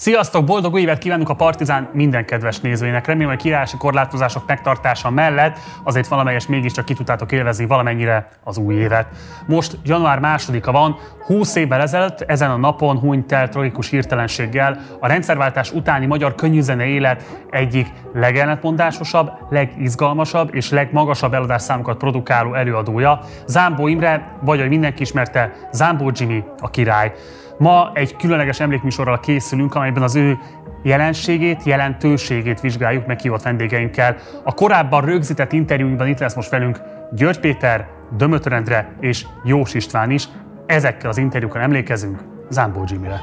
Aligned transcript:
Sziasztok, 0.00 0.44
boldog 0.44 0.72
új 0.72 0.80
évet 0.80 0.98
kívánunk 0.98 1.28
a 1.28 1.34
Partizán 1.34 1.88
minden 1.92 2.24
kedves 2.24 2.60
nézőinek. 2.60 3.06
Remélem, 3.06 3.30
hogy 3.30 3.42
királyási 3.42 3.76
korlátozások 3.76 4.46
megtartása 4.46 5.10
mellett 5.10 5.58
azért 5.84 6.08
valamelyes 6.08 6.46
mégiscsak 6.46 6.84
ki 6.84 6.94
tudtátok 6.94 7.32
élvezni 7.32 7.66
valamennyire 7.66 8.28
az 8.44 8.56
új 8.56 8.74
évet. 8.74 9.06
Most 9.46 9.78
január 9.84 10.18
másodika 10.18 10.72
van, 10.72 10.96
20 11.26 11.54
évvel 11.54 11.80
ezelőtt 11.80 12.20
ezen 12.20 12.50
a 12.50 12.56
napon 12.56 12.98
hunyt 12.98 13.32
el 13.32 13.48
tragikus 13.48 13.90
hirtelenséggel 13.90 14.80
a 15.00 15.06
rendszerváltás 15.06 15.72
utáni 15.72 16.06
magyar 16.06 16.34
könnyűzene 16.34 16.84
élet 16.84 17.46
egyik 17.50 17.86
legellentmondásosabb, 18.12 19.30
legizgalmasabb 19.50 20.54
és 20.54 20.70
legmagasabb 20.70 21.34
eladásszámokat 21.34 21.96
produkáló 21.96 22.54
előadója, 22.54 23.20
Zámbó 23.46 23.86
Imre, 23.86 24.36
vagy 24.42 24.58
ahogy 24.58 24.70
mindenki 24.70 25.02
ismerte, 25.02 25.52
Zámbó 25.72 26.10
Jimmy, 26.14 26.44
a 26.60 26.70
király. 26.70 27.12
Ma 27.60 27.90
egy 27.94 28.16
különleges 28.16 28.60
emlékműsorral 28.60 29.20
készülünk, 29.20 29.74
amelyben 29.74 30.02
az 30.02 30.14
ő 30.14 30.38
jelenségét, 30.82 31.62
jelentőségét 31.62 32.60
vizsgáljuk 32.60 33.06
meg 33.06 33.16
kihívott 33.16 33.42
vendégeinkkel. 33.42 34.16
A 34.44 34.54
korábban 34.54 35.04
rögzített 35.04 35.52
interjúinkban 35.52 36.08
itt 36.08 36.18
lesz 36.18 36.34
most 36.34 36.50
velünk 36.50 36.80
György 37.12 37.40
Péter, 37.40 37.88
Dömötör 38.16 38.52
Endre 38.52 38.96
és 39.00 39.26
Jós 39.44 39.74
István 39.74 40.10
is. 40.10 40.28
Ezekkel 40.66 41.10
az 41.10 41.18
interjúkkal 41.18 41.60
emlékezünk 41.60 42.18
Zámbó 42.48 42.84
Jimmy-re. 42.86 43.20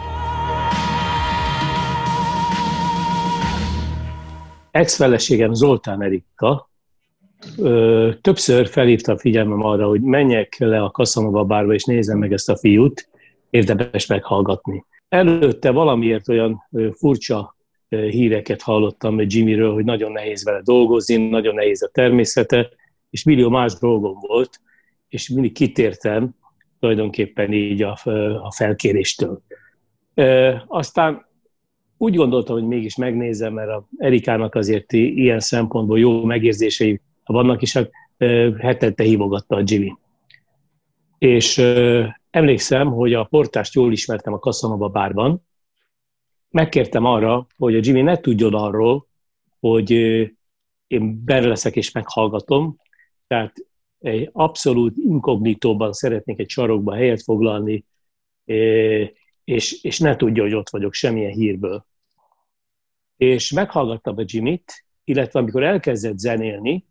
Ex-feleségem 4.72 5.54
Zoltán 5.54 6.02
Erika 6.02 6.70
ö, 7.58 8.10
többször 8.22 8.68
felhívta 8.68 9.12
a 9.12 9.18
figyelmem 9.18 9.64
arra, 9.64 9.88
hogy 9.88 10.02
menjek 10.02 10.56
le 10.60 10.84
a 10.84 10.92
Kaszanova 10.92 11.44
bárba 11.44 11.74
és 11.74 11.84
nézem 11.84 12.18
meg 12.18 12.34
ezt 12.34 12.50
a 12.50 12.58
fiút, 12.58 13.10
érdemes 13.50 14.06
meghallgatni. 14.06 14.86
Előtte 15.10 15.72
valamiért 15.72 16.30
olyan 16.30 16.64
furcsa 16.92 17.56
híreket 17.90 18.62
hallottam 18.62 19.20
Jimmyről, 19.20 19.74
hogy 19.74 19.86
nagyon 19.86 20.12
nehéz 20.12 20.44
vele 20.44 20.62
dolgozni, 20.64 21.30
nagyon 21.30 21.56
nehéz 21.56 21.84
a 21.84 21.90
természete, 21.92 22.70
és 23.10 23.24
millió 23.24 23.50
más 23.50 23.74
dolgom 23.74 24.18
volt, 24.20 24.60
és 25.10 25.30
mindig 25.30 25.52
kitértem 25.52 26.36
tulajdonképpen 26.80 27.54
így 27.54 27.82
a, 27.82 27.98
a 28.42 28.52
felkéréstől. 28.52 29.42
Aztán 30.68 31.26
úgy 31.98 32.16
gondoltam, 32.16 32.56
hogy 32.56 32.68
mégis 32.68 32.96
megnézem, 32.96 33.54
mert 33.54 33.70
a 33.70 33.88
Erikának 33.98 34.56
azért 34.56 34.94
ilyen 34.94 35.40
szempontból 35.40 36.00
jó 36.00 36.24
megérzései 36.24 37.02
vannak, 37.26 37.62
és 37.62 37.74
hát 37.74 37.90
hetente 38.58 39.04
hívogatta 39.04 39.56
a 39.56 39.64
Jimmy. 39.66 39.94
És 41.18 41.58
Emlékszem, 42.38 42.92
hogy 42.92 43.14
a 43.14 43.24
portást 43.24 43.74
jól 43.74 43.92
ismertem 43.92 44.34
a 44.34 44.40
Kassanova 44.40 44.90
bárban. 44.90 45.48
Megkértem 46.50 47.06
arra, 47.06 47.48
hogy 47.58 47.76
a 47.76 47.80
Jimmy 47.84 48.02
ne 48.02 48.18
tudjon 48.18 48.54
arról, 48.54 49.08
hogy 49.60 49.92
én 50.88 51.24
benne 51.24 51.48
leszek 51.48 51.76
és 51.76 51.92
meghallgatom. 51.92 52.78
Tehát 53.28 53.54
egy 54.00 54.30
abszolút 54.34 54.98
inkognitóban 54.98 55.94
szeretnék 55.94 56.40
egy 56.40 56.50
sarokba 56.50 56.96
helyet 56.96 57.24
foglalni, 57.24 57.86
és, 59.44 59.84
és 59.84 60.00
ne 60.00 60.16
tudja, 60.16 60.44
hogy 60.44 60.54
ott 60.54 60.70
vagyok 60.70 60.94
semmilyen 60.94 61.34
hírből. 61.34 61.86
És 63.16 63.52
meghallgattam 63.52 64.18
a 64.18 64.24
Jimmy-t, 64.26 64.86
illetve 65.04 65.40
amikor 65.40 65.64
elkezdett 65.64 66.18
zenélni, 66.18 66.86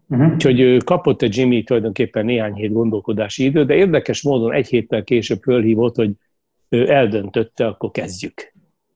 Uh-huh. 0.08 0.34
Úgyhogy 0.34 0.84
kapott 0.84 1.22
a 1.22 1.28
Jimmy 1.30 1.64
tulajdonképpen 1.64 2.26
néhány 2.26 2.54
hét 2.54 2.74
gondolkodási 2.74 3.44
idő, 3.44 3.66
de 3.66 3.74
érdekes 3.74 4.22
módon 4.22 4.54
egy 4.54 4.68
héttel 4.68 5.04
később 5.04 5.42
fölhívott, 5.42 5.96
hogy 5.96 6.12
ő 6.70 6.92
eldöntötte, 6.92 7.68
akkor 7.68 7.92
kezdjük. 7.92 8.54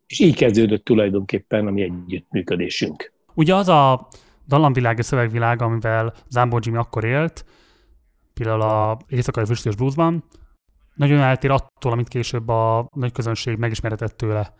És 0.07 0.19
így 0.19 0.35
kezdődött 0.35 0.85
tulajdonképpen 0.85 1.67
a 1.67 1.71
mi 1.71 1.81
együttműködésünk. 1.81 3.13
Ugye 3.33 3.55
az 3.55 3.67
a 3.67 4.07
dallamvilág 4.47 4.97
és 4.97 5.05
szövegvilág, 5.05 5.61
amivel 5.61 6.13
Zambó 6.29 6.59
Jimmy 6.61 6.77
akkor 6.77 7.03
élt, 7.03 7.45
például 8.33 8.61
a 8.61 8.97
Éjszakai 9.07 9.45
Füstös 9.45 9.75
Bluesban, 9.75 10.23
nagyon 10.95 11.19
eltér 11.19 11.51
attól, 11.51 11.91
amit 11.91 12.07
később 12.07 12.47
a 12.49 12.87
nagy 12.95 13.11
közönség 13.11 13.57
megismeretett 13.57 14.17
tőle. 14.17 14.53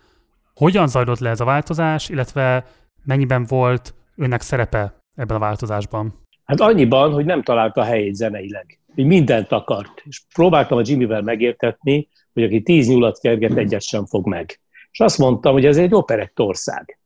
Hogyan 0.56 0.88
zajlott 0.88 1.20
le 1.20 1.30
ez 1.30 1.40
a 1.40 1.46
változás, 1.46 2.10
illetve 2.10 2.66
mennyiben 3.04 3.46
volt 3.48 3.94
önnek 4.16 4.42
szerepe 4.42 4.94
ebben 5.16 5.36
a 5.36 5.40
változásban? 5.40 6.24
Hát 6.46 6.60
annyiban, 6.60 7.14
hogy 7.14 7.26
nem 7.26 7.44
találta 7.44 7.82
a 7.82 7.84
helyét 7.84 8.16
zeneileg. 8.16 8.80
Hogy 8.94 9.06
mindent 9.06 9.52
akart. 9.52 10.02
És 10.04 10.22
próbáltam 10.34 10.78
a 10.78 10.82
Jimmyvel 10.86 11.22
megértetni, 11.22 12.08
hogy 12.34 12.44
aki 12.44 12.62
tíz 12.62 12.88
nyulat 12.88 13.20
kerget, 13.20 13.58
egyet 13.58 13.82
sem 13.82 14.06
fog 14.06 14.28
meg. 14.28 14.60
És 14.92 15.00
azt 15.00 15.18
mondtam, 15.18 15.54
hogy 15.54 15.66
ez 15.66 15.78
egy 15.78 15.94
operett 15.94 16.40
ország. 16.40 17.00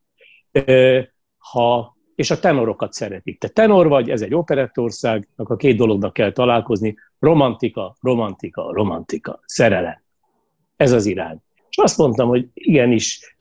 Ha, 1.38 1.98
és 2.16 2.32
a 2.32 2.40
tenorokat 2.40 2.94
szeretik. 2.94 3.40
Te 3.40 3.48
tenor 3.48 3.88
vagy, 3.88 4.10
ez 4.10 4.22
egy 4.22 4.34
operett 4.34 4.78
ország, 4.78 5.28
a 5.36 5.56
két 5.56 5.78
dolognak 5.78 6.14
kell 6.14 6.32
találkozni. 6.32 6.96
Romantika, 7.20 7.96
romantika, 8.02 8.74
romantika, 8.74 9.40
szerelem. 9.46 10.02
Ez 10.76 10.92
az 10.92 11.06
irány. 11.06 11.38
És 11.70 11.78
azt 11.78 11.98
mondtam, 11.98 12.28
hogy 12.28 12.48
igenis, 12.54 13.38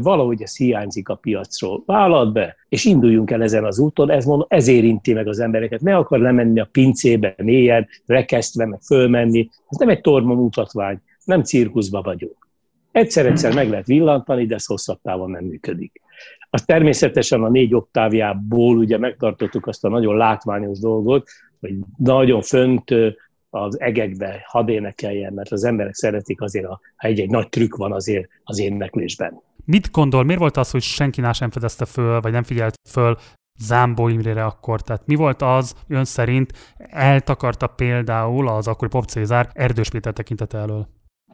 valahogy 0.00 0.42
ez 0.42 0.56
hiányzik 0.56 1.08
a 1.08 1.14
piacról. 1.14 1.82
Vállalt 1.86 2.32
be, 2.32 2.56
és 2.68 2.84
induljunk 2.84 3.30
el 3.30 3.42
ezen 3.42 3.64
az 3.64 3.78
úton, 3.78 4.10
ez, 4.10 4.24
mondom, 4.24 4.46
ez 4.50 4.68
érinti 4.68 5.12
meg 5.12 5.28
az 5.28 5.38
embereket. 5.38 5.80
Ne 5.80 5.96
akar 5.96 6.18
lemenni 6.18 6.60
a 6.60 6.68
pincébe 6.72 7.34
mélyen, 7.36 7.88
rekesztve, 8.06 8.66
meg 8.66 8.80
fölmenni. 8.80 9.48
Ez 9.68 9.78
nem 9.78 9.88
egy 9.88 10.00
torma 10.00 10.34
mutatvány, 10.34 11.00
nem 11.24 11.42
cirkuszba 11.42 12.02
vagyunk. 12.02 12.48
Egyszer-egyszer 12.92 13.54
meg 13.54 13.70
lehet 13.70 13.86
villantani, 13.86 14.46
de 14.46 14.54
ez 14.54 14.66
hosszabb 14.66 14.98
távon 15.02 15.30
nem 15.30 15.44
működik. 15.44 16.00
Az 16.50 16.64
természetesen 16.64 17.42
a 17.42 17.48
négy 17.48 17.74
oktávjából 17.74 18.78
ugye 18.78 18.98
megtartottuk 18.98 19.66
azt 19.66 19.84
a 19.84 19.88
nagyon 19.88 20.16
látványos 20.16 20.78
dolgot, 20.78 21.28
hogy 21.60 21.74
nagyon 21.96 22.42
fönt 22.42 22.94
az 23.50 23.80
egekbe 23.80 24.42
hadd 24.46 24.68
énekeljen, 24.68 25.32
mert 25.32 25.52
az 25.52 25.64
emberek 25.64 25.94
szeretik 25.94 26.40
azért, 26.40 26.66
ha 26.66 26.80
egy-egy 26.96 27.30
nagy 27.30 27.48
trükk 27.48 27.76
van 27.76 27.92
azért 27.92 28.28
az 28.44 28.58
éneklésben. 28.58 29.40
Mit 29.70 29.90
gondol, 29.90 30.24
miért 30.24 30.40
volt 30.40 30.56
az, 30.56 30.70
hogy 30.70 30.82
senki 30.82 31.20
más 31.20 31.38
nem 31.38 31.50
fedezte 31.50 31.84
föl, 31.84 32.20
vagy 32.20 32.32
nem 32.32 32.42
figyelt 32.42 32.74
föl 32.90 33.16
Zámbó 33.58 34.08
Imrére 34.08 34.44
akkor? 34.44 34.80
Tehát 34.80 35.06
mi 35.06 35.14
volt 35.14 35.42
az, 35.42 35.74
ön 35.88 36.04
szerint 36.04 36.52
eltakarta 36.76 37.66
például 37.66 38.48
az 38.48 38.68
akkori 38.68 38.90
Pop 38.90 39.04
Cézár 39.04 39.50
Erdős 39.52 39.90
Péter 39.90 40.12
tekintete 40.12 40.58
elől? 40.58 40.88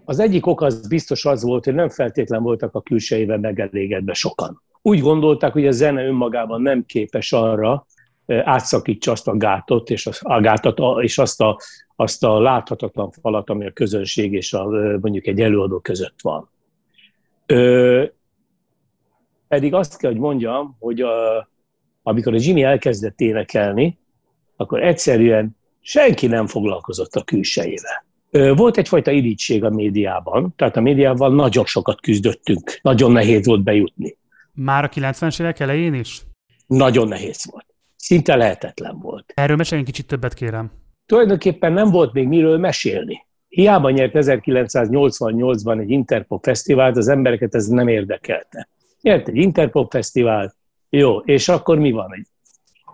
Az 0.05 0.19
egyik 0.19 0.47
ok 0.47 0.61
az 0.61 0.89
biztos 0.89 1.25
az 1.25 1.43
volt, 1.43 1.65
hogy 1.65 1.75
nem 1.75 1.89
feltétlen 1.89 2.43
voltak 2.43 2.75
a 2.75 2.81
külsejével 2.81 3.39
megelégedve 3.39 4.13
sokan. 4.13 4.63
Úgy 4.83 5.01
gondolták, 5.01 5.53
hogy 5.53 5.67
a 5.67 5.71
zene 5.71 6.05
önmagában 6.05 6.63
nem 6.63 6.85
képes 6.87 7.33
arra, 7.33 7.87
átszakítsa 8.27 9.13
azt 9.13 9.29
a 9.29 9.37
gátot, 9.37 9.91
és, 9.91 10.09
a 10.21 10.41
gátat, 10.41 10.81
és 11.01 11.19
azt, 11.19 11.41
a, 11.41 11.59
azt 11.97 12.25
a 12.25 12.41
láthatatlan 12.41 13.11
falat, 13.11 13.51
ami 13.51 13.67
a 13.67 13.73
közönség 13.73 14.33
és 14.33 14.53
a, 14.53 14.69
mondjuk 15.01 15.27
egy 15.27 15.41
előadó 15.41 15.79
között 15.79 16.21
van. 16.23 16.49
Pedig 19.49 19.75
azt 19.75 19.97
kell, 19.97 20.11
hogy 20.11 20.21
mondjam, 20.21 20.77
hogy 20.79 21.01
a, 21.01 21.49
amikor 22.03 22.35
a 22.35 22.39
Jimmy 22.41 22.63
elkezdett 22.63 23.21
énekelni, 23.21 23.99
akkor 24.57 24.83
egyszerűen 24.83 25.57
senki 25.81 26.27
nem 26.27 26.47
foglalkozott 26.47 27.15
a 27.15 27.23
külsejével. 27.23 28.05
Volt 28.31 28.77
egyfajta 28.77 29.11
irítség 29.11 29.65
a 29.65 29.71
médiában, 29.71 30.53
tehát 30.57 30.77
a 30.77 30.81
médiával 30.81 31.35
nagyon 31.35 31.65
sokat 31.65 32.01
küzdöttünk, 32.01 32.79
nagyon 32.83 33.13
nehéz 33.13 33.47
volt 33.47 33.63
bejutni. 33.63 34.17
Már 34.53 34.85
a 34.85 34.89
90-es 34.89 35.41
évek 35.41 35.61
elején 35.61 35.95
is? 35.95 36.23
Nagyon 36.67 37.09
nehéz 37.09 37.51
volt. 37.51 37.67
Szinte 37.97 38.37
lehetetlen 38.37 38.99
volt. 38.99 39.33
Erről 39.35 39.57
meséljen 39.57 39.87
kicsit 39.87 40.07
többet, 40.07 40.35
kérem. 40.35 40.71
Tulajdonképpen 41.07 41.73
nem 41.73 41.91
volt 41.91 42.13
még 42.13 42.29
miről 42.29 42.59
mesélni. 42.59 43.27
Hiába 43.49 43.91
nyert 43.91 44.13
1988-ban 44.15 45.81
egy 45.81 45.91
Interpop 45.91 46.45
fesztivált, 46.45 46.97
az 46.97 47.09
embereket 47.09 47.55
ez 47.55 47.67
nem 47.67 47.89
érdekelte. 47.89 48.69
Nyert 49.05 49.29
egy 49.29 49.37
Interpop 49.37 49.91
fesztivált, 49.91 50.57
jó, 50.91 51.19
és 51.19 51.49
akkor 51.49 51.79
mi 51.79 51.91
van? 51.91 52.15
Egy 52.15 52.27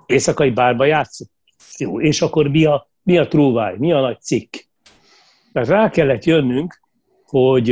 éjszakai 0.07 0.51
bárba 0.51 0.85
játszunk? 0.85 1.31
Jó, 1.79 2.01
és 2.01 2.23
akkor 2.23 2.49
mi 2.49 2.65
a, 2.65 2.89
mi 3.03 3.19
a 3.19 3.29
trúváj, 3.29 3.75
mi 3.79 3.93
a 3.93 4.01
nagy 4.01 4.21
cikk? 4.21 4.55
Tehát 5.53 5.69
rá 5.69 5.91
kellett 5.91 6.25
jönnünk, 6.25 6.81
hogy 7.25 7.71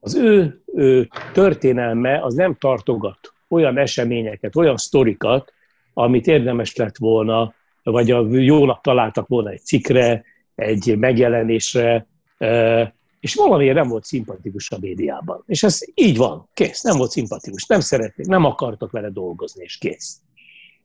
az 0.00 0.14
ő, 0.16 0.62
ő 0.74 1.08
történelme 1.32 2.22
az 2.22 2.34
nem 2.34 2.54
tartogat 2.54 3.18
olyan 3.48 3.78
eseményeket, 3.78 4.56
olyan 4.56 4.76
sztorikat, 4.76 5.52
amit 5.94 6.26
érdemes 6.26 6.76
lett 6.76 6.96
volna, 6.96 7.54
vagy 7.82 8.10
a 8.10 8.26
jónak 8.30 8.80
találtak 8.80 9.28
volna 9.28 9.50
egy 9.50 9.64
cikre, 9.64 10.24
egy 10.54 10.98
megjelenésre, 10.98 12.06
és 13.24 13.34
valamiért 13.34 13.74
nem 13.74 13.88
volt 13.88 14.04
szimpatikus 14.04 14.70
a 14.70 14.78
médiában. 14.80 15.42
És 15.46 15.62
ez 15.62 15.80
így 15.94 16.16
van, 16.16 16.48
kész, 16.54 16.82
nem 16.82 16.96
volt 16.96 17.10
szimpatikus, 17.10 17.66
nem 17.66 17.80
szerették, 17.80 18.26
nem 18.26 18.44
akartak 18.44 18.90
vele 18.90 19.10
dolgozni, 19.10 19.62
és 19.62 19.78
kész. 19.78 20.20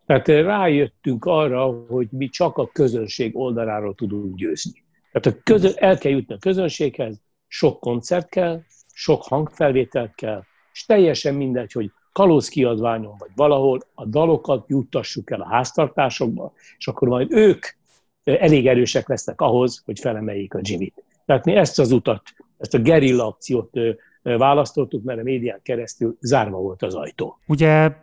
Tehát 0.05 0.27
rájöttünk 0.27 1.25
arra, 1.25 1.85
hogy 1.89 2.07
mi 2.11 2.29
csak 2.29 2.57
a 2.57 2.67
közönség 2.67 3.37
oldaláról 3.37 3.95
tudunk 3.95 4.35
győzni. 4.35 4.83
Tehát 5.11 5.37
a 5.37 5.41
közö, 5.43 5.69
el 5.75 5.97
kell 5.97 6.11
jutni 6.11 6.33
a 6.33 6.37
közönséghez, 6.37 7.21
sok 7.47 7.79
koncert 7.79 8.29
kell, 8.29 8.61
sok 8.93 9.23
hangfelvételt 9.23 10.15
kell, 10.15 10.43
és 10.73 10.85
teljesen 10.85 11.35
mindegy, 11.35 11.71
hogy 11.71 11.91
kalózkiadványon 12.11 13.15
vagy 13.17 13.31
valahol 13.35 13.79
a 13.93 14.05
dalokat 14.05 14.69
juttassuk 14.69 15.31
el 15.31 15.41
a 15.41 15.47
háztartásokba, 15.47 16.53
és 16.77 16.87
akkor 16.87 17.07
majd 17.07 17.31
ők 17.31 17.65
elég 18.23 18.67
erősek 18.67 19.07
lesznek 19.07 19.41
ahhoz, 19.41 19.81
hogy 19.85 19.99
felemeljék 19.99 20.53
a 20.53 20.59
Jimmy-t. 20.61 21.07
Tehát 21.29 21.45
mi 21.45 21.55
ezt 21.55 21.79
az 21.79 21.91
utat, 21.91 22.21
ezt 22.57 22.73
a 22.73 22.79
gerilla 22.79 23.27
akciót 23.27 23.69
választottuk, 24.21 25.03
mert 25.03 25.19
a 25.19 25.23
médián 25.23 25.59
keresztül 25.63 26.17
zárva 26.19 26.57
volt 26.57 26.83
az 26.83 26.95
ajtó. 26.95 27.39
Ugye 27.47 27.95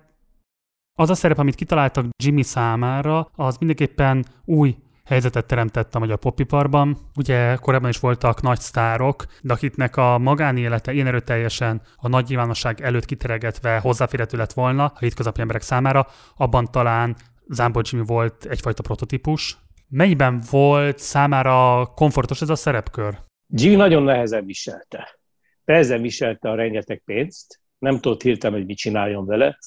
az 0.94 1.10
a 1.10 1.14
szerep, 1.14 1.38
amit 1.38 1.54
kitaláltak 1.54 2.06
Jimmy 2.24 2.42
számára, 2.42 3.30
az 3.34 3.56
mindenképpen 3.56 4.24
új 4.44 4.76
helyzetet 5.04 5.46
teremtett 5.46 5.94
a 5.94 5.98
magyar 5.98 6.18
popiparban. 6.18 6.96
Ugye 7.16 7.56
korábban 7.56 7.90
is 7.90 7.98
voltak 7.98 8.42
nagy 8.42 8.60
sztárok, 8.60 9.24
de 9.42 9.52
akiknek 9.52 9.96
a 9.96 10.18
magánélete 10.18 10.92
ilyen 10.92 11.06
erőteljesen 11.06 11.80
a 11.96 12.08
nagy 12.08 12.28
nyilvánosság 12.28 12.80
előtt 12.80 13.04
kiteregetve 13.04 13.78
hozzáférhető 13.78 14.36
lett 14.36 14.52
volna 14.52 14.84
a 14.84 14.98
hétköznapi 14.98 15.40
emberek 15.40 15.62
számára, 15.62 16.06
abban 16.36 16.68
talán 16.70 17.16
Zámbor 17.48 17.82
Jimmy 17.90 18.04
volt 18.06 18.44
egyfajta 18.44 18.82
prototípus. 18.82 19.58
Mennyiben 19.88 20.42
volt 20.50 20.98
számára 20.98 21.86
komfortos 21.94 22.40
ez 22.40 22.48
a 22.48 22.54
szerepkör? 22.54 23.18
Jimmy 23.48 23.76
nagyon 23.76 24.02
nehezen 24.02 24.44
viselte. 24.44 25.18
Nehezen 25.64 26.02
viselte 26.02 26.50
a 26.50 26.54
rengeteg 26.54 27.02
pénzt, 27.04 27.60
nem 27.78 28.00
tudott 28.00 28.22
hirtelen, 28.22 28.56
hogy 28.56 28.66
mit 28.66 28.76
csináljon 28.76 29.26
vele, 29.26 29.58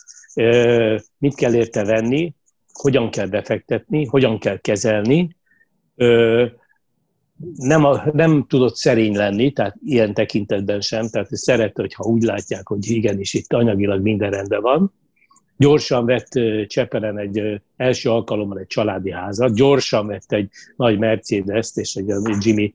mit 1.18 1.36
kell 1.36 1.54
érte 1.54 1.84
venni, 1.84 2.36
hogyan 2.72 3.10
kell 3.10 3.28
befektetni, 3.28 4.06
hogyan 4.06 4.40
kell 4.40 4.58
kezelni. 4.58 5.36
Nem, 7.56 7.86
a, 7.86 8.04
nem 8.14 8.46
tudott 8.48 8.76
szerény 8.76 9.16
lenni, 9.16 9.52
tehát 9.52 9.76
ilyen 9.84 10.14
tekintetben 10.14 10.82
sem, 10.82 11.10
tehát 11.10 11.36
szerette, 11.36 11.82
hogyha 11.82 12.04
úgy 12.04 12.22
látják, 12.22 12.68
hogy 12.68 12.90
igenis 12.90 13.34
itt 13.34 13.54
anyagilag 13.54 14.02
minden 14.02 14.32
rendben 14.32 14.62
van. 14.62 14.94
Gyorsan 15.60 16.06
vett 16.06 16.30
Csepelen 16.68 17.18
egy 17.18 17.62
első 17.78 18.10
alkalommal 18.10 18.58
egy 18.60 18.68
családi 18.68 19.12
házat, 19.12 19.56
gyorsan 19.56 20.08
vett 20.08 20.32
egy 20.32 20.50
nagy 20.76 20.98
Mercedes-t 20.98 21.78
és 21.78 21.96
egy 21.96 22.14
Jimmy 22.40 22.74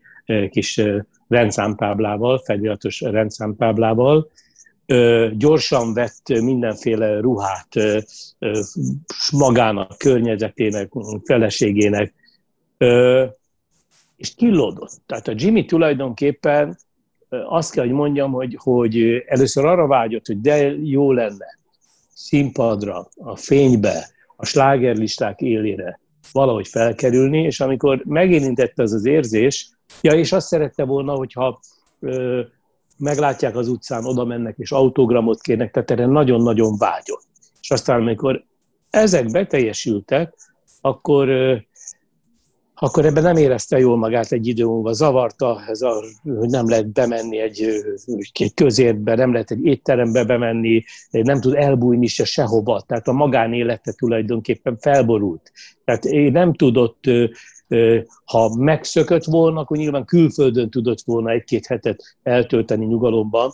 kis 0.50 0.80
rendszámtáblával, 1.28 2.38
feliratos 2.38 3.00
rendszámtáblával, 3.00 4.30
gyorsan 5.32 5.94
vett 5.94 6.28
mindenféle 6.28 7.20
ruhát 7.20 7.68
magának, 9.32 9.98
környezetének, 9.98 10.92
feleségének, 11.24 12.14
és 14.16 14.34
killódott. 14.36 14.92
Tehát 15.06 15.28
a 15.28 15.34
Jimmy 15.36 15.64
tulajdonképpen 15.64 16.78
azt 17.28 17.72
kell, 17.72 17.84
hogy 17.84 17.94
mondjam, 17.94 18.32
hogy, 18.32 18.58
hogy 18.62 19.22
először 19.26 19.64
arra 19.64 19.86
vágyott, 19.86 20.26
hogy 20.26 20.40
de 20.40 20.74
jó 20.82 21.12
lenne 21.12 21.62
színpadra, 22.14 23.08
a 23.16 23.36
fénybe, 23.36 24.08
a 24.36 24.44
slágerlisták 24.46 25.40
élére 25.40 26.00
valahogy 26.32 26.68
felkerülni, 26.68 27.42
és 27.42 27.60
amikor 27.60 28.02
megérintette 28.04 28.82
az 28.82 28.92
az 28.92 29.06
érzés, 29.06 29.70
ja, 30.00 30.12
és 30.12 30.32
azt 30.32 30.46
szerette 30.46 30.84
volna, 30.84 31.12
hogyha 31.12 31.60
meglátják 32.98 33.56
az 33.56 33.68
utcán, 33.68 34.04
oda 34.04 34.24
mennek 34.24 34.54
és 34.58 34.72
autogramot 34.72 35.40
kérnek, 35.40 35.72
tehát 35.72 35.90
erre 35.90 36.06
nagyon-nagyon 36.06 36.76
vágyott. 36.76 37.26
És 37.60 37.70
aztán, 37.70 38.00
amikor 38.00 38.44
ezek 38.90 39.30
beteljesültek, 39.30 40.34
akkor, 40.80 41.28
akkor 42.84 43.04
ebben 43.04 43.22
nem 43.22 43.36
érezte 43.36 43.78
jól 43.78 43.96
magát 43.96 44.32
egy 44.32 44.46
idő 44.46 44.64
múlva. 44.64 44.92
Zavarta, 44.92 45.62
ez 45.68 45.82
a, 45.82 46.04
hogy 46.22 46.48
nem 46.48 46.68
lehet 46.68 46.92
bemenni 46.92 47.38
egy, 47.38 47.60
egy 48.06 48.54
közértbe, 48.54 49.14
nem 49.14 49.32
lehet 49.32 49.50
egy 49.50 49.64
étterembe 49.64 50.24
bemenni, 50.24 50.84
nem 51.10 51.40
tud 51.40 51.54
elbújni 51.54 52.06
se 52.06 52.24
sehova. 52.24 52.84
Tehát 52.86 53.08
a 53.08 53.12
magánélete 53.12 53.92
tulajdonképpen 53.92 54.76
felborult. 54.78 55.52
Tehát 55.84 56.04
nem 56.32 56.54
tudott 56.54 57.04
ha 58.24 58.56
megszökött 58.56 59.24
volna, 59.24 59.60
akkor 59.60 59.76
nyilván 59.76 60.04
külföldön 60.04 60.70
tudott 60.70 61.00
volna 61.04 61.30
egy-két 61.30 61.66
hetet 61.66 62.16
eltölteni 62.22 62.84
nyugalomban, 62.84 63.52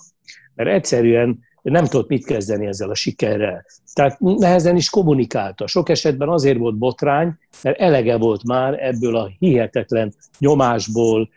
mert 0.54 0.71
egyszerűen 0.71 1.38
nem 1.62 1.85
tudott 1.85 2.09
mit 2.09 2.25
kezdeni 2.25 2.67
ezzel 2.67 2.90
a 2.90 2.95
sikerrel. 2.95 3.64
Tehát 3.93 4.21
nehezen 4.21 4.76
is 4.76 4.90
kommunikálta. 4.90 5.67
Sok 5.67 5.88
esetben 5.88 6.29
azért 6.29 6.59
volt 6.59 6.79
botrány, 6.79 7.38
mert 7.62 7.79
elege 7.79 8.17
volt 8.17 8.45
már 8.45 8.85
ebből 8.85 9.17
a 9.17 9.31
hihetetlen 9.38 10.14
nyomásból, 10.38 11.29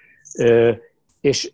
és 1.22 1.52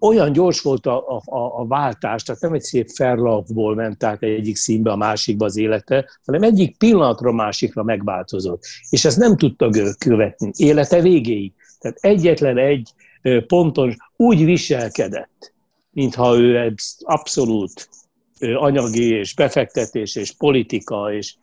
olyan 0.00 0.32
gyors 0.32 0.60
volt 0.60 0.86
a, 0.86 1.08
a, 1.24 1.60
a 1.60 1.66
váltás, 1.66 2.22
tehát 2.22 2.40
nem 2.40 2.52
egy 2.52 2.62
szép 2.62 2.88
ferlavból 2.88 3.74
ment 3.74 4.04
át 4.04 4.22
egyik 4.22 4.56
színbe 4.56 4.90
a 4.90 4.96
másikba 4.96 5.44
az 5.44 5.56
élete, 5.56 6.08
hanem 6.24 6.42
egyik 6.42 6.76
pillanatra 6.76 7.32
másikra 7.32 7.82
megváltozott. 7.82 8.62
És 8.90 9.04
ezt 9.04 9.18
nem 9.18 9.36
tudta 9.36 9.70
követni 9.98 10.50
élete 10.56 11.00
végéig. 11.00 11.52
Tehát 11.78 11.98
egyetlen 12.00 12.58
egy 12.58 12.92
ponton 13.46 13.96
úgy 14.16 14.44
viselkedett, 14.44 15.52
mintha 15.90 16.38
ő 16.38 16.74
abszolút 16.98 17.88
anyagi 18.40 19.14
és 19.14 19.34
befektetés 19.34 20.16
és 20.16 20.32
politika, 20.32 21.12
és 21.12 21.34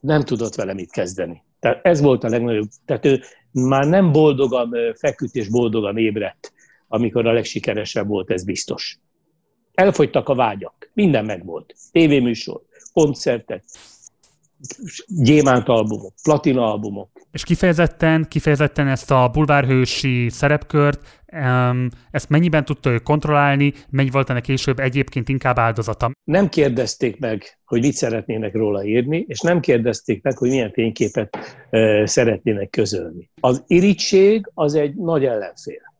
nem 0.00 0.22
tudott 0.22 0.54
vele 0.54 0.74
mit 0.74 0.90
kezdeni. 0.90 1.42
Tehát 1.60 1.84
ez 1.84 2.00
volt 2.00 2.24
a 2.24 2.28
legnagyobb. 2.28 2.68
Tehát 2.84 3.04
ő 3.04 3.20
már 3.52 3.86
nem 3.86 4.12
boldogan 4.12 4.94
feküdt 4.98 5.34
és 5.34 5.48
boldogan 5.48 5.98
ébredt, 5.98 6.52
amikor 6.88 7.26
a 7.26 7.32
legsikeresebb 7.32 8.08
volt, 8.08 8.30
ez 8.30 8.44
biztos. 8.44 8.98
Elfogytak 9.74 10.28
a 10.28 10.34
vágyak, 10.34 10.90
minden 10.92 11.24
megvolt. 11.24 11.74
Tévéműsor, 11.92 12.62
koncertek, 12.92 13.64
gyémánt 15.06 15.68
albumok, 15.68 16.12
platina 16.22 16.72
albumok. 16.72 17.10
És 17.32 17.44
kifejezetten, 17.44 18.26
kifejezetten 18.28 18.88
ezt 18.88 19.10
a 19.10 19.28
bulvárhősi 19.32 20.28
szerepkört, 20.28 21.22
ezt 22.10 22.28
mennyiben 22.28 22.64
tudta 22.64 22.90
ő 22.90 22.98
kontrollálni, 22.98 23.72
mennyi 23.90 24.10
volt 24.10 24.30
ennek 24.30 24.42
később 24.42 24.78
egyébként 24.78 25.28
inkább 25.28 25.58
áldozata? 25.58 26.10
Nem 26.24 26.48
kérdezték 26.48 27.18
meg, 27.18 27.58
hogy 27.64 27.80
mit 27.80 27.92
szeretnének 27.92 28.54
róla 28.54 28.84
írni, 28.84 29.24
és 29.28 29.40
nem 29.40 29.60
kérdezték 29.60 30.22
meg, 30.22 30.38
hogy 30.38 30.48
milyen 30.48 30.72
fényképet 30.72 31.38
szeretnének 32.04 32.70
közölni. 32.70 33.30
Az 33.40 33.62
irítség 33.66 34.50
az 34.54 34.74
egy 34.74 34.94
nagy 34.94 35.24
ellenfél. 35.24 35.92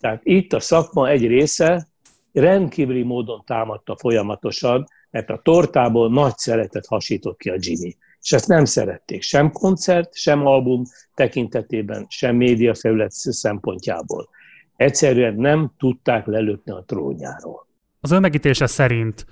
Tehát 0.00 0.20
itt 0.24 0.52
a 0.52 0.60
szakma 0.60 1.08
egy 1.08 1.26
része 1.26 1.88
rendkívüli 2.32 3.02
módon 3.02 3.42
támadta 3.46 3.96
folyamatosan, 3.96 4.86
mert 5.12 5.30
a 5.30 5.40
tortából 5.42 6.10
nagy 6.10 6.36
szeretet 6.36 6.86
hasított 6.86 7.38
ki 7.38 7.50
a 7.50 7.56
Jimmy. 7.58 7.96
És 8.20 8.32
ezt 8.32 8.48
nem 8.48 8.64
szerették 8.64 9.22
sem 9.22 9.50
koncert, 9.50 10.14
sem 10.14 10.46
album 10.46 10.82
tekintetében, 11.14 12.06
sem 12.08 12.36
médiafelület 12.36 13.10
szempontjából. 13.12 14.28
Egyszerűen 14.76 15.34
nem 15.34 15.72
tudták 15.78 16.26
lelökni 16.26 16.72
a 16.72 16.84
trónjáról. 16.86 17.66
Az 18.00 18.10
önmegítése 18.10 18.66
szerint 18.66 19.26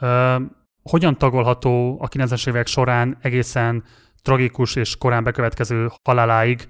ö, 0.00 0.36
hogyan 0.82 1.18
tagolható 1.18 2.00
a 2.00 2.08
90-es 2.08 2.48
évek 2.48 2.66
során 2.66 3.18
egészen 3.22 3.84
tragikus 4.22 4.76
és 4.76 4.96
korán 4.96 5.24
bekövetkező 5.24 5.88
haláláig 6.02 6.68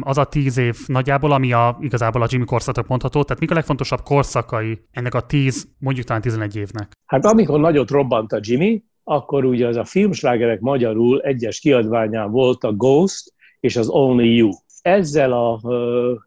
az 0.00 0.18
a 0.18 0.24
tíz 0.24 0.58
év 0.58 0.76
nagyjából, 0.86 1.32
ami 1.32 1.52
a, 1.52 1.78
igazából 1.80 2.22
a 2.22 2.26
Jimmy 2.30 2.44
korszaknak 2.44 2.86
mondható. 2.86 3.22
Tehát 3.22 3.40
mik 3.40 3.50
a 3.50 3.54
legfontosabb 3.54 4.02
korszakai 4.02 4.78
ennek 4.90 5.14
a 5.14 5.20
tíz, 5.20 5.68
mondjuk 5.78 6.06
talán 6.06 6.22
11 6.22 6.56
évnek? 6.56 6.92
Hát 7.06 7.24
amikor 7.24 7.60
nagyot 7.60 7.90
robbant 7.90 8.32
a 8.32 8.38
Jimmy, 8.40 8.82
akkor 9.04 9.44
ugye 9.44 9.66
az 9.66 9.76
a 9.76 9.84
filmslágerek 9.84 10.60
magyarul 10.60 11.20
egyes 11.20 11.58
kiadványán 11.58 12.30
volt 12.30 12.64
a 12.64 12.72
Ghost 12.72 13.32
és 13.60 13.76
az 13.76 13.88
Only 13.88 14.34
You. 14.34 14.50
Ezzel 14.82 15.32
a 15.32 15.60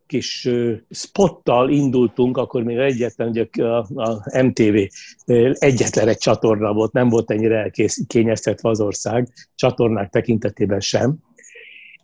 kis 0.05 0.49
spottal 0.89 1.69
indultunk, 1.69 2.37
akkor 2.37 2.63
még 2.63 2.77
egyetlen, 2.77 3.27
ugye 3.27 3.47
a, 3.63 3.85
a 3.95 4.41
MTV 4.43 4.75
egyetlen 5.53 6.07
egy 6.07 6.17
csatorna 6.17 6.73
volt, 6.73 6.91
nem 6.91 7.09
volt 7.09 7.31
ennyire 7.31 7.57
elkényeztetve 7.57 8.69
az 8.69 8.81
ország, 8.81 9.27
csatornák 9.55 10.09
tekintetében 10.09 10.79
sem 10.79 11.19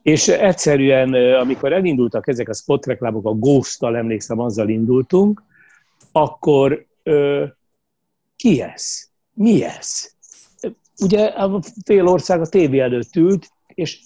és 0.05 0.27
egyszerűen, 0.27 1.13
amikor 1.33 1.73
elindultak 1.73 2.27
ezek 2.27 2.49
a 2.49 2.53
spotreklámok, 2.53 3.25
a 3.25 3.33
Ghost-tal 3.33 3.95
emlékszem, 3.95 4.39
azzal 4.39 4.69
indultunk, 4.69 5.43
akkor 6.11 6.85
ö, 7.03 7.45
ki 8.35 8.61
ez? 8.61 9.09
Mi 9.33 9.63
ez? 9.63 10.11
Ugye 11.01 11.25
a 11.25 11.61
fél 11.85 12.07
ország 12.07 12.41
a 12.41 12.47
tévé 12.47 12.79
előtt 12.79 13.15
ült, 13.15 13.49
és 13.67 13.99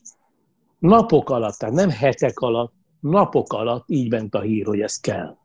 napok 0.77 1.29
alatt, 1.29 1.57
tehát 1.57 1.75
nem 1.75 1.89
hetek 1.89 2.39
alatt, 2.39 2.73
napok 2.99 3.53
alatt 3.53 3.83
így 3.87 4.09
ment 4.11 4.35
a 4.35 4.41
hír, 4.41 4.65
hogy 4.65 4.81
ez 4.81 4.99
kell. 4.99 5.37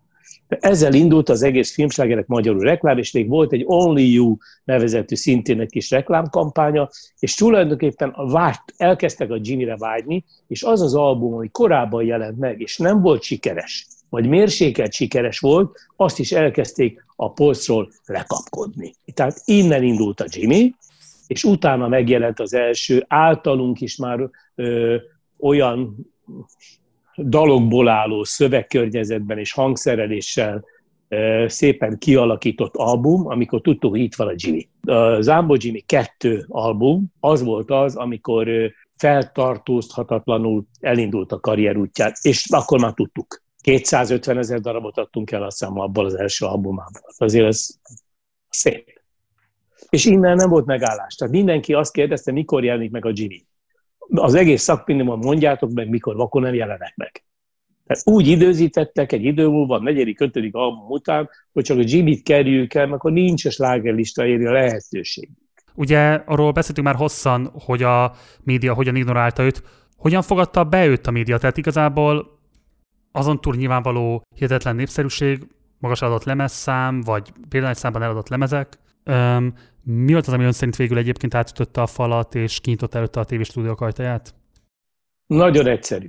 Ezzel 0.60 0.94
indult 0.94 1.28
az 1.28 1.42
egész 1.42 1.74
filmslágerek 1.74 2.26
magyarul 2.26 2.60
reklám, 2.60 2.98
és 2.98 3.12
még 3.12 3.28
volt 3.28 3.52
egy 3.52 3.64
Only 3.66 4.12
You 4.12 4.36
nevezetű 4.64 5.14
szintén 5.14 5.60
egy 5.60 5.70
kis 5.70 5.90
reklámkampánya, 5.90 6.88
és 7.18 7.34
tulajdonképpen 7.34 8.08
a 8.08 8.26
vágy, 8.26 8.56
elkezdtek 8.76 9.30
a 9.30 9.38
Jimmy-re 9.42 9.76
vágyni, 9.76 10.24
és 10.48 10.62
az 10.62 10.82
az 10.82 10.94
album, 10.94 11.34
ami 11.34 11.48
korábban 11.52 12.04
jelent 12.04 12.38
meg, 12.38 12.60
és 12.60 12.78
nem 12.78 13.00
volt 13.00 13.22
sikeres, 13.22 13.86
vagy 14.08 14.28
mérsékelt 14.28 14.92
sikeres 14.92 15.38
volt, 15.38 15.78
azt 15.96 16.18
is 16.18 16.32
elkezdték 16.32 17.04
a 17.16 17.32
polcról 17.32 17.92
lekapkodni. 18.06 18.94
Tehát 19.14 19.42
innen 19.44 19.82
indult 19.82 20.20
a 20.20 20.26
Jimmy, 20.28 20.74
és 21.26 21.44
utána 21.44 21.88
megjelent 21.88 22.40
az 22.40 22.54
első 22.54 23.04
általunk 23.08 23.80
is 23.80 23.96
már 23.96 24.30
ö, 24.54 24.96
olyan 25.38 25.96
dalokból 27.16 27.88
álló 27.88 28.24
szövegkörnyezetben 28.24 29.38
és 29.38 29.52
hangszereléssel 29.52 30.64
szépen 31.46 31.98
kialakított 31.98 32.76
album, 32.76 33.26
amikor 33.26 33.60
tudtuk, 33.60 33.90
hogy 33.90 34.00
itt 34.00 34.14
van 34.14 34.28
a 34.28 34.34
Jimmy. 34.34 34.68
A 34.82 35.20
Zambo 35.20 35.54
Jimmy 35.58 35.80
2 35.80 36.44
album 36.48 37.12
az 37.20 37.42
volt 37.42 37.70
az, 37.70 37.96
amikor 37.96 38.48
feltartózhatatlanul 38.96 40.64
elindult 40.80 41.32
a 41.32 41.40
karrier 41.40 41.76
útján, 41.76 42.12
és 42.22 42.46
akkor 42.50 42.80
már 42.80 42.92
tudtuk. 42.92 43.42
250 43.60 44.38
ezer 44.38 44.60
darabot 44.60 44.98
adtunk 44.98 45.30
el, 45.30 45.42
azt 45.42 45.58
hiszem, 45.58 45.78
abból 45.78 46.04
az 46.04 46.14
első 46.14 46.46
albumából. 46.46 47.02
Azért 47.16 47.46
ez 47.46 47.66
szép. 48.48 49.02
És 49.90 50.04
innen 50.04 50.36
nem 50.36 50.48
volt 50.48 50.66
megállás. 50.66 51.14
Tehát 51.14 51.34
mindenki 51.34 51.74
azt 51.74 51.92
kérdezte, 51.92 52.32
mikor 52.32 52.64
jelenik 52.64 52.90
meg 52.90 53.06
a 53.06 53.10
Jimmy 53.12 53.46
az 54.08 54.34
egész 54.34 54.62
szakminimum 54.62 55.18
mondjátok 55.18 55.72
meg, 55.72 55.88
mikor 55.88 56.16
vakon 56.16 56.42
nem 56.42 56.54
jelenek 56.54 56.92
meg. 56.96 57.24
Tehát 57.86 58.02
úgy 58.04 58.26
időzítettek 58.26 59.12
egy 59.12 59.24
idő 59.24 59.48
múlva, 59.48 59.74
a 59.76 59.82
negyedik, 59.82 60.20
ötödik 60.20 60.54
album 60.54 60.90
után, 60.90 61.28
hogy 61.52 61.64
csak 61.64 61.78
a 61.78 61.82
Jimmy-t 61.84 62.22
kerüljük 62.22 62.74
el, 62.74 62.92
akkor 62.92 63.12
nincs 63.12 63.44
a 63.44 63.50
slágerlista 63.50 64.26
éri 64.26 64.44
a 64.44 64.52
lehetőség. 64.52 65.28
Ugye 65.74 66.12
arról 66.26 66.52
beszéltünk 66.52 66.86
már 66.86 66.96
hosszan, 66.96 67.50
hogy 67.64 67.82
a 67.82 68.12
média 68.42 68.74
hogyan 68.74 68.96
ignorálta 68.96 69.42
őt. 69.42 69.62
Hogyan 69.96 70.22
fogadta 70.22 70.64
be 70.64 70.86
őt 70.86 71.06
a 71.06 71.10
média? 71.10 71.38
Tehát 71.38 71.56
igazából 71.56 72.38
azon 73.12 73.40
túl 73.40 73.54
nyilvánvaló 73.54 74.22
hihetetlen 74.34 74.76
népszerűség, 74.76 75.46
magas 75.78 76.02
adott 76.02 76.24
lemezszám, 76.24 77.00
vagy 77.00 77.32
példányszámban 77.48 78.02
eladott 78.02 78.28
lemezek. 78.28 78.78
Öm, 79.04 79.54
mi 79.82 80.12
volt 80.12 80.26
az, 80.26 80.32
ami 80.32 80.44
ön 80.44 80.52
szerint 80.52 80.76
végül 80.76 80.98
egyébként 80.98 81.34
átütötte 81.34 81.82
a 81.82 81.86
falat, 81.86 82.34
és 82.34 82.60
kinyitotta 82.60 82.98
előtte 82.98 83.20
a 83.20 83.24
tévéstúdiók 83.24 83.80
ajtaját? 83.80 84.34
Nagyon 85.26 85.66
egyszerű. 85.66 86.08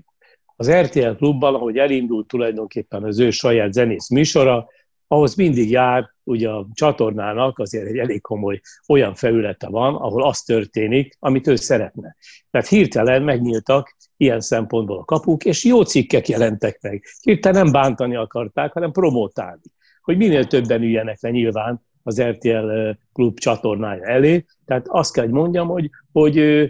Az 0.56 0.72
RTL 0.72 1.10
klubban, 1.10 1.56
ahogy 1.56 1.78
elindult 1.78 2.28
tulajdonképpen 2.28 3.04
az 3.04 3.20
ő 3.20 3.30
saját 3.30 3.74
zenész 3.74 4.10
műsora, 4.10 4.68
ahhoz 5.08 5.36
mindig 5.36 5.70
jár, 5.70 6.14
ugye 6.24 6.50
a 6.50 6.68
csatornának 6.74 7.60
azért 7.60 7.88
egy 7.88 7.98
elég 7.98 8.22
komoly 8.22 8.62
olyan 8.88 9.16
felülete 9.16 9.70
van, 9.70 9.96
ahol 9.96 10.24
az 10.24 10.42
történik, 10.42 11.16
amit 11.20 11.48
ő 11.48 11.56
szeretne. 11.56 12.16
Tehát 12.52 12.68
hirtelen 12.68 13.24
megnyíltak 13.24 13.96
ilyen 14.18 14.40
szempontból 14.40 14.98
a 14.98 15.06
kapuk, 15.06 15.46
és 15.46 15.64
jó 15.64 15.82
cikkek 15.82 16.28
jelentek 16.28 16.82
meg. 16.82 17.04
Hirtelen 17.22 17.64
nem 17.64 17.72
bántani 17.72 18.16
akarták, 18.16 18.74
hanem 18.74 18.92
promotálni. 18.92 19.62
Hogy 20.02 20.18
minél 20.18 20.46
többen 20.46 20.82
üljenek 20.82 21.22
le 21.22 21.30
nyilván 21.30 21.86
az 22.08 22.22
RTL 22.22 22.90
klub 23.14 23.40
csatornája 23.40 24.04
elé. 24.04 24.46
Tehát 24.66 24.88
azt 24.88 25.14
kell, 25.14 25.24
hogy 25.24 25.34
mondjam, 25.34 25.68
hogy, 25.68 25.90
hogy 26.12 26.70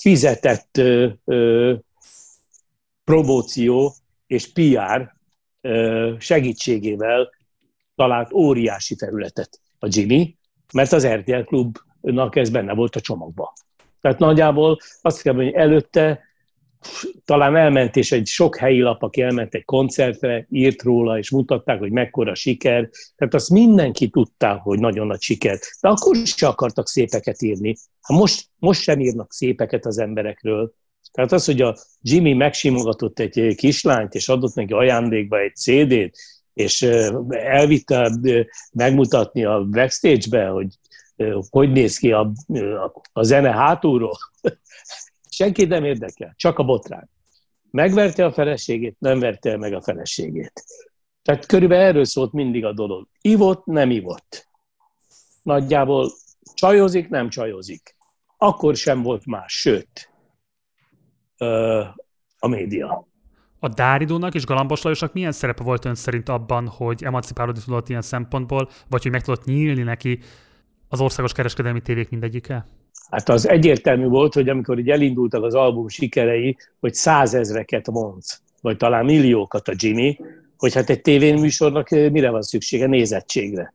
fizetett 0.00 0.80
promóció 3.04 3.94
és 4.26 4.52
PR 4.52 5.14
segítségével 6.18 7.30
talált 7.94 8.32
óriási 8.32 8.94
területet 8.94 9.60
a 9.78 9.86
Jimmy, 9.90 10.36
mert 10.72 10.92
az 10.92 11.06
RTL 11.06 11.40
klubnak 11.40 12.36
ez 12.36 12.50
benne 12.50 12.74
volt 12.74 12.96
a 12.96 13.00
csomagban. 13.00 13.48
Tehát 14.00 14.18
nagyjából 14.18 14.78
azt 15.02 15.22
kell 15.22 15.32
mondani, 15.32 15.54
hogy 15.54 15.62
előtte 15.62 16.25
talán 17.24 17.56
elment, 17.56 17.96
és 17.96 18.12
egy 18.12 18.26
sok 18.26 18.56
helyi 18.56 18.80
lap, 18.80 19.02
aki 19.02 19.22
elment 19.22 19.54
egy 19.54 19.64
koncertre, 19.64 20.46
írt 20.50 20.82
róla, 20.82 21.18
és 21.18 21.30
mutatták, 21.30 21.78
hogy 21.78 21.90
mekkora 21.90 22.34
siker. 22.34 22.90
Tehát 23.16 23.34
azt 23.34 23.50
mindenki 23.50 24.08
tudta, 24.08 24.60
hogy 24.62 24.78
nagyon 24.78 25.06
nagy 25.06 25.20
siker. 25.20 25.58
De 25.80 25.88
akkor 25.88 26.16
is 26.16 26.42
akartak 26.42 26.88
szépeket 26.88 27.42
írni. 27.42 27.76
Ha 28.00 28.14
most, 28.14 28.46
most 28.58 28.82
sem 28.82 29.00
írnak 29.00 29.32
szépeket 29.32 29.86
az 29.86 29.98
emberekről. 29.98 30.74
Tehát 31.12 31.32
az, 31.32 31.44
hogy 31.44 31.60
a 31.60 31.76
Jimmy 32.00 32.32
megsimogatott 32.32 33.18
egy 33.18 33.54
kislányt, 33.54 34.14
és 34.14 34.28
adott 34.28 34.54
neki 34.54 34.72
ajándékba 34.72 35.38
egy 35.38 35.56
CD-t, 35.56 36.16
és 36.54 36.82
elvitte 37.28 38.18
megmutatni 38.72 39.44
a 39.44 39.64
backstage-be, 39.70 40.46
hogy 40.46 40.66
hogy 41.50 41.72
néz 41.72 41.98
ki 41.98 42.12
a, 42.12 42.32
a 43.12 43.22
zene 43.22 43.50
hátulról. 43.50 44.16
Senki 45.36 45.64
nem 45.64 45.84
érdekel, 45.84 46.34
csak 46.36 46.58
a 46.58 46.64
botrány. 46.64 47.08
Megverte 47.70 48.24
a 48.24 48.32
feleségét, 48.32 48.96
nem 48.98 49.18
verte 49.18 49.56
meg 49.56 49.72
a 49.72 49.82
feleségét. 49.82 50.64
Tehát 51.22 51.46
körülbelül 51.46 51.84
erről 51.84 52.04
szólt 52.04 52.32
mindig 52.32 52.64
a 52.64 52.72
dolog. 52.72 53.08
Ivott, 53.20 53.64
nem 53.64 53.90
ivott. 53.90 54.48
Nagyjából 55.42 56.10
csajozik, 56.54 57.08
nem 57.08 57.28
csajozik. 57.28 57.96
Akkor 58.36 58.76
sem 58.76 59.02
volt 59.02 59.26
más, 59.26 59.60
sőt, 59.60 60.10
a 62.38 62.48
média. 62.48 63.06
A 63.58 63.68
Dáridónak 63.68 64.34
és 64.34 64.44
Galambos 64.44 64.82
Lajosnak 64.82 65.12
milyen 65.12 65.32
szerepe 65.32 65.62
volt 65.62 65.84
ön 65.84 65.94
szerint 65.94 66.28
abban, 66.28 66.68
hogy 66.68 67.04
emancipálódni 67.04 67.62
tudott 67.64 67.88
ilyen 67.88 68.02
szempontból, 68.02 68.68
vagy 68.88 69.02
hogy 69.02 69.12
meg 69.12 69.22
tudott 69.22 69.44
nyílni 69.44 69.82
neki 69.82 70.18
az 70.88 71.00
országos 71.00 71.32
kereskedelmi 71.32 71.80
tévék 71.80 72.10
mindegyike? 72.10 72.66
Hát 73.10 73.28
az 73.28 73.48
egyértelmű 73.48 74.06
volt, 74.06 74.34
hogy 74.34 74.48
amikor 74.48 74.78
így 74.78 74.90
elindultak 74.90 75.42
az 75.42 75.54
album 75.54 75.88
sikerei, 75.88 76.56
hogy 76.80 76.94
százezreket 76.94 77.90
mondsz, 77.90 78.40
vagy 78.60 78.76
talán 78.76 79.04
milliókat 79.04 79.68
a 79.68 79.72
Jimmy, 79.76 80.18
hogy 80.56 80.74
hát 80.74 80.90
egy 80.90 81.00
tévéműsornak 81.00 81.92
eh, 81.92 82.10
mire 82.10 82.30
van 82.30 82.42
szüksége? 82.42 82.86
Nézettségre. 82.86 83.72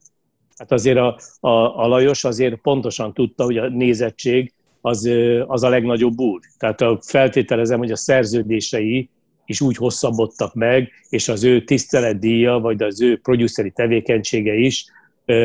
Hát 0.57 0.71
azért 0.71 0.97
a, 0.97 1.17
a, 1.39 1.83
a 1.83 1.87
Lajos 1.87 2.23
azért 2.23 2.55
pontosan 2.55 3.13
tudta, 3.13 3.43
hogy 3.43 3.57
a 3.57 3.69
nézettség 3.69 4.53
az, 4.81 5.09
az 5.47 5.63
a 5.63 5.69
legnagyobb 5.69 6.19
úr. 6.19 6.39
Tehát 6.57 7.05
feltételezem, 7.05 7.77
hogy 7.79 7.91
a 7.91 7.95
szerződései 7.95 9.09
is 9.45 9.61
úgy 9.61 9.75
hosszabbodtak 9.75 10.53
meg, 10.53 10.91
és 11.09 11.27
az 11.27 11.43
ő 11.43 11.63
tiszteletdíja, 11.63 12.59
vagy 12.59 12.83
az 12.83 13.01
ő 13.01 13.19
produceri 13.19 13.71
tevékenysége 13.71 14.53
is 14.53 14.85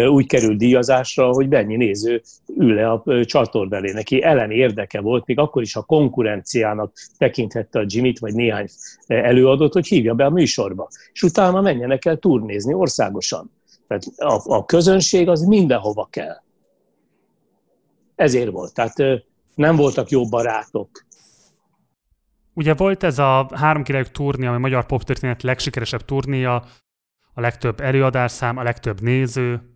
úgy 0.09 0.27
kerül 0.27 0.57
díjazásra, 0.57 1.33
hogy 1.33 1.49
mennyi 1.49 1.77
néző 1.77 2.23
ül 2.57 2.75
le 2.75 2.91
a 2.91 3.25
csatorn 3.25 3.69
belé. 3.69 3.93
Neki 3.93 4.23
ellen 4.23 4.51
érdeke 4.51 5.01
volt, 5.01 5.27
még 5.27 5.39
akkor 5.39 5.63
is 5.63 5.77
a 5.77 5.83
konkurenciának 5.83 6.93
tekinthette 7.19 7.79
a 7.79 7.85
Jimmy-t, 7.87 8.19
vagy 8.19 8.35
néhány 8.35 8.69
előadót, 9.07 9.73
hogy 9.73 9.87
hívja 9.87 10.15
be 10.15 10.25
a 10.25 10.31
műsorba. 10.31 10.89
És 11.13 11.23
utána 11.23 11.61
menjenek 11.61 12.05
el 12.05 12.17
turnézni 12.17 12.75
országosan. 12.75 13.51
Tehát 13.89 14.05
a, 14.17 14.55
a 14.55 14.65
közönség 14.65 15.29
az 15.29 15.41
mindenhova 15.41 16.09
kell. 16.11 16.43
Ezért 18.15 18.51
volt. 18.51 18.75
Tehát 18.75 18.95
nem 19.55 19.77
voltak 19.77 20.11
jó 20.11 20.29
barátok. 20.29 21.05
Ugye 22.55 22.75
volt 22.75 23.03
ez 23.03 23.19
a 23.19 23.49
három 23.55 23.83
királyok 23.83 24.11
turné, 24.11 24.47
ami 24.47 24.57
a 24.57 24.59
magyar 24.59 24.87
pop 24.87 25.03
történet 25.03 25.43
legsikeresebb 25.43 26.05
turnéja, 26.05 26.65
a 27.35 27.41
legtöbb 27.41 27.81
előadásszám, 27.81 28.57
a 28.57 28.63
legtöbb 28.63 29.01
néző. 29.01 29.76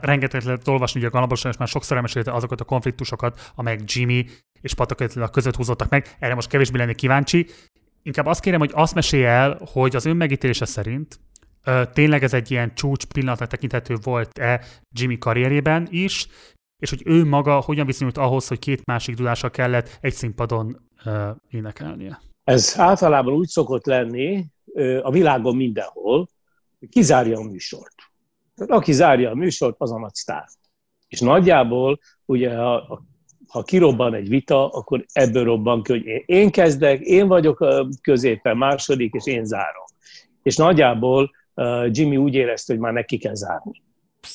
Rengeteg 0.00 0.42
lehet 0.42 0.68
olvasni, 0.68 1.00
ugye 1.00 1.08
a 1.08 1.12
Galabosan, 1.12 1.50
és 1.50 1.56
már 1.56 1.68
sokszor 1.68 1.96
elmesélte 1.96 2.32
azokat 2.32 2.60
a 2.60 2.64
konfliktusokat, 2.64 3.52
amelyek 3.54 3.80
Jimmy 3.84 4.26
és 4.60 4.74
Patak 4.74 5.30
között 5.30 5.56
húzottak 5.56 5.88
meg. 5.88 6.16
Erre 6.18 6.34
most 6.34 6.48
kevésbé 6.48 6.78
lennék 6.78 6.96
kíváncsi. 6.96 7.46
Inkább 8.02 8.26
azt 8.26 8.40
kérem, 8.40 8.58
hogy 8.58 8.70
azt 8.74 8.94
mesélj 8.94 9.24
el, 9.24 9.58
hogy 9.72 9.96
az 9.96 10.04
önmegítélése 10.04 10.64
szerint 10.64 11.20
uh, 11.66 11.82
tényleg 11.92 12.22
ez 12.22 12.34
egy 12.34 12.50
ilyen 12.50 12.74
csúcs 12.74 13.04
pillanatnak 13.04 13.48
tekinthető 13.48 13.96
volt-e 14.02 14.64
Jimmy 14.88 15.18
karrierében 15.18 15.86
is, 15.90 16.28
és 16.82 16.90
hogy 16.90 17.02
ő 17.04 17.24
maga 17.24 17.60
hogyan 17.60 17.86
viszonyult 17.86 18.18
ahhoz, 18.18 18.48
hogy 18.48 18.58
két 18.58 18.84
másik 18.84 19.16
tudással 19.16 19.50
kellett 19.50 19.98
egy 20.00 20.14
színpadon 20.14 20.88
uh, 21.04 21.28
énekelnie. 21.50 22.20
Ez 22.44 22.74
általában 22.78 23.34
úgy 23.34 23.48
szokott 23.48 23.86
lenni 23.86 24.46
uh, 24.64 25.00
a 25.02 25.10
világon 25.10 25.56
mindenhol, 25.56 26.28
hogy 26.78 26.88
kizárja 26.88 27.38
a 27.38 27.42
műsort. 27.42 27.94
Tehát 28.60 28.82
aki 28.82 28.92
zárja 28.92 29.30
a 29.30 29.34
műsort, 29.34 29.74
az 29.78 29.92
a 29.92 29.98
nagy 29.98 30.14
sztár. 30.14 30.46
És 31.08 31.20
nagyjából, 31.20 32.00
ugye, 32.24 32.56
ha, 32.56 33.02
ha 33.48 33.62
kirobban 33.62 34.14
egy 34.14 34.28
vita, 34.28 34.68
akkor 34.68 35.04
ebből 35.12 35.44
robban 35.44 35.82
ki, 35.82 35.92
hogy 35.92 36.22
én 36.26 36.50
kezdek, 36.50 37.00
én 37.00 37.28
vagyok 37.28 37.64
középen 38.02 38.56
második, 38.56 39.12
és 39.14 39.26
én 39.26 39.44
zárom. 39.44 39.84
És 40.42 40.56
nagyjából 40.56 41.30
uh, 41.54 41.88
Jimmy 41.90 42.16
úgy 42.16 42.34
érezte, 42.34 42.72
hogy 42.72 42.82
már 42.82 42.92
neki 42.92 43.18
kell 43.18 43.34
zárni. 43.34 43.82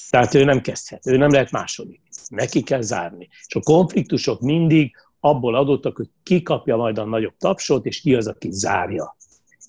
Tehát 0.10 0.34
ő 0.34 0.44
nem 0.44 0.62
kezdhet, 0.62 1.08
ő 1.08 1.18
nem 1.18 1.32
lehet 1.32 1.52
második. 1.52 2.02
Neki 2.28 2.62
kell 2.62 2.82
zárni. 2.82 3.28
És 3.48 3.56
a 3.56 3.60
konfliktusok 3.60 4.42
mindig 4.42 4.96
abból 5.20 5.56
adottak, 5.56 5.96
hogy 5.96 6.10
ki 6.24 6.42
kapja 6.42 6.76
majd 6.76 6.98
a 6.98 7.06
nagyobb 7.06 7.38
tapsot, 7.38 7.86
és 7.86 8.02
ki 8.02 8.16
az, 8.16 8.28
aki 8.28 8.48
zárja. 8.52 9.16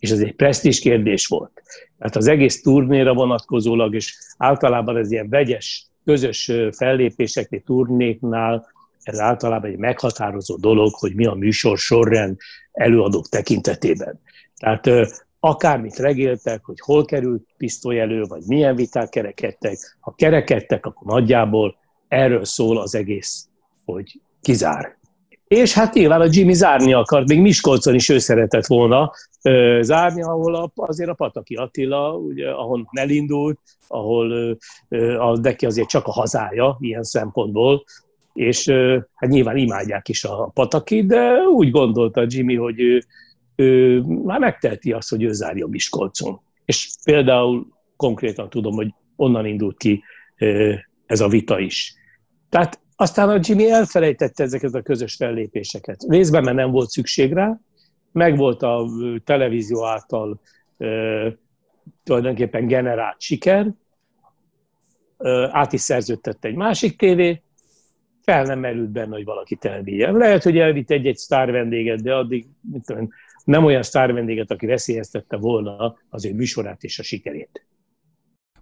És 0.06 0.12
ez 0.12 0.20
egy 0.20 0.34
presztis 0.34 0.80
kérdés 0.80 1.26
volt. 1.26 1.62
Tehát 1.98 2.16
az 2.16 2.26
egész 2.26 2.62
turnéra 2.62 3.14
vonatkozólag, 3.14 3.94
és 3.94 4.18
általában 4.36 4.96
ez 4.96 5.10
ilyen 5.10 5.28
vegyes, 5.28 5.86
közös 6.04 6.52
fellépéseknél, 6.72 7.60
turnéknál, 7.60 8.66
ez 9.02 9.20
általában 9.20 9.70
egy 9.70 9.76
meghatározó 9.76 10.56
dolog, 10.56 10.94
hogy 10.94 11.14
mi 11.14 11.26
a 11.26 11.34
műsor 11.34 11.78
sorrend 11.78 12.36
előadók 12.72 13.28
tekintetében. 13.28 14.20
Tehát 14.56 15.10
akármit 15.40 15.96
regéltek, 15.96 16.64
hogy 16.64 16.80
hol 16.80 17.04
került 17.04 17.46
pisztoly 17.56 18.00
elő, 18.00 18.22
vagy 18.22 18.42
milyen 18.46 18.76
viták 18.76 19.08
kerekedtek, 19.08 19.96
ha 20.00 20.14
kerekedtek, 20.14 20.86
akkor 20.86 21.06
nagyjából 21.06 21.76
erről 22.08 22.44
szól 22.44 22.78
az 22.78 22.94
egész, 22.94 23.48
hogy 23.84 24.20
kizár. 24.40 24.95
És 25.48 25.72
hát 25.72 25.94
nyilván 25.94 26.20
a 26.20 26.28
Jimmy 26.30 26.52
zárni 26.52 26.92
akart, 26.92 27.28
még 27.28 27.40
Miskolcon 27.40 27.94
is 27.94 28.08
ő 28.08 28.18
szeretett 28.18 28.66
volna 28.66 29.12
ö, 29.42 29.78
zárni, 29.82 30.22
ahol 30.22 30.54
a, 30.54 30.70
azért 30.74 31.10
a 31.10 31.14
Pataki 31.14 31.54
Attila, 31.54 32.16
ugye, 32.16 32.50
ahol 32.50 32.88
elindult, 32.90 33.58
ahol 33.88 34.56
ö, 34.88 35.18
a, 35.18 35.38
neki 35.38 35.66
azért 35.66 35.88
csak 35.88 36.06
a 36.06 36.12
hazája 36.12 36.76
ilyen 36.80 37.02
szempontból, 37.02 37.84
és 38.32 38.66
ö, 38.66 38.98
hát 39.14 39.30
nyilván 39.30 39.56
imádják 39.56 40.08
is 40.08 40.24
a 40.24 40.50
Pataki, 40.54 41.06
de 41.06 41.38
úgy 41.40 41.70
gondolta 41.70 42.24
Jimmy, 42.26 42.54
hogy 42.54 42.80
ő, 42.80 43.02
ő 43.56 44.00
már 44.00 44.38
megteheti 44.38 44.92
azt, 44.92 45.10
hogy 45.10 45.22
ő 45.22 45.32
zárja 45.32 45.66
Miskolcon. 45.66 46.40
És 46.64 46.90
például 47.04 47.66
konkrétan 47.96 48.50
tudom, 48.50 48.74
hogy 48.74 48.94
onnan 49.16 49.46
indult 49.46 49.76
ki 49.76 50.02
ez 51.06 51.20
a 51.20 51.28
vita 51.28 51.58
is. 51.58 51.94
Tehát 52.48 52.80
aztán 52.96 53.28
a 53.28 53.38
Jimmy 53.40 53.70
elfelejtette 53.70 54.42
ezeket 54.42 54.74
a 54.74 54.82
közös 54.82 55.14
fellépéseket. 55.14 56.04
Részben, 56.08 56.44
mert 56.44 56.56
nem 56.56 56.70
volt 56.70 56.90
szükség 56.90 57.32
rá, 57.32 57.58
meg 58.12 58.36
volt 58.36 58.62
a 58.62 58.86
televízió 59.24 59.84
által 59.84 60.40
e, 60.78 60.86
tulajdonképpen 62.02 62.66
generált 62.66 63.20
siker, 63.20 63.72
e, 65.18 65.48
át 65.52 65.72
is 65.72 65.80
szerződtette 65.80 66.48
egy 66.48 66.54
másik 66.54 66.98
tévé, 66.98 67.42
fel 68.26 68.44
nem 68.44 68.58
merült 68.58 68.90
benne, 68.90 69.14
hogy 69.14 69.24
valaki 69.24 69.58
elvigye. 69.60 70.10
Lehet, 70.10 70.42
hogy 70.42 70.58
elvitt 70.58 70.90
egy-egy 70.90 71.16
sztár 71.16 71.50
vendéget, 71.50 72.02
de 72.02 72.14
addig 72.14 72.46
tudom, 72.84 73.08
nem 73.44 73.64
olyan 73.64 73.82
sztár 73.82 74.12
vendéget, 74.12 74.50
aki 74.50 74.66
veszélyeztette 74.66 75.36
volna 75.36 75.96
az 76.08 76.24
ő 76.24 76.34
műsorát 76.34 76.82
és 76.82 76.98
a 76.98 77.02
sikerét. 77.02 77.65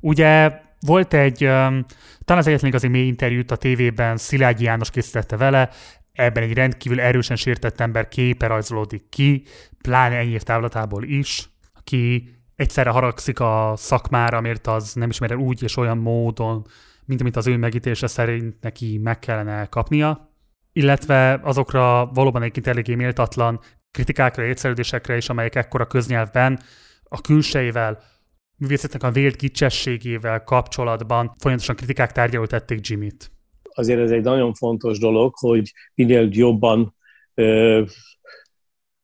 Ugye 0.04 0.60
volt 0.80 1.14
egy, 1.14 1.38
talán 1.38 1.82
az 2.26 2.46
egyetlen 2.46 2.70
igazi 2.70 2.88
mély 2.88 3.06
interjút 3.06 3.50
a 3.50 3.56
tévében 3.56 4.16
Szilágyi 4.16 4.64
János 4.64 4.90
készítette 4.90 5.36
vele, 5.36 5.70
ebben 6.12 6.42
egy 6.42 6.52
rendkívül 6.52 7.00
erősen 7.00 7.36
sértett 7.36 7.80
ember 7.80 8.08
képe 8.08 8.46
rajzolódik 8.46 9.08
ki, 9.08 9.42
pláne 9.82 10.16
ennyi 10.16 10.38
távlatából 10.38 11.04
is, 11.04 11.48
aki 11.72 12.28
egyszerre 12.56 12.90
haragszik 12.90 13.40
a 13.40 13.72
szakmára, 13.76 14.40
mert 14.40 14.66
az 14.66 14.92
nem 14.94 15.10
ismer 15.10 15.30
el 15.30 15.36
úgy 15.36 15.62
és 15.62 15.76
olyan 15.76 15.98
módon, 15.98 16.66
mint 17.04 17.20
amit 17.20 17.36
az 17.36 17.46
ő 17.46 17.56
megítése 17.56 18.06
szerint 18.06 18.56
neki 18.60 18.98
meg 19.02 19.18
kellene 19.18 19.66
kapnia, 19.66 20.30
illetve 20.72 21.40
azokra 21.42 22.06
valóban 22.06 22.42
egyébként 22.42 22.66
eléggé 22.66 22.94
méltatlan 22.94 23.60
kritikákra, 23.90 24.42
egyszerűdésekre 24.42 25.16
is, 25.16 25.28
amelyek 25.28 25.54
ekkora 25.54 25.86
köznyelvben 25.86 26.60
a 27.02 27.20
külsejével, 27.20 28.02
művészetnek 28.64 29.02
a 29.02 29.10
vélt 29.10 29.36
kicsességével 29.36 30.44
kapcsolatban 30.44 31.34
folyamatosan 31.38 31.76
kritikák 31.76 32.12
tárgyaló 32.12 32.46
tették 32.46 32.86
Jimmy-t. 32.88 33.30
Azért 33.62 34.00
ez 34.00 34.10
egy 34.10 34.22
nagyon 34.22 34.54
fontos 34.54 34.98
dolog, 34.98 35.34
hogy 35.36 35.72
minél 35.94 36.28
jobban 36.30 36.96
ö, 37.34 37.82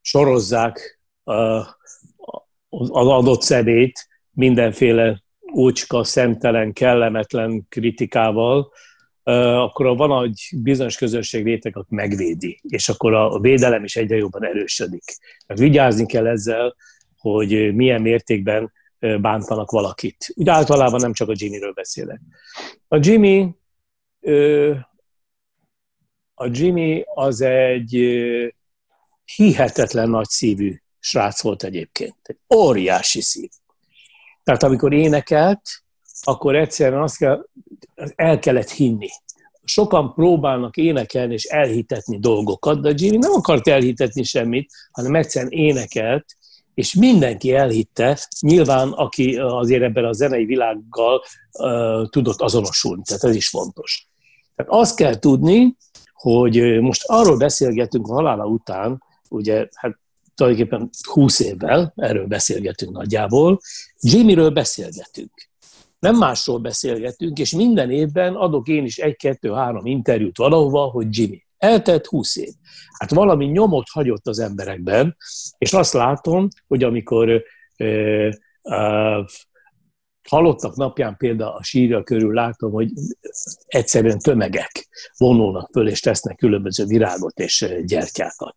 sorozzák 0.01 1.01
ö, 1.25 1.61
az 2.69 2.91
adott 2.91 3.43
szemét 3.43 4.09
mindenféle 4.31 5.23
ócska, 5.55 6.05
szemtelen, 6.05 6.73
kellemetlen 6.73 7.67
kritikával, 7.69 8.73
akkor 9.23 9.97
van 9.97 10.25
egy 10.25 10.49
bizonyos 10.63 10.97
közönség 10.97 11.45
réteg, 11.45 11.75
megvédi, 11.89 12.61
és 12.69 12.89
akkor 12.89 13.15
a 13.15 13.41
védelem 13.41 13.85
is 13.85 13.97
egyre 13.97 14.17
jobban 14.17 14.45
erősödik. 14.45 15.05
Tehát 15.47 15.63
vigyázni 15.63 16.07
kell 16.07 16.27
ezzel, 16.27 16.77
hogy 17.17 17.75
milyen 17.75 18.03
mértékben 18.03 18.73
bántanak 19.21 19.71
valakit. 19.71 20.33
Úgy 20.35 20.49
általában 20.49 21.01
nem 21.01 21.13
csak 21.13 21.29
a 21.29 21.35
Jimmyről 21.37 21.73
beszélek. 21.73 22.21
A 22.89 22.99
Jimmy, 23.01 23.55
a 26.35 26.47
Jimmy 26.51 27.05
az 27.15 27.41
egy 27.41 27.97
hihetetlen 29.35 30.11
nagy 30.11 30.29
szívű 30.29 30.77
srác 30.99 31.43
volt 31.43 31.63
egyébként. 31.63 32.17
Egy 32.23 32.39
óriási 32.55 33.21
szív. 33.21 33.51
Tehát 34.43 34.63
amikor 34.63 34.93
énekelt, 34.93 35.61
akkor 36.23 36.57
egyszerűen 36.57 37.03
azt 37.03 37.17
kell, 37.17 37.47
el 38.15 38.39
kellett 38.39 38.71
hinni. 38.71 39.09
Sokan 39.65 40.15
próbálnak 40.15 40.77
énekelni 40.77 41.33
és 41.33 41.45
elhitetni 41.45 42.19
dolgokat, 42.19 42.81
de 42.81 42.93
Jimmy 42.97 43.17
nem 43.17 43.33
akart 43.33 43.69
elhitetni 43.69 44.23
semmit, 44.23 44.73
hanem 44.91 45.15
egyszerűen 45.15 45.53
énekelt, 45.53 46.25
és 46.75 46.95
mindenki 46.95 47.55
elhitte, 47.55 48.19
nyilván 48.41 48.89
aki 48.89 49.37
azért 49.37 49.83
ebben 49.83 50.05
a 50.05 50.13
zenei 50.13 50.45
világgal 50.45 51.23
uh, 51.53 52.09
tudott 52.09 52.41
azonosulni, 52.41 53.03
tehát 53.05 53.25
ez 53.25 53.35
is 53.35 53.49
fontos. 53.49 54.09
Tehát 54.57 54.73
azt 54.73 54.97
kell 54.97 55.19
tudni, 55.19 55.77
hogy 56.13 56.81
most 56.81 57.05
arról 57.07 57.37
beszélgetünk 57.37 58.09
a 58.09 58.13
halála 58.13 58.45
után, 58.45 59.03
ugye, 59.29 59.69
hát 59.75 59.99
tulajdonképpen 60.35 60.91
20 61.03 61.41
évvel, 61.41 61.93
erről 61.97 62.27
beszélgetünk 62.27 62.93
nagyjából, 62.93 63.61
Jimmyről 64.01 64.51
beszélgetünk. 64.51 65.49
Nem 65.99 66.17
másról 66.17 66.59
beszélgetünk, 66.59 67.39
és 67.39 67.53
minden 67.53 67.91
évben 67.91 68.35
adok 68.35 68.69
én 68.69 68.85
is 68.85 68.99
egy-kettő-három 68.99 69.87
interjút 69.87 70.37
valahova, 70.37 70.85
hogy 70.85 71.19
Jimmy. 71.19 71.45
Eltelt 71.61 72.07
20 72.07 72.37
év. 72.37 72.53
Hát 72.99 73.11
valami 73.11 73.47
nyomot 73.47 73.89
hagyott 73.89 74.27
az 74.27 74.39
emberekben, 74.39 75.17
és 75.59 75.73
azt 75.73 75.93
látom, 75.93 76.49
hogy 76.67 76.83
amikor 76.83 77.43
ö, 77.77 78.29
ö, 78.63 79.21
halottak 80.29 80.77
napján 80.77 81.17
például 81.17 81.57
a 81.57 81.63
sírja 81.63 82.03
körül 82.03 82.35
látom, 82.35 82.73
hogy 82.73 82.91
egyszerűen 83.67 84.19
tömegek 84.19 84.89
vonulnak 85.17 85.69
föl, 85.73 85.89
és 85.89 86.01
tesznek 86.01 86.37
különböző 86.37 86.85
virágot 86.85 87.39
és 87.39 87.75
gyertyákat. 87.85 88.55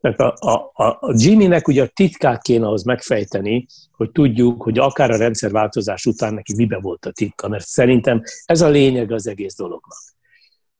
Tehát 0.00 0.20
a, 0.20 0.70
a, 0.72 0.84
a 0.84 1.14
Jimmynek 1.16 1.68
ugye 1.68 1.82
a 1.82 1.90
titkát 1.94 2.42
kéne 2.42 2.66
ahhoz 2.66 2.82
megfejteni, 2.82 3.66
hogy 3.92 4.10
tudjuk, 4.10 4.62
hogy 4.62 4.78
akár 4.78 5.10
a 5.10 5.16
rendszerváltozás 5.16 6.06
után 6.06 6.34
neki 6.34 6.54
mibe 6.56 6.78
volt 6.80 7.06
a 7.06 7.12
titka, 7.12 7.48
mert 7.48 7.66
szerintem 7.66 8.22
ez 8.44 8.60
a 8.60 8.68
lényeg 8.68 9.12
az 9.12 9.26
egész 9.26 9.56
dolognak. 9.56 10.14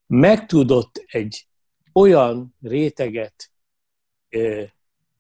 Megtudott 0.06 1.04
egy 1.06 1.46
olyan 1.94 2.54
réteget 2.62 3.50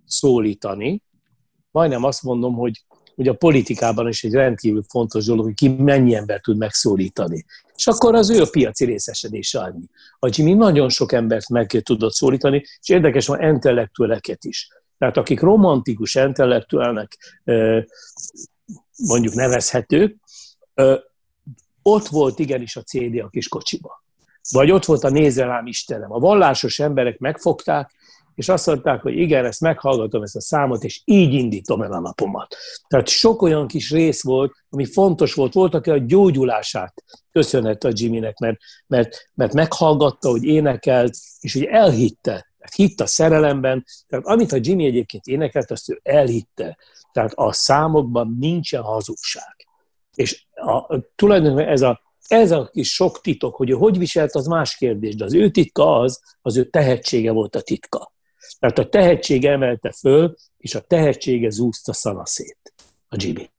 szólítani, 0.06 1.02
majdnem 1.70 2.04
azt 2.04 2.22
mondom, 2.22 2.54
hogy 2.54 2.84
hogy 3.14 3.28
a 3.28 3.34
politikában 3.34 4.08
is 4.08 4.24
egy 4.24 4.32
rendkívül 4.32 4.82
fontos 4.88 5.24
dolog, 5.24 5.44
hogy 5.44 5.54
ki 5.54 5.68
mennyi 5.68 6.14
ember 6.14 6.40
tud 6.40 6.56
megszólítani. 6.56 7.44
És 7.74 7.86
akkor 7.86 8.14
az 8.14 8.30
ő 8.30 8.42
a 8.42 8.48
piaci 8.50 8.84
részesedése 8.84 9.60
annyi. 9.60 9.86
A 10.18 10.28
Jimmy 10.30 10.54
nagyon 10.54 10.88
sok 10.88 11.12
embert 11.12 11.48
meg 11.48 11.66
tudott 11.66 12.12
szólítani, 12.12 12.56
és 12.80 12.88
érdekes 12.88 13.26
van 13.26 13.42
intellektueleket 13.42 14.44
is. 14.44 14.68
Tehát 14.98 15.16
akik 15.16 15.40
romantikus 15.40 16.14
intellektuálnak 16.14 17.16
mondjuk 19.08 19.34
nevezhetők, 19.34 20.16
ott 21.82 22.06
volt 22.06 22.38
igenis 22.38 22.76
a 22.76 22.82
CD 22.82 23.18
a 23.18 23.28
kis 23.28 23.48
kocsiba. 23.48 24.03
Vagy 24.50 24.70
ott 24.70 24.84
volt 24.84 25.04
a 25.04 25.10
nézelám 25.10 25.66
Istenem. 25.66 26.12
A 26.12 26.18
vallásos 26.18 26.78
emberek 26.78 27.18
megfogták, 27.18 27.90
és 28.34 28.48
azt 28.48 28.66
mondták, 28.66 29.02
hogy 29.02 29.18
igen, 29.18 29.44
ezt 29.44 29.60
meghallgatom, 29.60 30.22
ezt 30.22 30.36
a 30.36 30.40
számot, 30.40 30.84
és 30.84 31.00
így 31.04 31.32
indítom 31.32 31.82
el 31.82 31.92
a 31.92 32.00
napomat. 32.00 32.56
Tehát 32.88 33.08
sok 33.08 33.42
olyan 33.42 33.66
kis 33.66 33.90
rész 33.90 34.22
volt, 34.22 34.52
ami 34.70 34.84
fontos 34.84 35.34
volt. 35.34 35.52
Volt, 35.52 35.74
aki 35.74 35.90
a 35.90 35.98
gyógyulását 35.98 37.04
köszönhette 37.32 37.88
a 37.88 37.92
Jimmynek, 37.94 38.38
mert, 38.38 38.56
mert, 38.86 39.30
mert 39.34 39.52
meghallgatta, 39.52 40.28
hogy 40.28 40.44
énekelt, 40.44 41.16
és 41.40 41.52
hogy 41.52 41.64
elhitte. 41.64 42.30
Tehát 42.58 42.74
hitt 42.74 43.00
a 43.00 43.06
szerelemben. 43.06 43.84
Tehát 44.08 44.26
amit 44.26 44.52
a 44.52 44.58
Jimmy 44.60 44.84
egyébként 44.84 45.26
énekelt, 45.26 45.70
azt 45.70 45.90
ő 45.90 46.00
elhitte. 46.02 46.78
Tehát 47.12 47.32
a 47.34 47.52
számokban 47.52 48.36
nincsen 48.40 48.82
hazugság. 48.82 49.66
És 50.14 50.44
a, 50.54 51.00
tulajdonképpen 51.14 51.72
ez 51.72 51.82
a, 51.82 52.00
ez 52.28 52.50
a 52.50 52.68
kis 52.72 52.92
sok 52.92 53.20
titok, 53.20 53.56
hogy 53.56 53.70
ő 53.70 53.72
hogy 53.72 53.98
viselt, 53.98 54.34
az 54.34 54.46
más 54.46 54.76
kérdés, 54.76 55.14
de 55.14 55.24
az 55.24 55.34
ő 55.34 55.50
titka 55.50 55.98
az, 55.98 56.20
az 56.42 56.56
ő 56.56 56.64
tehetsége 56.64 57.30
volt 57.30 57.56
a 57.56 57.60
titka. 57.60 58.12
Tehát 58.58 58.78
a 58.78 58.88
tehetség 58.88 59.44
emelte 59.44 59.92
föl, 59.92 60.34
és 60.56 60.74
a 60.74 60.80
tehetsége 60.80 61.50
zúzta 61.50 61.92
szanaszét. 61.92 62.74
A 63.08 63.16
Jimmy. 63.18 63.50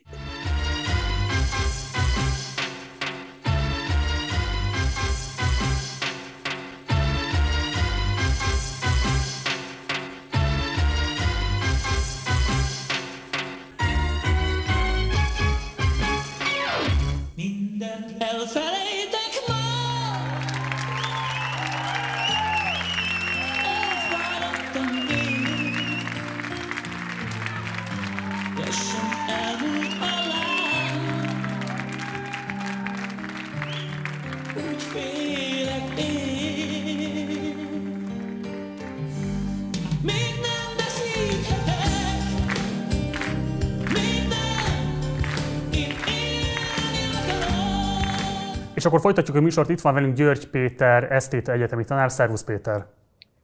És 48.86 48.91
akkor 48.91 49.04
folytatjuk 49.04 49.38
a 49.38 49.41
műsort. 49.41 49.69
Itt 49.69 49.82
van 49.82 49.93
velünk 49.93 50.15
György 50.15 50.48
Péter, 50.48 51.12
esztéta 51.12 51.52
egyetemi 51.52 51.86
tanár. 51.86 52.12
Szervusz 52.12 52.43
Péter! 52.43 52.86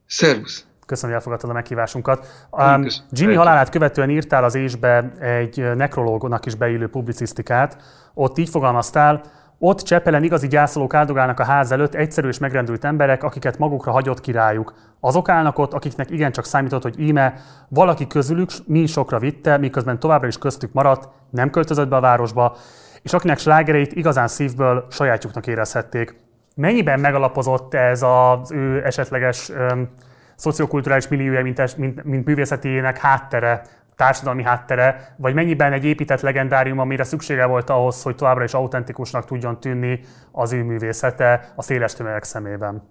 Szervusz! 0.06 0.66
Köszönöm, 0.86 1.10
hogy 1.10 1.20
elfogadtad 1.22 1.50
a 1.50 1.54
meghívásunkat. 1.54 2.48
Um, 2.52 2.86
Jimmy 3.12 3.34
halálát 3.34 3.70
követően 3.70 4.10
írtál 4.10 4.44
az 4.44 4.56
ésbe 4.56 5.12
egy 5.20 5.76
nekrológonak 5.76 6.46
is 6.46 6.56
beillő 6.56 6.90
publicisztikát. 6.90 7.78
Ott 8.14 8.38
így 8.38 8.50
fogalmaztál, 8.50 9.22
ott 9.60 9.80
Csepelen 9.80 10.24
igazi 10.24 10.48
gyászolók 10.48 10.94
áldogálnak 10.94 11.40
a 11.40 11.44
ház 11.44 11.72
előtt, 11.72 11.96
egyszerű 11.96 12.28
és 12.28 12.38
megrendült 12.38 12.84
emberek, 12.84 13.24
akiket 13.24 13.58
magukra 13.58 13.92
hagyott 13.92 14.22
királyuk. 14.22 14.74
Azok 15.00 15.30
állnak 15.30 15.58
ott, 15.58 15.74
akiknek 15.74 16.10
igencsak 16.10 16.46
számított, 16.46 16.84
hogy 16.84 17.00
íme 17.00 17.34
valaki 17.70 18.08
közülük 18.08 18.50
mi 18.66 18.86
sokra 18.86 19.20
vitte, 19.20 19.58
miközben 19.58 20.00
továbbra 20.00 20.28
is 20.28 20.38
köztük 20.38 20.74
maradt, 20.74 21.10
nem 21.30 21.50
költözött 21.50 21.88
be 21.88 21.96
a 21.96 22.02
városba, 22.02 22.58
és 23.04 23.14
akinek 23.14 23.40
slágereit 23.40 23.94
igazán 23.94 24.28
szívből 24.28 24.88
sajátjuknak 24.90 25.48
érezhették. 25.48 26.16
Mennyiben 26.56 27.00
megalapozott 27.00 27.74
ez 27.74 28.02
az 28.02 28.52
ő 28.52 28.86
esetleges 28.86 29.50
öm, 29.50 29.90
szociokulturális 30.36 31.08
milliója, 31.08 31.42
mint, 31.42 31.78
mint, 31.78 32.04
mint 32.04 32.26
művészetének 32.26 32.98
háttere, 32.98 33.62
társadalmi 33.96 34.44
háttere, 34.44 35.16
vagy 35.18 35.34
mennyiben 35.34 35.74
egy 35.74 35.86
épített 35.86 36.22
legendárium, 36.22 36.80
amire 36.80 37.04
szüksége 37.04 37.46
volt 37.46 37.70
ahhoz, 37.70 38.02
hogy 38.02 38.16
továbbra 38.16 38.44
is 38.44 38.54
autentikusnak 38.54 39.26
tudjon 39.26 39.60
tűnni 39.60 40.00
az 40.32 40.54
ő 40.54 40.64
művészete 40.64 41.54
a 41.56 41.62
széles 41.62 41.94
tömegek 41.94 42.24
szemében? 42.24 42.84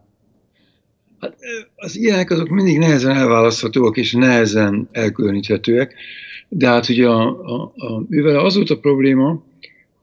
Hát, 1.21 1.37
az 1.77 1.97
ilyenek 1.97 2.31
azok 2.31 2.49
mindig 2.49 2.79
nehezen 2.79 3.17
elválaszthatóak 3.17 3.97
és 3.97 4.13
nehezen 4.13 4.89
elkülöníthetőek, 4.93 5.95
de 6.49 6.69
hát 6.69 6.89
ugye 6.89 7.09
a, 7.09 7.27
a, 7.29 7.63
a, 7.63 8.03
mivel 8.09 8.39
az 8.39 8.55
volt 8.55 8.71
a 8.71 8.79
probléma, 8.79 9.43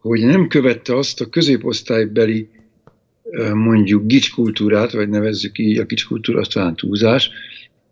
hogy 0.08 0.26
nem 0.26 0.48
követte 0.48 0.96
azt 0.96 1.22
a 1.22 1.30
középosztálybeli 1.30 2.50
mondjuk 3.54 4.06
gicskultúrát, 4.06 4.92
vagy 4.92 5.10
nevezzük 5.10 5.58
így, 5.58 5.78
a 5.78 5.84
gicskultúra 5.84 6.40
az 6.40 6.48
talán 6.48 6.76
túlzás, 6.76 7.30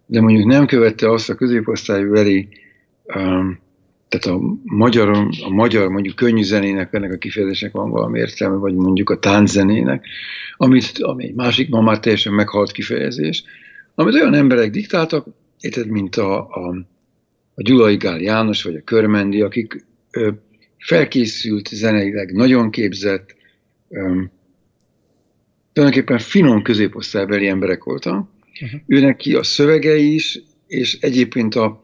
de 0.05 0.21
mondjuk 0.21 0.45
nem 0.45 0.65
követte 0.65 1.11
azt 1.11 1.29
a 1.29 1.35
középosztálybeli, 1.35 2.47
tehát 4.07 4.25
a 4.25 4.39
magyar, 4.63 5.09
a 5.43 5.49
magyar 5.49 5.89
mondjuk 5.89 6.15
könnyű 6.15 6.43
zenének, 6.43 6.93
ennek 6.93 7.13
a 7.13 7.17
kifejezésnek 7.17 7.71
van 7.71 7.89
valami 7.89 8.19
értelme, 8.19 8.55
vagy 8.55 8.73
mondjuk 8.73 9.09
a 9.09 9.19
tánczenének, 9.19 10.05
amit, 10.57 10.91
ami 10.99 11.23
egy 11.23 11.35
másik, 11.35 11.69
ma 11.69 11.81
már 11.81 11.99
teljesen 11.99 12.33
meghalt 12.33 12.71
kifejezés, 12.71 13.43
amit 13.95 14.13
olyan 14.13 14.33
emberek 14.33 14.71
diktáltak, 14.71 15.27
érted, 15.59 15.87
mint 15.87 16.15
a, 16.15 16.39
a, 16.39 16.75
a 17.55 17.61
Gyulai 17.61 17.95
Gál 17.95 18.19
János, 18.19 18.63
vagy 18.63 18.75
a 18.75 18.83
Körmendi, 18.83 19.41
akik 19.41 19.85
felkészült 20.85 21.67
zeneileg, 21.67 22.33
nagyon 22.33 22.71
képzett, 22.71 23.35
um, 23.87 24.31
tulajdonképpen 25.73 26.19
finom 26.19 26.61
középosztálybeli 26.61 27.47
emberek 27.47 27.83
voltak. 27.83 28.27
Uh-huh. 28.61 28.81
Őnek 28.87 29.15
ki 29.15 29.33
a 29.33 29.43
szövege 29.43 29.95
is, 29.95 30.39
és 30.67 30.97
egyébként 30.99 31.55
a, 31.55 31.83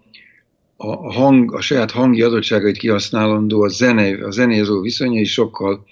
a, 0.77 1.13
hang, 1.13 1.53
a 1.53 1.61
saját 1.61 1.91
hangi 1.91 2.21
adottságait 2.21 2.77
kihasználandó, 2.77 3.61
a, 3.61 3.67
zene, 3.67 4.25
a 4.25 4.31
zenéző 4.31 4.79
viszonya 4.79 5.19
is 5.19 5.31
sokkal 5.31 5.85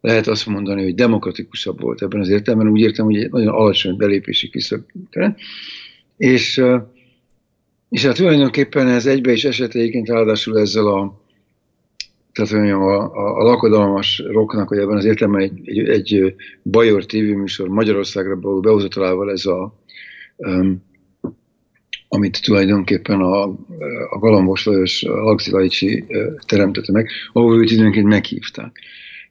lehet 0.00 0.26
azt 0.26 0.46
mondani, 0.46 0.82
hogy 0.82 0.94
demokratikusabb 0.94 1.80
volt 1.80 2.02
ebben 2.02 2.20
az 2.20 2.28
értelemben. 2.28 2.72
Úgy 2.72 2.80
értem, 2.80 3.04
hogy 3.04 3.16
egy 3.16 3.30
nagyon 3.30 3.54
alacsony 3.54 3.96
belépési 3.96 4.50
küszöb. 4.50 4.82
És, 6.16 6.62
és 7.88 8.04
hát 8.04 8.16
tulajdonképpen 8.16 8.88
ez 8.88 9.06
egybe 9.06 9.32
is 9.32 9.44
esett 9.44 9.74
egyébként 9.74 10.08
ráadásul 10.08 10.58
ezzel 10.58 10.86
a, 10.86 11.21
tehát 12.32 12.52
mondjam, 12.52 12.82
a, 12.82 13.12
a, 13.14 13.38
a 13.38 13.42
lakodalmas 13.42 14.22
rocknak, 14.30 14.68
hogy 14.68 14.78
ebben 14.78 14.96
az 14.96 15.04
értelemben 15.04 15.42
egy, 15.42 15.68
egy, 15.68 15.88
egy 15.88 16.34
Bajor 16.62 17.06
tévéműsor 17.06 17.68
Magyarországra 17.68 18.40
való 18.40 18.60
behozatalával 18.60 19.30
ez 19.30 19.46
a, 19.46 19.74
um, 20.36 20.82
amit 22.08 22.42
tulajdonképpen 22.42 23.20
a, 23.20 23.42
a 24.10 24.18
Galambos 24.18 24.66
Lajos 24.66 25.02
Alexi 25.02 25.50
Lajcsi 25.50 26.04
teremtette 26.46 26.92
meg, 26.92 27.08
ahol 27.32 27.58
őt 27.58 27.70
időnként 27.70 28.06
meghívták. 28.06 28.80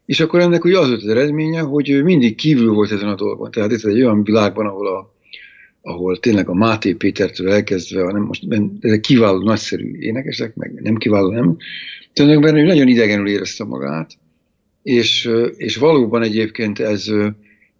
És 0.05 0.19
akkor 0.19 0.39
ennek 0.39 0.63
ugye 0.63 0.79
az 0.79 0.87
volt 0.87 1.01
az 1.01 1.07
eredménye, 1.07 1.59
hogy 1.59 1.89
ő 1.89 2.03
mindig 2.03 2.35
kívül 2.35 2.73
volt 2.73 2.91
ezen 2.91 3.07
a 3.07 3.15
dolgon. 3.15 3.51
Tehát 3.51 3.71
itt 3.71 3.83
egy 3.83 4.01
olyan 4.01 4.23
világban, 4.23 4.65
ahol, 4.65 4.87
a, 4.87 5.10
ahol 5.81 6.19
tényleg 6.19 6.49
a 6.49 6.53
Máté 6.53 6.93
Pétertől 6.93 7.51
elkezdve, 7.51 8.11
nem 8.11 8.21
most 8.21 8.45
kiváló, 9.01 9.43
nagyszerű 9.43 9.97
énekesek, 9.99 10.55
meg 10.55 10.81
nem 10.81 10.95
kiváló, 10.95 11.29
nem, 11.29 11.57
tulajdonképpen 12.13 12.57
ő 12.57 12.65
nagyon 12.65 12.87
idegenül 12.87 13.27
érezte 13.27 13.63
magát, 13.63 14.17
és, 14.83 15.29
és 15.57 15.75
valóban 15.75 16.21
egyébként 16.21 16.79
ez, 16.79 17.05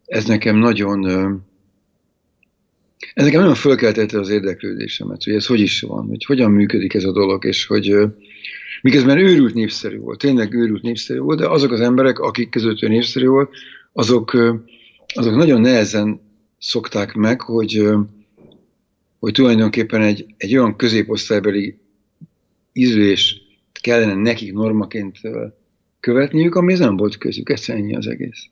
ez 0.06 0.26
nekem 0.26 0.58
nagyon 0.58 1.06
ez 3.14 3.24
nekem 3.24 3.40
nagyon 3.40 3.56
fölkeltette 3.56 4.20
az 4.20 4.30
érdeklődésemet, 4.30 5.24
hogy 5.24 5.34
ez 5.34 5.46
hogy 5.46 5.60
is 5.60 5.82
van, 5.82 6.08
hogy 6.08 6.26
hogyan 6.26 6.52
működik 6.52 6.94
ez 6.94 7.04
a 7.04 7.12
dolog, 7.12 7.46
és 7.46 7.66
hogy 7.66 7.96
Miközben 8.82 9.18
őrült 9.18 9.54
népszerű 9.54 9.98
volt, 9.98 10.20
tényleg 10.20 10.54
őrült 10.54 10.82
népszerű 10.82 11.20
volt, 11.20 11.40
de 11.40 11.48
azok 11.48 11.72
az 11.72 11.80
emberek, 11.80 12.20
akik 12.20 12.50
között 12.50 12.82
ő 12.82 12.88
népszerű 12.88 13.28
volt, 13.28 13.50
azok, 13.94 14.38
azok 15.14 15.36
nagyon 15.36 15.62
nehezen 15.62 16.22
szokták 16.62 17.14
meg, 17.14 17.42
hogy, 17.42 17.84
hogy 19.20 19.34
tulajdonképpen 19.34 20.02
egy, 20.02 20.26
egy 20.38 20.58
olyan 20.58 20.76
középosztálybeli 20.76 21.78
ízlés 22.74 23.42
kellene 23.82 24.14
nekik 24.14 24.54
normaként 24.54 25.20
követniük, 26.00 26.56
ami 26.56 26.74
nem 26.74 26.98
volt 26.98 27.18
közük, 27.18 27.50
ez 27.50 27.70
ennyi 27.70 27.96
az 27.96 28.08
egész. 28.08 28.50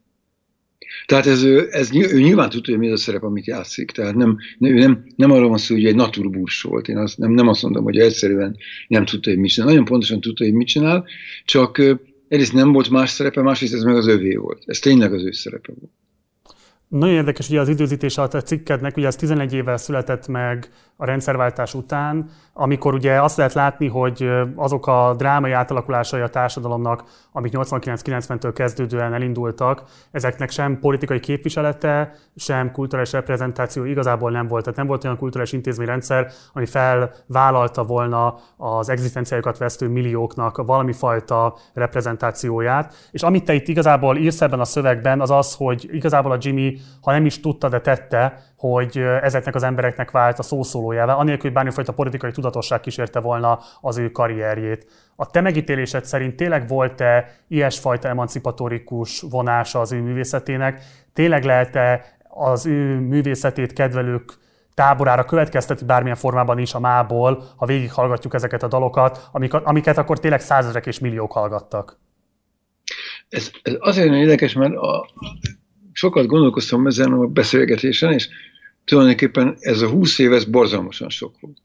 Tehát 1.06 1.26
ez, 1.26 1.44
ez, 1.72 1.96
ő 1.96 2.20
nyilván 2.20 2.50
tudja, 2.50 2.74
hogy 2.74 2.84
mi 2.84 2.92
az 2.92 3.00
a 3.00 3.04
szerep, 3.04 3.24
amit 3.24 3.46
játszik. 3.46 3.92
Tehát 3.92 4.16
nem, 4.16 4.38
ő 4.60 4.74
nem, 4.74 5.06
nem 5.16 5.32
arról 5.32 5.50
van 5.50 5.58
szó, 5.58 5.76
hogy 5.76 5.86
egy 5.86 5.96
naturbúrs 5.96 6.62
volt. 6.62 6.88
Én 6.88 6.98
azt, 6.98 7.18
nem, 7.18 7.32
nem 7.32 7.48
azt 7.48 7.62
mondom, 7.64 7.84
hogy 7.84 7.98
egyszerűen 7.98 8.58
nem 8.88 9.06
tudta, 9.06 9.30
hogy 9.30 9.40
mit 9.40 9.52
csinál. 9.52 9.70
Nagyon 9.70 9.86
pontosan 9.86 10.22
tudta, 10.22 10.44
hogy 10.44 10.54
mit 10.54 10.68
csinál, 10.68 11.06
csak 11.46 11.82
egyrészt 12.28 12.54
nem 12.54 12.72
volt 12.72 12.90
más 12.90 13.10
szerepe, 13.10 13.42
másrészt 13.42 13.74
ez 13.74 13.84
meg 13.84 13.96
az 13.96 14.08
övé 14.08 14.36
volt. 14.36 14.64
Ez 14.66 14.80
tényleg 14.80 15.14
az 15.14 15.24
ő 15.24 15.32
szerepe 15.32 15.74
volt. 15.80 15.92
Nagyon 16.90 17.16
érdekes 17.16 17.50
ugye 17.50 17.60
az 17.60 17.70
időzítés 17.70 18.18
alatt 18.18 18.34
a 18.34 18.42
cikkednek, 18.42 18.98
ugye 18.98 19.08
az 19.08 19.16
11 19.16 19.54
évvel 19.54 19.78
született 19.78 20.28
meg 20.28 20.70
a 21.02 21.06
rendszerváltás 21.06 21.74
után, 21.74 22.30
amikor 22.54 22.94
ugye 22.94 23.22
azt 23.22 23.38
lehet 23.38 23.54
látni, 23.54 23.88
hogy 23.88 24.30
azok 24.56 24.88
a 24.88 25.14
drámai 25.18 25.52
átalakulásai 25.52 26.22
a 26.22 26.28
társadalomnak, 26.28 27.04
amik 27.32 27.54
89-90-től 27.56 28.52
kezdődően 28.56 29.14
elindultak, 29.14 29.84
ezeknek 30.12 30.50
sem 30.50 30.80
politikai 30.80 31.20
képviselete, 31.20 32.14
sem 32.36 32.72
kulturális 32.72 33.12
reprezentáció 33.12 33.84
igazából 33.84 34.32
nem 34.32 34.48
volt. 34.48 34.64
Tehát 34.64 34.78
nem 34.78 34.88
volt 34.88 35.04
olyan 35.04 35.18
kulturális 35.18 35.52
intézményrendszer, 35.52 36.32
ami 36.54 36.66
felvállalta 36.66 37.84
volna 37.84 38.36
az 38.58 38.90
egzisztenciájukat 38.90 39.58
vesztő 39.58 39.88
millióknak 39.88 40.58
valami 40.58 40.94
fajta 40.94 41.56
reprezentációját. 41.74 42.94
És 43.12 43.24
amit 43.24 43.46
te 43.46 43.54
itt 43.54 43.68
igazából 43.68 44.18
írsz 44.18 44.42
ebben 44.42 44.60
a 44.60 44.66
szövegben, 44.66 45.22
az 45.22 45.32
az, 45.32 45.56
hogy 45.56 45.90
igazából 45.92 46.32
a 46.32 46.38
Jimmy, 46.40 46.78
ha 47.02 47.12
nem 47.12 47.26
is 47.26 47.40
tudta, 47.40 47.70
de 47.70 47.82
tette, 47.82 48.44
hogy 48.60 48.98
ezeknek 49.22 49.56
az 49.56 49.64
embereknek 49.64 50.12
vált 50.12 50.40
a 50.40 50.44
szószólójává, 50.44 51.14
anélkül, 51.14 51.42
hogy 51.42 51.54
bármifajta 51.54 51.94
politikai 51.94 52.32
tudatosság 52.32 52.80
kísérte 52.80 53.20
volna 53.20 53.60
az 53.82 53.98
ő 53.98 54.12
karrierjét. 54.12 54.86
A 55.16 55.30
te 55.30 55.42
megítélésed 55.42 56.06
szerint 56.06 56.36
tényleg 56.36 56.68
volt-e 56.68 57.36
ilyesfajta 57.48 58.08
emancipatorikus 58.08 59.22
vonása 59.30 59.80
az 59.80 59.92
ő 59.92 60.02
művészetének? 60.02 60.82
Tényleg 61.14 61.44
lehet-e 61.44 62.06
az 62.30 62.66
ő 62.66 63.00
művészetét 63.00 63.74
kedvelők 63.74 64.38
táborára 64.74 65.26
következteti 65.26 65.86
bármilyen 65.86 66.18
formában 66.18 66.58
is 66.58 66.74
a 66.74 66.80
mából, 66.80 67.44
ha 67.56 67.66
végighallgatjuk 67.66 68.34
ezeket 68.34 68.64
a 68.64 68.68
dalokat, 68.68 69.30
amiket 69.64 69.98
akkor 69.98 70.20
tényleg 70.20 70.42
százezrek 70.42 70.86
és 70.86 71.00
milliók 71.00 71.32
hallgattak? 71.32 72.00
Ez, 73.30 73.52
ez 73.62 73.74
azért 73.80 74.08
nagyon 74.08 74.22
érdekes, 74.22 74.54
mert 74.54 74.76
a, 74.76 75.10
sokat 76.00 76.26
gondolkoztam 76.26 76.88
ezen 76.88 77.12
a 77.12 77.28
beszélgetésen, 77.28 78.14
és 78.14 78.30
tulajdonképpen 78.86 79.56
ez 79.60 79.82
a 79.82 79.90
20 79.90 80.20
év, 80.20 80.34
ez 80.34 80.46
borzalmasan 80.46 81.10
sok 81.10 81.40
volt. 81.40 81.62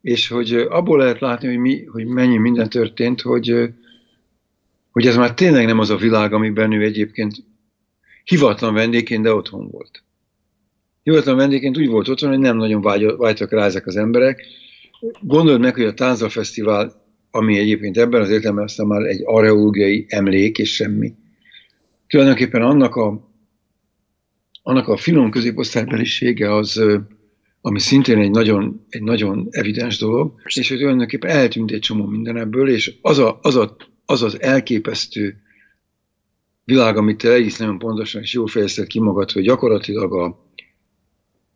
És 0.00 0.28
hogy 0.28 0.52
abból 0.54 0.98
lehet 0.98 1.20
látni, 1.20 1.48
hogy, 1.48 1.58
mi, 1.58 1.84
hogy 1.84 2.06
mennyi 2.06 2.36
minden 2.36 2.68
történt, 2.68 3.20
hogy, 3.20 3.54
hogy 4.90 5.06
ez 5.06 5.16
már 5.16 5.34
tényleg 5.34 5.66
nem 5.66 5.78
az 5.78 5.90
a 5.90 5.96
világ, 5.96 6.32
amiben 6.32 6.72
ő 6.72 6.82
egyébként 6.82 7.34
hivatlan 8.24 8.74
vendégként, 8.74 9.22
de 9.22 9.34
otthon 9.34 9.68
volt. 9.70 10.02
Hivatlan 11.02 11.36
vendégként 11.36 11.78
úgy 11.78 11.88
volt 11.88 12.08
otthon, 12.08 12.28
hogy 12.28 12.38
nem 12.38 12.56
nagyon 12.56 12.80
vágytak 13.16 13.50
rá 13.50 13.64
ezek 13.64 13.86
az 13.86 13.96
emberek. 13.96 14.46
Gondold 15.20 15.60
meg, 15.60 15.74
hogy 15.74 15.84
a 15.84 15.94
Tánza 15.94 16.28
Fesztivál, 16.28 17.02
ami 17.30 17.58
egyébként 17.58 17.96
ebben 17.96 18.20
az 18.20 18.30
értelemben 18.30 18.64
aztán 18.64 18.86
már 18.86 19.02
egy 19.02 19.20
areológiai 19.24 20.06
emlék 20.08 20.58
és 20.58 20.74
semmi, 20.74 21.14
tulajdonképpen 22.14 22.62
annak 22.62 22.96
a, 22.96 23.30
annak 24.62 24.88
a 24.88 24.96
finom 24.96 25.30
középosztálybelisége 25.30 26.54
az, 26.54 26.82
ami 27.60 27.80
szintén 27.80 28.18
egy 28.18 28.30
nagyon, 28.30 28.86
egy 28.88 29.02
nagyon 29.02 29.48
evidens 29.50 29.98
dolog, 29.98 30.40
és 30.44 30.68
hogy 30.68 30.78
tulajdonképpen 30.78 31.30
eltűnt 31.30 31.70
egy 31.70 31.80
csomó 31.80 32.06
minden 32.06 32.36
ebből, 32.36 32.68
és 32.68 32.98
az, 33.02 33.18
a, 33.18 33.38
az, 33.42 33.56
a, 33.56 33.76
az 34.04 34.22
az 34.22 34.40
elképesztő 34.40 35.36
világ, 36.64 36.96
amit 36.96 37.16
te 37.18 37.32
egész 37.32 37.58
nagyon 37.58 37.78
pontosan 37.78 38.22
és 38.22 38.32
jól 38.32 38.46
fejezted 38.46 38.86
ki 38.86 39.00
magad, 39.00 39.30
hogy 39.30 39.42
gyakorlatilag 39.42 40.14
a, 40.14 40.24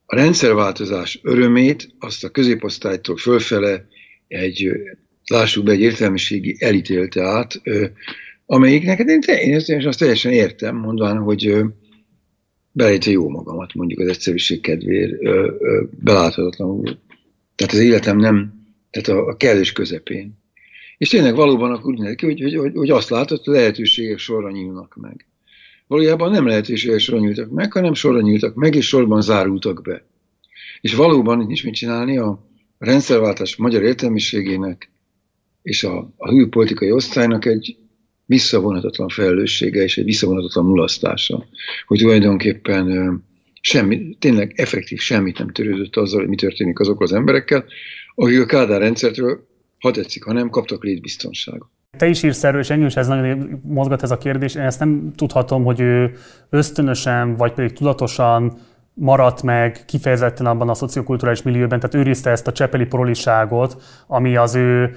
a 0.07 0.17
rendszerváltozás 0.17 1.21
örömét 1.23 1.95
azt 1.99 2.25
a 2.25 2.31
középosztálytól 2.31 3.17
fölfele 3.17 3.87
egy, 4.29 4.71
lássuk 5.27 5.65
be, 5.65 5.73
egy 5.73 5.81
értelmiségi 5.81 6.57
elítélte 6.59 7.23
át, 7.23 7.61
amelyiknek 8.51 8.99
hát 8.99 9.09
én, 9.27 9.55
ezt, 9.55 9.69
én 9.69 9.87
azt 9.87 9.99
teljesen 9.99 10.33
értem, 10.33 10.77
mondván, 10.77 11.19
hogy 11.19 11.57
belejtve 12.73 13.11
jó 13.11 13.29
magamat, 13.29 13.75
mondjuk 13.75 14.01
az 14.01 14.09
egyszerűség 14.09 14.61
kedvéért, 14.61 15.13
beláthatatlanul. 15.91 16.99
Tehát 17.55 17.73
az 17.73 17.79
életem 17.79 18.19
nem, 18.19 18.53
tehát 18.91 19.09
a, 19.09 19.27
a 19.27 19.37
kellős 19.37 19.73
közepén. 19.73 20.39
És 20.99 21.09
tényleg 21.09 21.35
valóban 21.35 21.73
akkor 21.73 21.93
úgy 21.93 21.99
neki, 21.99 22.27
hogy, 22.27 22.41
hogy, 22.41 22.55
hogy, 22.55 22.73
hogy 22.75 22.91
azt 22.91 23.09
látod, 23.09 23.45
hogy 23.45 23.55
lehetőségek 23.55 24.19
sorra 24.19 24.51
nyílnak 24.51 24.97
meg. 25.01 25.27
Valójában 25.87 26.31
nem 26.31 26.47
lehetőségek 26.47 26.99
sorra 26.99 27.21
nyíltak 27.21 27.51
meg, 27.51 27.73
hanem 27.73 27.95
sorra 27.95 28.21
nyíltak 28.21 28.55
meg, 28.55 28.75
és 28.75 28.87
sorban 28.87 29.23
zárultak 29.23 29.83
be. 29.83 30.05
És 30.81 30.95
valóban 30.95 31.39
nincs 31.39 31.65
mit 31.65 31.75
csinálni 31.75 32.19
a 32.19 32.47
rendszerváltás 32.79 33.57
magyar 33.57 33.83
értelmiségének 33.83 34.91
és 35.63 35.85
a, 35.85 36.13
a 36.17 36.31
hű 36.31 36.49
politikai 36.49 36.91
osztálynak 36.91 37.45
egy 37.45 37.77
visszavonhatatlan 38.29 39.09
felelőssége 39.09 39.83
és 39.83 39.99
egy 39.99 40.05
visszavonhatatlan 40.05 40.65
mulasztása, 40.65 41.45
hogy 41.87 41.99
tulajdonképpen 41.99 42.87
semmi, 43.61 44.17
tényleg 44.19 44.53
effektív 44.57 44.99
semmit 44.99 45.39
nem 45.39 45.51
törődött 45.51 45.97
azzal, 45.97 46.21
hogy 46.21 46.29
mi 46.29 46.37
történik 46.37 46.79
azokkal 46.79 47.07
az 47.07 47.13
emberekkel, 47.13 47.65
akik 48.15 48.41
a 48.41 48.47
Kádár 48.47 48.81
rendszertől, 48.81 49.47
ha 49.79 49.91
tetszik, 49.91 50.25
ha 50.25 50.33
nem, 50.33 50.51
kaptak 50.51 50.85
létbiztonságot. 50.85 51.69
Te 51.99 52.07
is 52.07 52.23
írsz 52.23 52.45
erről, 52.45 52.61
és 52.61 52.71
engem 52.71 52.87
is 52.87 52.97
ez 52.97 53.07
nagyon 53.07 53.61
mozgat 53.63 54.03
ez 54.03 54.11
a 54.11 54.19
kérdés. 54.19 54.55
Én 54.55 54.63
ezt 54.63 54.79
nem 54.79 55.13
tudhatom, 55.17 55.65
hogy 55.65 55.81
ő 55.81 56.13
ösztönösen, 56.51 57.35
vagy 57.35 57.53
pedig 57.53 57.73
tudatosan 57.73 58.59
maradt 58.95 59.43
meg 59.43 59.85
kifejezetten 59.87 60.47
abban 60.47 60.69
a 60.69 60.75
szociokulturális 60.75 61.43
millióben, 61.43 61.81
tehát 61.81 61.95
őrizte 62.07 62.31
ezt 62.31 62.47
a 62.47 62.53
csepeli 62.53 62.85
proliságot, 62.85 63.83
ami 64.07 64.37
az 64.37 64.55
ő 64.55 64.97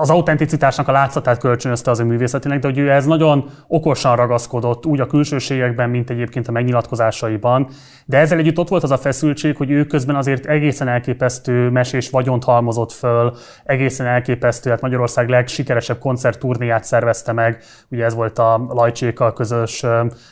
az 0.00 0.10
autenticitásnak 0.10 0.88
a 0.88 0.92
látszatát 0.92 1.38
kölcsönözte 1.38 1.90
az 1.90 2.00
ő 2.00 2.04
művészetének, 2.04 2.58
de 2.58 2.68
hogy 2.68 2.78
ő 2.78 2.90
ez 2.90 3.06
nagyon 3.06 3.50
okosan 3.66 4.16
ragaszkodott, 4.16 4.86
úgy 4.86 5.00
a 5.00 5.06
külsőségekben, 5.06 5.90
mint 5.90 6.10
egyébként 6.10 6.48
a 6.48 6.52
megnyilatkozásaiban. 6.52 7.68
De 8.04 8.18
ezzel 8.18 8.38
együtt 8.38 8.58
ott 8.58 8.68
volt 8.68 8.82
az 8.82 8.90
a 8.90 8.96
feszültség, 8.98 9.56
hogy 9.56 9.70
ő 9.70 9.84
közben 9.84 10.16
azért 10.16 10.46
egészen 10.46 10.88
elképesztő 10.88 11.70
mesés 11.70 12.10
vagyont 12.10 12.44
halmozott 12.44 12.92
föl, 12.92 13.32
egészen 13.64 14.06
elképesztő, 14.06 14.70
hát 14.70 14.80
Magyarország 14.80 15.28
legsikeresebb 15.28 15.98
koncertturnéját 15.98 16.84
szervezte 16.84 17.32
meg. 17.32 17.62
Ugye 17.90 18.04
ez 18.04 18.14
volt 18.14 18.38
a 18.38 18.66
Lajcsékkal 18.68 19.32
közös 19.32 19.84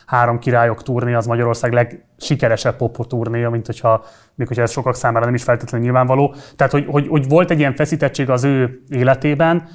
három 0.05 0.39
királyok 0.39 0.83
turné, 0.83 1.13
az 1.13 1.25
Magyarország 1.25 1.73
legsikeresebb 2.17 2.75
pop 2.75 3.07
turnéja, 3.07 3.49
mint 3.49 3.65
hogyha 3.65 4.05
még 4.35 4.47
hogyha 4.47 4.63
ez 4.63 4.71
sokak 4.71 4.95
számára 4.95 5.25
nem 5.25 5.33
is 5.33 5.43
feltétlenül 5.43 5.85
nyilvánvaló. 5.85 6.35
Tehát, 6.55 6.73
hogy, 6.73 6.85
hogy, 6.87 7.07
hogy 7.07 7.27
volt 7.27 7.51
egy 7.51 7.59
ilyen 7.59 7.75
feszítettség 7.75 8.29
az 8.29 8.43
ő 8.43 8.81
életében, 8.89 9.67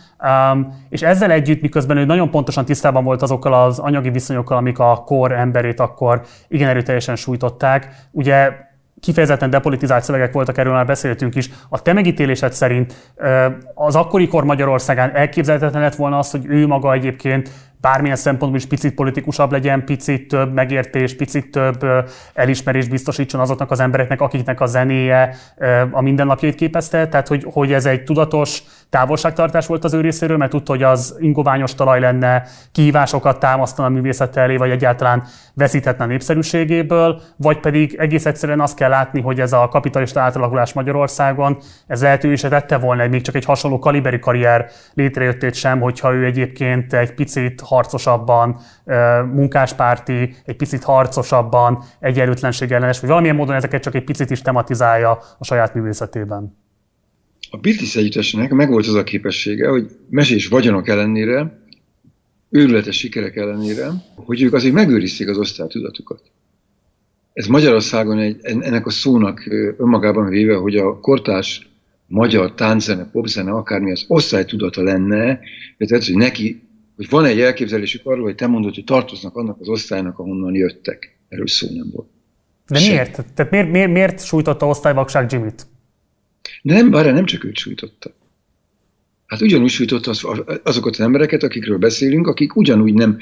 um, 0.53 0.87
és 0.89 1.03
ezzel 1.03 1.31
együtt, 1.31 1.61
miközben 1.61 1.97
ő 1.97 2.05
nagyon 2.05 2.31
pontosan 2.31 2.65
tisztában 2.65 3.05
volt 3.05 3.23
azokkal 3.23 3.55
az 3.55 3.79
anyagi 3.79 4.11
viszonyokkal, 4.11 4.57
amik 4.57 4.79
a 4.79 5.03
kor 5.07 5.33
emberét 5.33 5.81
akkor 5.81 6.23
igen 6.49 6.69
erőteljesen 6.69 7.17
sújtották, 7.17 8.09
ugye 8.11 8.53
kifejezetten 9.01 9.51
depolitizált 9.51 10.05
szövegek 10.05 10.33
voltak, 10.33 10.59
erről 10.59 10.73
már 10.73 10.87
beszéltünk 10.87 11.35
is. 11.35 11.51
A 11.69 11.83
te 11.83 11.93
megítélésed 11.93 12.53
szerint 12.53 13.15
az 13.75 13.97
akkori 13.97 14.29
kor 14.29 14.45
Magyarországán 14.45 15.15
elképzelhetetlen 15.15 15.83
lett 15.83 15.95
volna 15.95 16.19
az, 16.19 16.31
hogy 16.31 16.45
ő 16.47 16.67
maga 16.67 16.93
egyébként 16.93 17.51
bármilyen 17.83 18.17
szempontból 18.17 18.61
is 18.61 18.67
picit 18.67 18.95
politikusabb 18.95 19.53
legyen, 19.53 19.85
picit 19.85 20.29
több 20.29 20.53
megértés, 20.53 21.17
picit 21.17 21.51
több 21.51 21.87
elismerés 22.35 22.89
biztosítson 22.89 23.41
azoknak 23.41 23.71
az 23.71 23.81
embereknek, 23.81 24.21
akiknek 24.21 24.61
a 24.61 24.67
zenéje 24.67 25.35
a 25.91 26.01
mindennapjait 26.01 26.55
képezte. 26.55 27.09
Tehát, 27.09 27.29
hogy, 27.29 27.47
hogy 27.53 27.73
ez 27.73 27.87
egy 27.87 28.05
tudatos 28.05 28.63
távolságtartás 28.93 29.67
volt 29.67 29.85
az 29.85 29.95
ő 29.95 30.01
részéről, 30.01 30.37
mert 30.37 30.51
tudta, 30.51 30.73
hogy 30.73 30.83
az 30.83 31.17
ingoványos 31.19 31.75
talaj 31.75 32.01
lenne, 32.01 32.43
kihívásokat 32.73 33.39
támasztana 33.39 33.89
a 33.89 33.91
művészete 33.91 34.41
elé, 34.41 34.57
vagy 34.57 34.71
egyáltalán 34.71 35.25
veszíthetne 35.55 36.05
a 36.05 36.07
népszerűségéből, 36.07 37.21
vagy 37.37 37.61
pedig 37.61 37.95
egész 37.99 38.27
egyszerűen 38.27 38.61
azt 38.61 38.77
kell 38.77 38.89
látni, 38.89 39.21
hogy 39.21 39.41
ez 39.41 39.53
a 39.53 39.69
kapitalista 39.69 40.21
átalakulás 40.21 40.73
Magyarországon, 40.73 41.59
ez 41.87 42.03
lehető 42.03 42.33
is 42.33 42.41
tette 42.41 42.79
volna 42.79 43.03
egy 43.03 43.11
még 43.11 43.23
csak 43.23 43.35
egy 43.35 43.45
hasonló 43.45 43.79
kaliberi 43.79 44.19
karrier 44.19 44.71
létrejöttét 44.95 45.55
sem, 45.55 45.81
hogyha 45.81 46.13
ő 46.13 46.25
egyébként 46.25 46.93
egy 46.93 47.15
picit 47.15 47.61
harcosabban, 47.61 48.61
munkáspárti, 49.33 50.35
egy 50.45 50.57
picit 50.57 50.85
harcosabban, 50.85 51.83
egyenlőtlenség 52.01 52.73
ellenes, 52.73 53.01
vagy 53.01 53.09
valamilyen 53.09 53.37
módon 53.37 53.57
ezeket 53.57 53.83
csak 53.83 53.95
egy 53.95 54.05
picit 54.05 54.31
is 54.31 54.43
tematizálja 54.43 55.19
a 55.39 55.45
saját 55.45 55.75
művészetében. 55.75 56.62
A 57.55 57.57
Beatles 57.57 57.97
együttesnek 57.97 58.51
megvolt 58.51 58.87
az 58.87 58.95
a 58.95 59.03
képessége, 59.03 59.69
hogy 59.69 59.91
mesés 60.11 60.49
vagyonok 60.49 60.89
ellenére, 60.89 61.61
őrületes 62.51 62.97
sikerek 62.97 63.37
ellenére, 63.37 63.91
hogy 64.15 64.43
ők 64.43 64.53
azért 64.53 64.75
megőrizték 64.75 65.29
az 65.29 65.39
osztálytudatukat. 65.39 66.23
Ez 67.33 67.47
Magyarországon 67.47 68.19
egy, 68.19 68.37
ennek 68.43 68.87
a 68.87 68.91
szónak 68.91 69.47
önmagában 69.77 70.29
véve, 70.29 70.55
hogy 70.55 70.77
a 70.77 71.01
kortás 71.01 71.69
magyar 72.07 72.55
tánczene, 72.55 73.11
popzene, 73.11 73.51
akármi 73.51 73.91
az 73.91 74.05
osztálytudata 74.09 74.83
lenne, 74.83 75.41
tehát 75.79 76.05
hogy 76.05 76.17
neki, 76.17 76.63
hogy 76.97 77.09
van 77.09 77.25
egy 77.25 77.41
elképzelésük 77.41 78.07
arról, 78.07 78.25
hogy 78.25 78.35
te 78.35 78.47
mondod, 78.47 78.75
hogy 78.75 78.85
tartoznak 78.85 79.37
annak 79.37 79.61
az 79.61 79.69
osztálynak, 79.69 80.19
ahonnan 80.19 80.55
jöttek. 80.55 81.19
Erről 81.29 81.49
szó 81.49 81.67
nem 81.75 81.91
volt. 81.93 82.09
De 82.67 82.79
Sem. 82.79 82.93
miért? 82.93 83.25
Tehát 83.35 83.51
miért, 83.51 83.71
miért, 83.71 83.91
miért 83.91 84.25
sújtotta 84.25 84.67
osztályvakság 84.67 85.33
Jimmy-t? 85.33 85.67
De 86.63 86.75
nem, 86.75 86.91
bár 86.91 87.13
nem 87.13 87.25
csak 87.25 87.45
őt 87.45 87.57
sújtotta. 87.57 88.15
Hát 89.27 89.41
ugyanúgy 89.41 89.71
sújtotta 89.71 90.11
az, 90.11 90.27
azokat 90.63 90.93
az 90.93 91.01
embereket, 91.01 91.43
akikről 91.43 91.79
beszélünk, 91.79 92.27
akik 92.27 92.57
ugyanúgy 92.57 92.95
nem, 92.95 93.19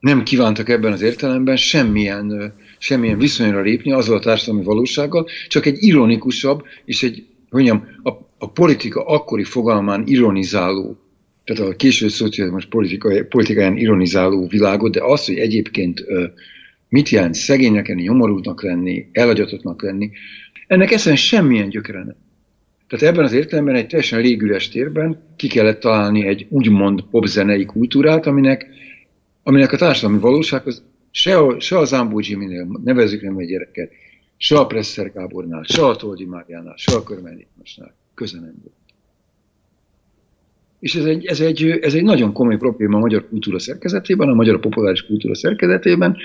nem 0.00 0.22
kívántak 0.22 0.68
ebben 0.68 0.92
az 0.92 1.02
értelemben 1.02 1.56
semmilyen, 1.56 2.54
semmilyen 2.78 3.18
viszonyra 3.18 3.60
lépni 3.60 3.92
azzal 3.92 4.16
a 4.16 4.20
társadalmi 4.20 4.64
valósággal, 4.64 5.28
csak 5.48 5.66
egy 5.66 5.76
ironikusabb 5.82 6.64
és 6.84 7.02
egy, 7.02 7.26
mondjam, 7.50 7.86
a, 8.02 8.10
a 8.38 8.50
politika 8.50 9.04
akkori 9.04 9.44
fogalmán 9.44 10.02
ironizáló, 10.06 10.96
tehát 11.44 11.72
a 11.72 11.76
késő 11.76 12.08
szocializmus 12.08 12.68
politikáján 13.28 13.76
ironizáló 13.76 14.46
világot, 14.46 14.92
de 14.92 15.04
az, 15.04 15.26
hogy 15.26 15.38
egyébként 15.38 16.04
mit 16.88 17.08
jelent 17.08 17.34
szegénynek 17.34 17.88
lenni, 17.88 18.02
nyomorultnak 18.02 18.62
lenni, 18.62 19.08
elagyatottnak 19.12 19.82
lenni, 19.82 20.10
ennek 20.72 20.90
ezen 20.90 21.16
semmilyen 21.16 21.68
gyökere 21.68 21.98
nem. 21.98 22.16
Tehát 22.88 23.14
ebben 23.14 23.24
az 23.24 23.32
értelemben 23.32 23.74
egy 23.74 23.86
teljesen 23.86 24.20
légüres 24.20 24.68
térben 24.68 25.22
ki 25.36 25.48
kellett 25.48 25.80
találni 25.80 26.26
egy 26.26 26.46
úgymond 26.48 27.02
popzenei 27.02 27.64
kultúrát, 27.64 28.26
aminek, 28.26 28.66
aminek 29.42 29.72
a 29.72 29.76
társadalmi 29.76 30.20
valóság 30.20 30.66
az 30.66 30.82
se, 31.10 31.38
a, 31.38 31.60
se 31.60 31.78
az 31.78 31.88
Zambó 31.88 32.20
Jimmy-nél, 32.20 32.80
nevezzük 32.84 33.22
nem 33.22 33.38
egy 33.38 33.46
gyereket, 33.46 33.92
se 34.36 34.58
a 34.58 34.66
Presser 34.66 35.12
Gábornál, 35.12 35.62
se 35.62 35.86
a 35.86 35.96
Toldi 35.96 36.24
Máriánál, 36.24 36.74
se 36.76 36.96
a 36.96 37.02
Körmenyikmasnál 37.02 37.94
köze 38.14 38.40
nem 38.40 38.54
volt. 38.62 38.76
És 40.82 40.94
ez 40.94 41.04
egy, 41.04 41.26
ez, 41.26 41.40
egy, 41.40 41.78
ez 41.80 41.94
egy 41.94 42.02
nagyon 42.02 42.32
komoly 42.32 42.56
probléma 42.56 42.96
a 42.96 43.00
magyar 43.00 43.28
kultúra 43.28 43.58
szerkezetében, 43.58 44.28
a 44.28 44.34
magyar 44.34 44.60
populáris 44.60 45.06
kultúra 45.06 45.34
szerkezetében, 45.34 46.16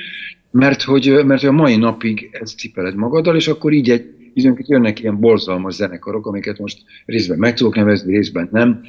mert 0.51 0.81
hogy, 0.81 1.25
mert 1.25 1.43
a 1.43 1.51
mai 1.51 1.75
napig 1.75 2.29
ezt 2.31 2.57
cipeled 2.57 2.95
magaddal, 2.95 3.35
és 3.35 3.47
akkor 3.47 3.73
így 3.73 3.89
egy, 3.89 4.05
időnként 4.33 4.67
jönnek 4.67 4.99
ilyen 4.99 5.19
borzalmas 5.19 5.73
zenekarok, 5.73 6.25
amiket 6.27 6.59
most 6.59 6.83
részben 7.05 7.37
meg 7.37 7.53
tudok 7.53 7.75
nevezni, 7.75 8.13
részben 8.13 8.49
nem, 8.51 8.81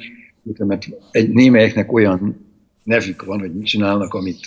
mert 0.57 0.87
egy 1.11 1.29
némelyeknek 1.29 1.91
olyan 1.91 2.45
nevük 2.83 3.25
van, 3.25 3.39
hogy 3.39 3.53
mit 3.53 3.65
csinálnak, 3.65 4.13
amit 4.13 4.45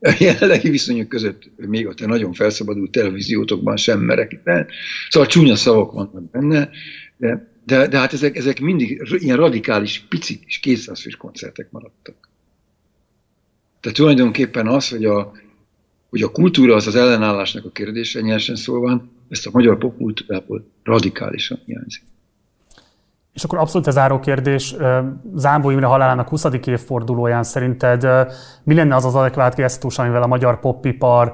a 0.00 0.16
jelenlegi 0.18 0.70
viszonyok 0.70 1.08
között 1.08 1.50
még 1.56 1.86
a 1.86 1.94
te 1.94 2.06
nagyon 2.06 2.32
felszabadult 2.32 2.90
televíziótokban 2.90 3.76
sem 3.76 4.00
merek. 4.00 4.40
De, 4.44 4.66
szóval 5.08 5.28
csúnya 5.28 5.56
szavak 5.56 5.92
vannak 5.92 6.30
benne, 6.30 6.70
de, 7.16 7.54
de, 7.66 7.86
de 7.86 7.98
hát 7.98 8.12
ezek, 8.12 8.36
ezek 8.36 8.60
mindig 8.60 9.02
ilyen 9.18 9.36
radikális, 9.36 10.04
pici 10.08 10.40
és 10.46 10.58
kétszázfős 10.58 11.16
koncertek 11.16 11.70
maradtak. 11.70 12.28
Tehát 13.80 13.96
tulajdonképpen 13.96 14.66
az, 14.66 14.88
hogy 14.88 15.04
a, 15.04 15.32
hogy 16.08 16.22
a 16.22 16.30
kultúra 16.30 16.74
az 16.74 16.86
az 16.86 16.94
ellenállásnak 16.94 17.64
a 17.64 17.70
kérdése, 17.70 18.20
nyersen 18.20 18.56
szólva, 18.56 19.04
ezt 19.28 19.46
a 19.46 19.50
magyar 19.52 19.78
popkultúrából 19.78 20.66
radikálisan 20.82 21.62
hiányzik. 21.64 22.02
És 23.36 23.44
akkor 23.44 23.58
abszolút 23.58 23.86
ez 23.86 23.94
záró 23.94 24.20
kérdés, 24.20 24.74
Zámbó 25.34 25.70
Imre 25.70 25.86
halálának 25.86 26.28
20. 26.28 26.44
évfordulóján 26.64 27.42
szerinted 27.42 28.06
mi 28.64 28.74
lenne 28.74 28.94
az 28.94 29.04
az 29.04 29.14
adekvát 29.14 29.54
gesztus, 29.54 29.98
amivel 29.98 30.22
a 30.22 30.26
magyar 30.26 30.60
popipar 30.60 31.32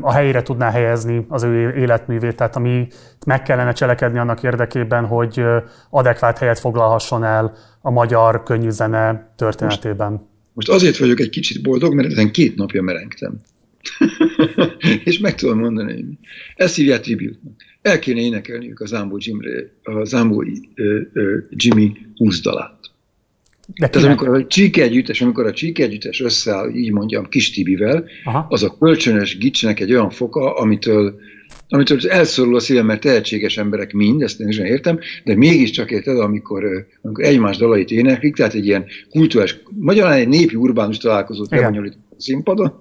a 0.00 0.12
helyére 0.12 0.42
tudná 0.42 0.70
helyezni 0.70 1.26
az 1.28 1.42
ő 1.42 1.74
életművét, 1.74 2.36
tehát 2.36 2.56
ami 2.56 2.86
meg 3.26 3.42
kellene 3.42 3.72
cselekedni 3.72 4.18
annak 4.18 4.42
érdekében, 4.42 5.06
hogy 5.06 5.44
adekvát 5.90 6.38
helyet 6.38 6.58
foglalhasson 6.58 7.24
el 7.24 7.56
a 7.80 7.90
magyar 7.90 8.42
könnyűzene 8.42 9.32
történetében? 9.36 10.10
Most, 10.10 10.24
most 10.52 10.68
azért 10.68 10.98
vagyok 10.98 11.20
egy 11.20 11.30
kicsit 11.30 11.62
boldog, 11.62 11.94
mert 11.94 12.10
ezen 12.10 12.30
két 12.30 12.56
napja 12.56 12.82
merengtem. 12.82 13.40
és 15.04 15.18
meg 15.18 15.34
tudom 15.34 15.58
mondani, 15.58 15.92
hogy 15.92 16.04
ezt 16.56 16.74
hívják 16.74 17.00
tribute-nak. 17.00 17.69
El 17.82 17.98
kéne 17.98 18.20
énekelniük 18.20 18.80
a 18.80 18.86
Zambó, 18.86 19.16
Jimre, 19.18 19.70
a 19.82 20.04
Zambó 20.04 20.44
Jimmy 21.50 21.96
húzdalát. 22.14 22.78
De 23.74 23.88
Tehát 23.88 24.08
amikor 24.08 24.28
a 24.28 24.46
Csíke 24.46 24.82
együttes, 24.82 25.20
amikor 25.20 25.46
a 25.46 25.52
Csíke 25.52 25.82
együttes 25.82 26.20
összeáll, 26.20 26.70
így 26.74 26.92
mondjam, 26.92 27.28
Kis 27.28 27.50
Tibivel, 27.50 28.04
Aha. 28.24 28.46
az 28.48 28.62
a 28.62 28.76
kölcsönös 28.78 29.38
gicsnek 29.38 29.80
egy 29.80 29.92
olyan 29.92 30.10
foka, 30.10 30.54
amitől, 30.54 31.14
amitől 31.68 31.98
elszorul 32.08 32.56
a 32.56 32.60
szívem, 32.60 32.86
mert 32.86 33.00
tehetséges 33.00 33.56
emberek 33.56 33.92
mind, 33.92 34.22
ezt 34.22 34.40
én 34.40 34.48
is 34.48 34.58
értem, 34.58 34.98
de 35.24 35.36
mégiscsak 35.36 35.90
érted, 35.90 36.18
amikor, 36.18 36.86
amikor 37.02 37.24
egymás 37.24 37.56
dalait 37.56 37.90
éneklik, 37.90 38.34
tehát 38.34 38.54
egy 38.54 38.66
ilyen 38.66 38.86
kulturális, 39.10 39.58
magyarán 39.78 40.12
egy 40.12 40.28
népi 40.28 40.54
urbánus 40.54 40.98
találkozót 40.98 41.50
lebonyolít 41.50 41.96
a 42.10 42.14
színpadon, 42.16 42.78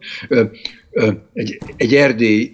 egy, 1.34 1.58
egy 1.78 1.96
erdély, 1.96 2.52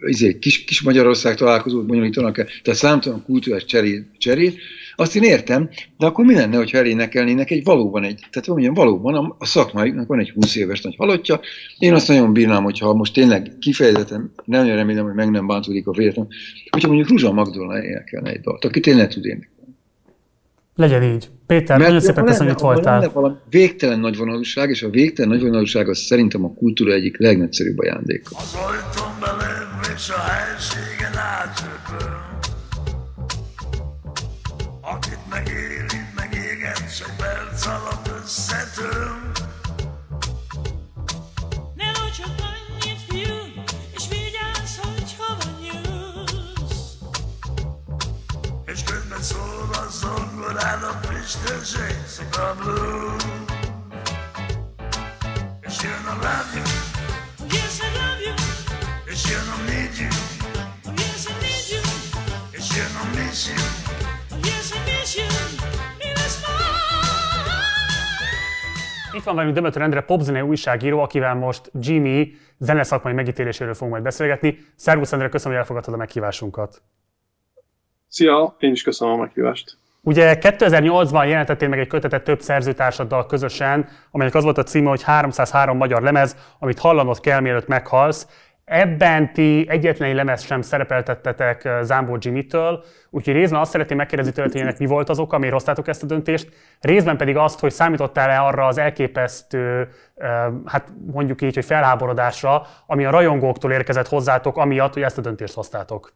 izé, 0.00 0.38
kis, 0.38 0.64
kis 0.64 0.82
Magyarország 0.82 1.36
találkozót 1.36 1.86
bonyolítanak 1.86 2.38
el, 2.38 2.46
tehát 2.62 2.80
számtalan 2.80 3.24
kultúrás 3.24 3.64
cserét, 3.64 4.06
cserét, 4.18 4.58
azt 4.96 5.16
én 5.16 5.22
értem, 5.22 5.68
de 5.98 6.06
akkor 6.06 6.24
mi 6.24 6.34
lenne, 6.34 6.56
hogyha 6.56 6.78
elénekelnének 6.78 7.50
egy 7.50 7.64
valóban 7.64 8.04
egy, 8.04 8.26
tehát 8.30 8.48
mondjam, 8.48 8.74
valóban 8.74 9.14
a, 9.14 9.36
a 9.38 9.46
szakmáiknak 9.46 10.06
van 10.06 10.18
egy 10.18 10.30
20 10.30 10.56
éves 10.56 10.80
nagy 10.80 10.96
halottja, 10.96 11.40
én 11.78 11.94
azt 11.94 12.08
nagyon 12.08 12.32
bírnám, 12.32 12.62
hogyha 12.62 12.94
most 12.94 13.14
tényleg 13.14 13.52
kifejezetten, 13.58 14.32
nem 14.44 14.66
remélem, 14.66 15.04
hogy 15.04 15.14
meg 15.14 15.30
nem 15.30 15.46
bántódik 15.46 15.86
a 15.86 15.92
véletlen, 15.92 16.28
hogyha 16.70 16.88
mondjuk 16.88 17.08
Ruzsa 17.08 17.32
Magdolna 17.32 17.84
énekelne 17.84 18.30
egy 18.30 18.40
dalt, 18.40 18.64
aki 18.64 18.80
tényleg 18.80 19.08
tud 19.08 19.24
énekelni. 19.24 19.59
Legyen 20.80 21.02
így. 21.02 21.30
Péter, 21.46 21.78
Mert 21.78 21.90
nagyon 21.90 22.00
szépen 22.06 22.24
köszönöm, 22.24 22.46
hogy 22.46 22.56
itt 22.56 22.62
voltál. 22.62 22.98
Lenne 23.00 23.12
valami 23.12 23.34
végtelen 23.50 24.00
nagyvonalúság, 24.00 24.70
és 24.70 24.82
a 24.82 24.90
végtelen 24.90 25.30
nagyvonalúság 25.30 25.88
az 25.88 25.98
szerintem 25.98 26.44
a 26.44 26.54
kultúra 26.54 26.92
egyik 26.92 27.18
legnagyszerűbb 27.18 27.78
ajándéka. 27.78 28.36
Az 28.36 28.54
ajtón 28.54 29.12
belém, 29.20 29.94
és 29.94 30.08
a 30.08 30.20
helységen 30.20 31.16
átsöpöm. 31.16 32.28
Akit 34.80 35.18
megérint, 35.30 36.10
megéget, 36.16 36.90
s 36.90 37.02
a 51.30 51.32
frisstörzsé, 51.32 51.94
szikra 52.06 52.54
blue. 52.58 53.16
Jön 55.82 56.06
a 56.06 56.14
love 56.14 56.50
you, 56.54 56.64
oh 57.40 57.52
yes 57.52 57.78
I 57.78 57.88
love 57.98 58.20
you, 58.26 58.34
jön 59.28 59.48
a 59.54 59.58
need 59.70 59.94
you, 60.00 60.10
oh 60.86 60.94
yes 60.96 61.26
I 61.26 61.34
need 61.44 61.66
you, 61.72 61.80
jön 62.74 62.94
a 63.02 63.04
miss 63.16 63.48
you, 63.48 63.58
oh 64.32 64.38
yes 64.44 64.72
I 64.74 64.78
miss 64.90 65.16
you, 65.16 65.26
Itt 69.12 69.22
van 69.24 69.34
velünk 69.34 69.54
Demeter 69.54 69.82
Endre, 69.82 70.00
popzenei 70.00 70.42
újságíró, 70.42 71.00
akivel 71.00 71.34
most 71.34 71.70
Jimmy 71.80 72.32
zeneszakmai 72.58 73.12
megítéléséről 73.12 73.74
fogunk 73.74 73.92
majd 73.92 74.02
beszélgetni. 74.02 74.58
Szervusz 74.76 75.12
Endre, 75.12 75.28
köszönöm, 75.28 75.52
hogy 75.52 75.60
elfogadtad 75.60 75.94
a 75.94 75.96
meghívásunkat. 75.96 76.82
Szia, 78.08 78.56
én 78.58 78.72
is 78.72 78.82
köszönöm 78.82 79.14
a 79.14 79.16
meghívást. 79.16 79.79
Ugye 80.02 80.38
2008-ban 80.40 81.28
jelentettél 81.28 81.68
meg 81.68 81.78
egy 81.78 81.86
kötetet 81.86 82.22
több 82.24 82.40
szerzőtársaddal 82.40 83.26
közösen, 83.26 83.88
amelynek 84.10 84.36
az 84.36 84.44
volt 84.44 84.58
a 84.58 84.62
címe, 84.62 84.88
hogy 84.88 85.02
303 85.02 85.76
magyar 85.76 86.02
lemez, 86.02 86.36
amit 86.58 86.78
hallanod 86.78 87.20
kell, 87.20 87.40
mielőtt 87.40 87.66
meghalsz. 87.66 88.26
Ebben 88.64 89.32
ti 89.32 89.66
egyetlen 89.68 90.14
lemez 90.14 90.42
sem 90.44 90.62
szerepeltettetek 90.62 91.64
eh, 91.64 91.82
Zámbó 91.82 92.16
Jimmy-től, 92.20 92.84
úgyhogy 93.10 93.34
részben 93.34 93.60
azt 93.60 93.70
szeretném 93.70 93.96
megkérdezni 93.96 94.32
tőled, 94.32 94.52
hogy 94.52 94.60
ennek 94.60 94.78
mi 94.78 94.86
volt 94.86 95.08
az 95.08 95.18
oka, 95.18 95.38
miért 95.38 95.54
hoztátok 95.54 95.88
ezt 95.88 96.02
a 96.02 96.06
döntést, 96.06 96.48
részben 96.80 97.16
pedig 97.16 97.36
azt, 97.36 97.60
hogy 97.60 97.70
számítottál-e 97.70 98.40
arra 98.40 98.66
az 98.66 98.78
elképesztő, 98.78 99.88
eh, 100.16 100.46
hát 100.66 100.88
mondjuk 101.12 101.42
így, 101.42 101.54
hogy 101.54 101.64
felháborodásra, 101.64 102.66
ami 102.86 103.04
a 103.04 103.10
rajongóktól 103.10 103.72
érkezett 103.72 104.08
hozzátok, 104.08 104.56
amiatt, 104.56 104.92
hogy 104.92 105.02
ezt 105.02 105.18
a 105.18 105.20
döntést 105.20 105.54
hoztátok. 105.54 106.12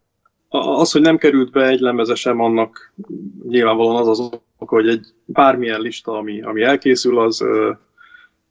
Az, 0.57 0.92
hogy 0.92 1.00
nem 1.00 1.16
került 1.16 1.50
be 1.50 1.66
egy 1.66 1.80
lemezesem, 1.80 2.40
annak 2.40 2.92
nyilvánvalóan 3.48 3.96
az 3.96 4.09
az 4.09 4.18
oka, 4.59 4.74
hogy 4.74 4.88
egy 4.88 5.07
bármilyen 5.24 5.80
lista, 5.80 6.12
ami, 6.12 6.42
ami 6.42 6.62
elkészül, 6.62 7.18
az, 7.18 7.44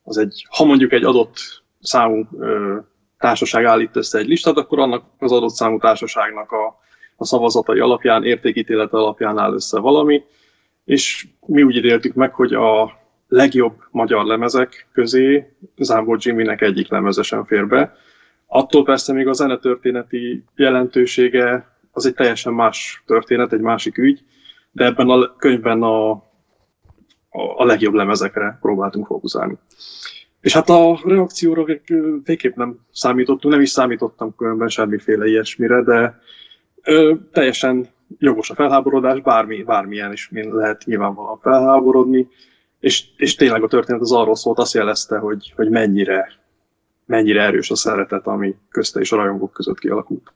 az 0.04 0.18
egy, 0.18 0.46
ha 0.50 0.66
mondjuk 0.66 0.92
egy 0.92 1.04
adott 1.04 1.38
számú 1.82 2.28
társaság 3.18 3.66
állít 3.66 3.96
össze 3.96 4.18
egy 4.18 4.28
listát, 4.28 4.58
akkor 4.58 4.80
annak 4.80 5.04
az 5.20 5.32
adott 5.32 5.54
számú 5.54 5.80
társaságnak 5.80 6.52
a, 6.52 6.80
a 7.16 7.26
szavazatai 7.26 7.80
alapján, 7.80 8.24
értékítélete 8.24 8.98
alapján 8.98 9.38
áll 9.38 9.54
össze 9.54 9.80
valami, 9.80 10.24
és 10.86 11.28
mi 11.46 11.64
úgy 11.64 11.76
ítéltük 11.76 12.14
meg, 12.14 12.34
hogy 12.34 12.54
a 12.54 12.92
legjobb 13.28 13.76
magyar 13.92 14.26
lemezek 14.26 14.88
közé 14.92 15.54
Zámbor 15.78 16.18
Jimmynek 16.22 16.62
egyik 16.62 16.90
lemeze 16.90 17.22
sem 17.22 17.46
fér 17.46 17.68
be. 17.68 17.96
Attól 18.48 18.84
persze 18.84 19.14
még 19.14 19.28
a 19.28 19.34
zenetörténeti 19.34 20.44
jelentősége 20.56 21.73
az 21.94 22.06
egy 22.06 22.14
teljesen 22.14 22.54
más 22.54 23.04
történet, 23.06 23.54
egy 23.54 23.60
másik 23.60 23.98
ügy, 23.98 24.24
de 24.72 24.86
ebben 24.86 25.10
a 25.10 25.36
könyvben 25.36 25.82
a, 25.82 26.12
a, 27.30 27.66
legjobb 27.66 27.94
lemezekre 27.94 28.58
próbáltunk 28.62 29.06
fókuszálni. 29.06 29.58
És 30.42 30.54
hát 30.54 30.70
a 30.70 31.00
reakcióra 31.04 31.66
végképp 32.24 32.56
nem 32.56 32.80
számítottunk, 32.92 33.54
nem 33.54 33.64
is 33.64 33.70
számítottam 33.70 34.36
különben 34.36 34.68
semmiféle 34.68 35.26
ilyesmire, 35.26 35.84
de 35.84 36.20
ö, 36.84 37.14
teljesen 37.32 37.88
jogos 38.18 38.50
a 38.50 38.56
felháborodás, 38.56 39.22
bármi, 39.22 39.64
bármilyen 39.64 40.12
is 40.12 40.30
lehet 40.32 40.84
nyilvánvalóan 40.86 41.40
felháborodni, 41.40 42.28
és, 42.80 43.06
és 43.18 43.36
tényleg 43.36 43.64
a 43.64 43.68
történet 43.68 44.02
az 44.02 44.12
arról 44.12 44.36
szólt, 44.36 44.58
azt 44.58 44.74
jelezte, 44.74 45.18
hogy, 45.18 45.54
hogy 45.56 45.70
mennyire, 45.70 46.32
mennyire 47.06 47.42
erős 47.42 47.72
a 47.72 47.76
szeretet, 47.76 48.28
ami 48.28 48.56
közte 48.70 49.00
és 49.00 49.12
a 49.12 49.16
rajongók 49.16 49.54
között 49.54 49.80
kialakult. 49.80 50.34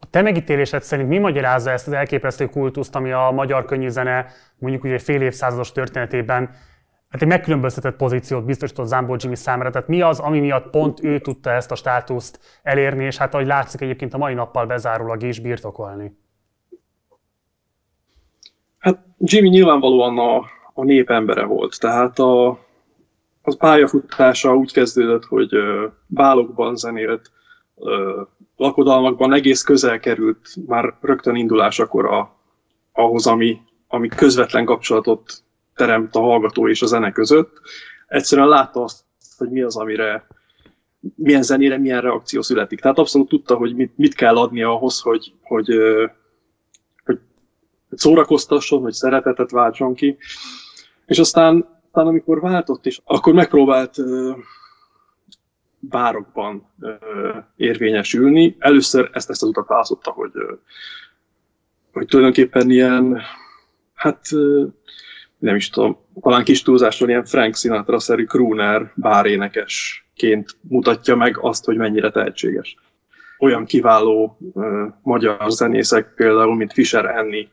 A 0.00 0.06
te 0.10 0.22
megítélésed 0.22 0.82
szerint 0.82 1.08
mi 1.08 1.18
magyarázza 1.18 1.70
ezt 1.70 1.86
az 1.86 1.92
elképesztő 1.92 2.46
kultuszt, 2.46 2.94
ami 2.94 3.12
a 3.12 3.30
magyar 3.34 3.64
könnyűzene 3.64 4.26
mondjuk 4.58 4.84
ugye 4.84 4.98
fél 4.98 5.20
évszázados 5.20 5.72
történetében 5.72 6.50
hát 7.10 7.22
egy 7.22 7.28
megkülönböztetett 7.28 7.96
pozíciót 7.96 8.44
biztosított 8.44 8.86
Zambó 8.86 9.16
Jimmy 9.18 9.34
számára. 9.34 9.70
Tehát 9.70 9.88
mi 9.88 10.00
az, 10.00 10.18
ami 10.18 10.40
miatt 10.40 10.70
pont 10.70 11.04
ő 11.04 11.18
tudta 11.18 11.50
ezt 11.50 11.70
a 11.70 11.74
státuszt 11.74 12.60
elérni, 12.62 13.04
és 13.04 13.16
hát 13.16 13.34
ahogy 13.34 13.46
látszik 13.46 13.80
egyébként 13.80 14.14
a 14.14 14.18
mai 14.18 14.34
nappal 14.34 14.66
bezárólag 14.66 15.22
is 15.22 15.40
birtokolni? 15.40 16.18
Hát 18.78 18.98
Jimmy 19.18 19.48
nyilvánvalóan 19.48 20.18
a, 20.18 20.36
a 20.72 20.84
nép 20.84 21.10
embere 21.10 21.44
volt, 21.44 21.78
tehát 21.80 22.18
a, 22.18 22.58
az 23.42 23.56
pályafutása 23.56 24.54
úgy 24.56 24.72
kezdődött, 24.72 25.24
hogy 25.24 25.50
bálokban 26.06 26.76
zenélt, 26.76 27.30
lakodalmakban 28.60 29.32
egész 29.32 29.62
közel 29.62 30.00
került 30.00 30.48
már 30.66 30.94
rögtön 31.00 31.34
indulásakor 31.34 32.06
a, 32.06 32.36
ahhoz, 32.92 33.26
ami, 33.26 33.60
ami 33.88 34.08
közvetlen 34.08 34.64
kapcsolatot 34.64 35.42
teremt 35.74 36.14
a 36.14 36.20
hallgató 36.20 36.68
és 36.68 36.82
a 36.82 36.86
zene 36.86 37.12
között. 37.12 37.60
Egyszerűen 38.06 38.48
látta 38.48 38.82
azt, 38.82 39.04
hogy 39.38 39.50
mi 39.50 39.62
az, 39.62 39.76
amire, 39.76 40.26
milyen 41.14 41.42
zenére 41.42 41.78
milyen 41.78 42.00
reakció 42.00 42.42
születik. 42.42 42.80
Tehát 42.80 42.98
abszolút 42.98 43.28
tudta, 43.28 43.56
hogy 43.56 43.74
mit, 43.74 43.92
mit 43.96 44.14
kell 44.14 44.36
adni 44.36 44.62
ahhoz, 44.62 45.00
hogy, 45.00 45.32
hogy, 45.42 45.66
hogy, 47.04 47.18
hogy 47.88 47.98
szórakoztasson, 47.98 48.82
hogy 48.82 48.92
szeretetet 48.92 49.50
váltson 49.50 49.94
ki. 49.94 50.16
És 51.06 51.18
aztán, 51.18 51.80
aztán 51.86 52.06
amikor 52.06 52.40
váltott 52.40 52.86
is, 52.86 53.00
akkor 53.04 53.32
megpróbált 53.32 53.96
bárokban 55.80 56.72
érvényesülni. 57.56 58.56
Először 58.58 59.10
ezt, 59.12 59.30
ezt 59.30 59.42
az 59.42 59.48
utat 59.48 59.68
választotta, 59.68 60.10
hogy, 60.10 60.30
hogy 61.92 62.06
tulajdonképpen 62.06 62.70
ilyen, 62.70 63.20
hát 63.94 64.28
nem 65.38 65.56
is 65.56 65.70
tudom, 65.70 65.98
talán 66.20 66.44
kis 66.44 66.62
túlzáson 66.62 67.08
ilyen 67.08 67.24
Frank 67.24 67.56
Sinatra-szerű 67.56 68.24
crooner 68.24 68.92
bárénekesként 68.94 70.56
mutatja 70.60 71.16
meg 71.16 71.38
azt, 71.38 71.64
hogy 71.64 71.76
mennyire 71.76 72.10
tehetséges. 72.10 72.76
Olyan 73.38 73.64
kiváló 73.64 74.36
uh, 74.38 74.64
magyar 75.02 75.50
zenészek, 75.50 76.14
például, 76.14 76.56
mint 76.56 76.72
Fischer 76.72 77.04
Enni, 77.04 77.48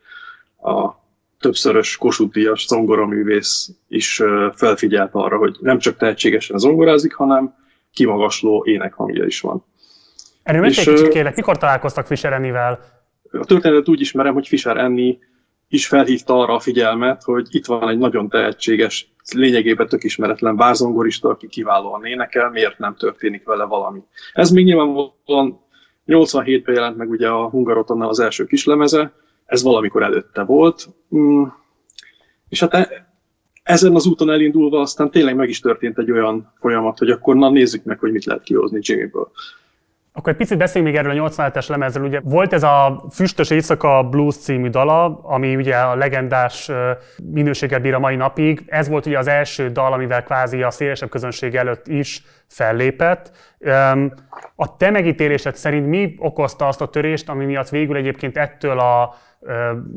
a 0.62 0.92
többszörös 1.40 1.98
Kossuth-díjas 1.98 2.66
zongoraművész 2.66 3.70
is 3.88 4.20
uh, 4.20 4.54
felfigyelt 4.56 5.14
arra, 5.14 5.38
hogy 5.38 5.58
nem 5.60 5.80
csak 5.80 5.98
tehetségesen 5.98 6.58
zongorázik, 6.58 7.14
hanem 7.14 7.56
kimagasló 7.98 8.64
énekhangja 8.66 9.26
is 9.26 9.42
van. 9.42 9.66
Erről 10.44 10.66
egy 10.66 10.76
kicsit 10.76 11.08
kérlek, 11.08 11.36
mikor 11.36 11.58
találkoztak 11.58 12.06
Fischer 12.06 12.34
Ennivel? 12.34 12.80
A 13.32 13.46
történetet 13.46 13.90
úgy 13.90 14.02
ismerem, 14.02 14.34
hogy 14.34 14.48
Fischer 14.48 14.78
Enni 14.78 15.18
is 15.68 15.88
felhívta 15.88 16.40
arra 16.40 16.54
a 16.54 16.60
figyelmet, 16.60 17.24
hogy 17.24 17.48
itt 17.50 17.66
van 17.66 17.90
egy 17.90 17.98
nagyon 17.98 18.30
tehetséges, 18.30 19.14
lényegében 19.36 19.88
tök 19.88 20.04
ismeretlen 20.04 20.56
bárzongorista, 20.56 21.30
aki 21.30 21.48
kiválóan 21.48 22.06
énekel, 22.06 22.50
miért 22.50 22.78
nem 22.78 22.96
történik 22.96 23.46
vele 23.46 23.64
valami. 23.64 24.00
Ez 24.34 24.50
még 24.50 24.66
nyilvánvalóan 24.66 25.60
87-ben 26.08 26.76
jelent 26.76 26.98
meg 26.98 27.10
ugye 27.10 27.28
a 27.28 27.50
Hungarotonnál 27.50 28.10
az 28.10 28.20
első 28.20 28.46
kislemeze, 28.46 29.14
ez 29.46 29.64
valamikor 29.64 30.04
előtte 30.04 30.44
volt, 30.44 30.88
mm. 31.16 31.44
és 32.50 32.60
hát 32.60 32.74
e- 32.74 33.07
ezen 33.68 33.96
az 33.96 34.06
úton 34.06 34.30
elindulva 34.30 34.80
aztán 34.80 35.12
tényleg 35.12 35.36
meg 35.36 35.50
is 35.50 35.60
történt 35.60 35.98
egy 35.98 36.12
olyan 36.12 36.54
folyamat, 36.60 36.98
hogy 36.98 37.10
akkor 37.10 37.36
na 37.36 37.50
nézzük 37.50 37.84
meg, 37.84 38.00
hogy 38.00 38.12
mit 38.12 38.26
lehet 38.26 38.44
kihozni 38.44 38.80
Jimmyből. 38.82 39.32
Akkor 40.18 40.32
egy 40.32 40.38
picit 40.38 40.58
beszéljünk 40.58 40.94
még 40.94 41.06
erről 41.06 41.24
a 41.24 41.30
87-es 41.30 41.70
lemezről. 41.70 42.06
Ugye 42.06 42.20
volt 42.24 42.54
ez 42.54 42.64
a 42.64 43.04
Füstös 43.12 43.50
Éjszaka 43.50 44.04
Blues 44.04 44.38
című 44.38 44.70
dala, 44.70 45.20
ami 45.24 45.56
ugye 45.56 45.76
a 45.76 45.96
legendás 45.96 46.72
minőséget 47.24 47.82
bír 47.82 47.94
a 47.94 48.00
mai 48.00 48.16
napig. 48.16 48.64
Ez 48.68 48.88
volt 48.88 49.06
ugye 49.06 49.18
az 49.18 49.28
első 49.28 49.70
dal, 49.70 49.94
amivel 49.94 50.24
kvázi 50.24 50.64
a 50.64 50.72
szélesebb 50.72 51.10
közönség 51.10 51.56
előtt 51.56 51.88
is 51.88 52.24
fellépett. 52.48 53.32
A 54.56 54.76
te 54.78 54.90
megítélésed 54.90 55.56
szerint 55.56 55.88
mi 55.88 56.16
okozta 56.20 56.68
azt 56.68 56.82
a 56.82 56.90
törést, 56.90 57.30
ami 57.30 57.46
miatt 57.46 57.70
végül 57.70 57.96
egyébként 57.96 58.38
ettől 58.38 58.80
a 58.80 59.16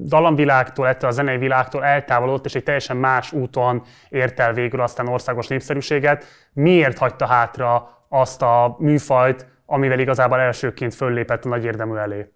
dalamvilágtól, 0.05 0.87
ettől 0.87 1.11
a 1.11 1.13
zenei 1.13 1.39
világtól 1.39 1.85
eltávolodott, 1.85 2.45
és 2.45 2.55
egy 2.55 2.63
teljesen 2.63 2.97
más 2.97 3.33
úton 3.33 3.83
ért 4.09 4.41
el 4.41 4.53
végül 4.53 4.81
aztán 4.81 5.09
országos 5.09 5.47
népszerűséget. 5.47 6.25
Miért 6.53 6.99
hagyta 6.99 7.27
hátra 7.27 7.99
azt 8.09 8.43
a 8.43 8.77
műfajt, 8.79 9.47
amivel 9.71 9.99
igazából 9.99 10.39
elsőként 10.39 10.95
föllépett 10.95 11.45
a 11.45 11.49
nagy 11.49 11.65
érdemű 11.65 11.97
elé? 11.97 12.27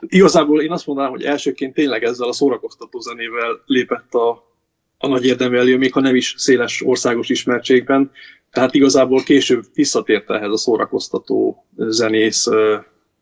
Igazából 0.00 0.62
én 0.62 0.72
azt 0.72 0.86
mondanám, 0.86 1.10
hogy 1.10 1.22
elsőként 1.22 1.74
tényleg 1.74 2.02
ezzel 2.02 2.28
a 2.28 2.32
szórakoztató 2.32 3.00
zenével 3.00 3.62
lépett 3.66 4.14
a, 4.14 4.52
a 4.98 5.06
nagy 5.06 5.26
érdemű 5.26 5.56
elő, 5.56 5.76
még 5.76 5.92
ha 5.92 6.00
nem 6.00 6.14
is 6.14 6.34
széles 6.36 6.82
országos 6.84 7.28
ismertségben. 7.28 8.10
Tehát 8.50 8.74
igazából 8.74 9.22
később 9.22 9.64
visszatért 9.74 10.30
ehhez 10.30 10.50
a 10.50 10.56
szórakoztató 10.56 11.66
zenész 11.76 12.46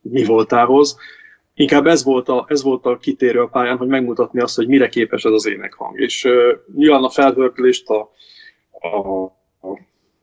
mi 0.01 0.25
voltához. 0.25 0.97
Inkább 1.55 1.87
ez 1.87 2.05
volt, 2.05 2.29
a, 2.29 2.45
ez 2.49 2.63
volt 2.63 2.85
a 2.85 2.97
kitérő 2.97 3.41
a 3.41 3.49
pályán, 3.49 3.77
hogy 3.77 3.89
megmutatni 3.89 4.41
azt, 4.41 4.57
hogy 4.57 4.69
mire 4.69 4.89
képes 4.89 5.25
ez 5.25 5.33
az 5.33 5.47
énekhang. 5.47 6.01
És 6.01 6.25
uh, 6.25 6.33
nyilván 6.75 7.03
a 7.03 7.11
felhörkülést, 7.11 7.89
a, 7.89 8.11
a, 8.71 9.25
a, 9.69 9.81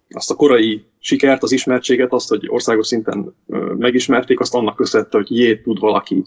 azt 0.09 0.31
a 0.31 0.35
korai 0.35 0.85
sikert, 1.03 1.43
az 1.43 1.51
ismertséget, 1.51 2.11
azt, 2.11 2.29
hogy 2.29 2.45
országos 2.47 2.87
szinten 2.87 3.35
megismerték, 3.77 4.39
azt 4.39 4.55
annak 4.55 4.75
köszönhette, 4.75 5.17
hogy 5.17 5.37
jé, 5.37 5.57
tud 5.57 5.79
valaki 5.79 6.23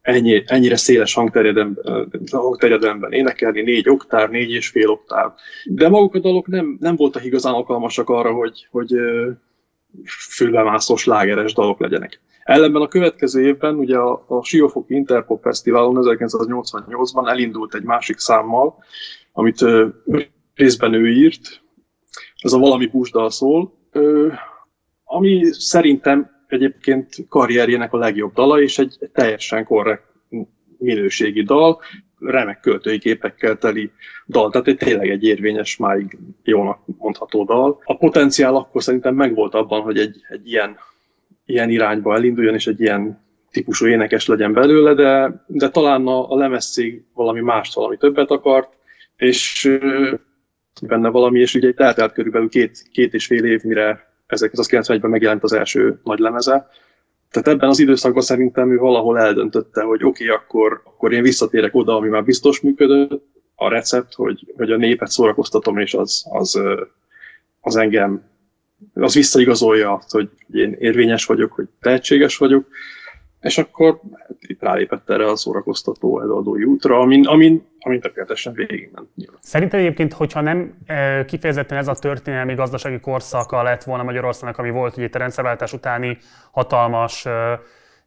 ennyi, 0.00 0.42
ennyire 0.46 0.76
széles 0.76 1.14
hangterjedelemben 1.14 3.12
énekelni, 3.12 3.62
négy 3.62 3.88
oktáv, 3.88 4.30
négy 4.30 4.50
és 4.50 4.68
fél 4.68 4.88
oktáv. 4.88 5.32
De 5.64 5.88
maguk 5.88 6.14
a 6.14 6.18
dalok 6.18 6.46
nem, 6.46 6.76
nem 6.80 6.96
voltak 6.96 7.24
igazán 7.24 7.54
alkalmasak 7.54 8.08
arra, 8.08 8.32
hogy, 8.32 8.68
hogy 8.70 8.94
fülbemászó 10.30 10.96
slágeres 10.96 11.52
dalok 11.52 11.80
legyenek. 11.80 12.20
Ellenben 12.42 12.82
a 12.82 12.88
következő 12.88 13.46
évben, 13.46 13.74
ugye 13.74 13.96
a, 13.96 14.24
a 14.28 14.44
Siófoki 14.44 14.94
Interpop 14.94 15.42
Fesztiválon 15.42 15.96
1988-ban 16.00 17.28
elindult 17.28 17.74
egy 17.74 17.84
másik 17.84 18.18
számmal, 18.18 18.76
amit 19.32 19.64
részben 20.54 20.92
ő 20.92 21.08
írt, 21.08 21.62
ez 22.38 22.52
a 22.52 22.58
Valami 22.58 22.86
Pusdal 22.86 23.30
szól, 23.30 23.77
ami 25.04 25.44
szerintem 25.52 26.30
egyébként 26.46 27.08
karrierjének 27.28 27.92
a 27.92 27.98
legjobb 27.98 28.32
dala, 28.32 28.60
és 28.60 28.78
egy, 28.78 28.98
teljesen 29.12 29.64
korrekt 29.64 30.06
minőségi 30.78 31.42
dal, 31.42 31.80
remek 32.18 32.60
költői 32.60 32.98
képekkel 32.98 33.58
teli 33.58 33.90
dal, 34.26 34.50
tehát 34.50 34.66
egy 34.66 34.76
tényleg 34.76 35.10
egy 35.10 35.24
érvényes, 35.24 35.76
máig 35.76 36.18
jónak 36.42 36.78
mondható 36.98 37.44
dal. 37.44 37.80
A 37.84 37.96
potenciál 37.96 38.54
akkor 38.54 38.82
szerintem 38.82 39.14
megvolt 39.14 39.54
abban, 39.54 39.82
hogy 39.82 39.98
egy, 39.98 40.20
egy 40.28 40.50
ilyen, 40.50 40.76
ilyen 41.46 41.70
irányba 41.70 42.14
elinduljon, 42.14 42.54
és 42.54 42.66
egy 42.66 42.80
ilyen 42.80 43.26
típusú 43.50 43.86
énekes 43.86 44.26
legyen 44.26 44.52
belőle, 44.52 44.94
de, 44.94 45.44
de 45.46 45.68
talán 45.68 46.06
a, 46.06 46.30
a 46.30 46.36
lemezcég 46.36 47.04
valami 47.14 47.40
mást, 47.40 47.74
valami 47.74 47.96
többet 47.96 48.30
akart, 48.30 48.72
és 49.16 49.78
benne 50.82 51.08
valami, 51.08 51.40
és 51.40 51.54
ugye 51.54 51.72
eltelt 51.76 52.12
körülbelül 52.12 52.48
két, 52.48 52.88
két 52.92 53.14
és 53.14 53.26
fél 53.26 53.44
év, 53.44 53.62
mire 53.62 54.12
1991-ben 54.28 55.10
megjelent 55.10 55.42
az 55.42 55.52
első 55.52 56.00
nagy 56.04 56.18
lemeze. 56.18 56.68
Tehát 57.30 57.48
ebben 57.48 57.68
az 57.68 57.78
időszakban 57.78 58.22
szerintem 58.22 58.72
ő 58.72 58.76
valahol 58.76 59.18
eldöntötte, 59.18 59.82
hogy 59.82 60.04
oké, 60.04 60.24
okay, 60.24 60.36
akkor, 60.36 60.80
akkor 60.84 61.12
én 61.12 61.22
visszatérek 61.22 61.74
oda, 61.74 61.96
ami 61.96 62.08
már 62.08 62.24
biztos 62.24 62.60
működött, 62.60 63.22
a 63.60 63.68
recept, 63.68 64.14
hogy, 64.14 64.52
hogy 64.56 64.72
a 64.72 64.76
népet 64.76 65.10
szórakoztatom, 65.10 65.78
és 65.78 65.94
az, 65.94 66.24
az, 66.30 66.60
az 67.60 67.76
engem, 67.76 68.22
az 68.94 69.14
visszaigazolja 69.14 69.92
azt, 69.92 70.10
hogy 70.10 70.28
én 70.52 70.76
érvényes 70.78 71.24
vagyok, 71.26 71.52
hogy 71.52 71.66
tehetséges 71.80 72.36
vagyok. 72.36 72.66
És 73.40 73.58
akkor 73.58 74.00
hát, 74.12 74.36
itt 74.40 74.62
rálépett 74.62 75.10
erre 75.10 75.30
a 75.30 75.36
szórakoztató 75.36 76.20
előadói 76.20 76.64
útra, 76.64 76.98
amin, 76.98 77.26
amin, 77.26 77.66
amin 77.78 78.00
tökéletesen 78.00 78.52
végigment. 78.52 79.08
Szerinted 79.40 79.80
egyébként, 79.80 80.12
hogyha 80.12 80.40
nem 80.40 80.74
kifejezetten 81.26 81.78
ez 81.78 81.88
a 81.88 81.94
történelmi 81.94 82.54
gazdasági 82.54 83.00
korszaka 83.00 83.62
lett 83.62 83.84
volna 83.84 84.02
Magyarországnak, 84.02 84.58
ami 84.58 84.70
volt 84.70 84.96
ugye 84.96 85.06
itt 85.06 85.14
a 85.14 85.18
rendszerváltás 85.18 85.72
utáni 85.72 86.18
hatalmas 86.50 87.26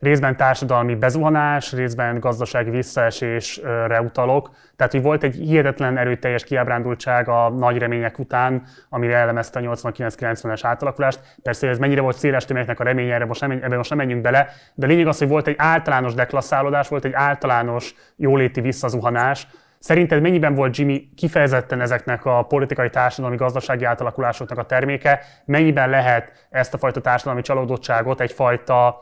részben 0.02 0.38
társadalmi 0.38 0.95
bezuhanás, 0.95 1.74
részben 1.74 2.20
gazdasági 2.20 2.70
visszaesésre 2.70 4.02
utalok. 4.02 4.49
Tehát, 4.76 4.91
hogy 4.91 5.02
volt 5.02 5.24
egy 5.24 5.36
hihetetlen 5.36 5.97
erőteljes 5.97 6.43
kiábrándultság 6.43 7.30
a 7.30 7.49
nagy 7.49 7.78
remények 7.78 8.20
után, 8.20 8.64
amire 8.89 9.16
elemezte 9.16 9.60
a 9.60 9.76
89-90-es 9.76 10.60
átalakulást. 10.62 11.20
Persze, 11.43 11.66
hogy 11.66 11.76
ez 11.76 11.82
mennyire 11.82 12.02
volt 12.02 12.18
széles 12.18 12.45
tömegnek 12.45 12.80
a 12.80 12.84
reménye, 12.84 13.14
erre 13.14 13.26
most 13.26 13.41
nem, 13.41 13.52
ebben 13.52 13.78
most 13.78 13.89
nem 13.89 13.97
menjünk 13.97 14.22
bele, 14.22 14.49
de 14.74 14.86
a 14.86 14.89
lényeg 14.89 15.08
az, 15.08 15.18
hogy 15.18 15.28
volt 15.28 15.47
egy 15.47 15.56
általános 15.58 16.14
deklasszálódás, 16.14 16.88
volt 16.88 17.06
egy 17.06 17.14
általános 17.14 17.95
jóléti 18.16 18.62
visszazuhanás, 18.62 19.47
Szerinted 19.80 20.22
mennyiben 20.22 20.56
volt 20.56 20.78
Jimmy 20.78 21.10
kifejezetten 21.16 21.82
ezeknek 21.82 22.26
a 22.26 22.41
politikai, 22.43 22.89
társadalmi, 22.89 23.36
gazdasági 23.36 23.84
átalakulásoknak 23.84 24.58
a 24.58 24.64
terméke? 24.64 25.24
Mennyiben 25.45 25.89
lehet 25.89 26.47
ezt 26.49 26.74
a 26.74 26.78
fajta 26.78 27.02
társadalmi 27.02 27.41
csalódottságot 27.41 28.22
egyfajta 28.22 28.99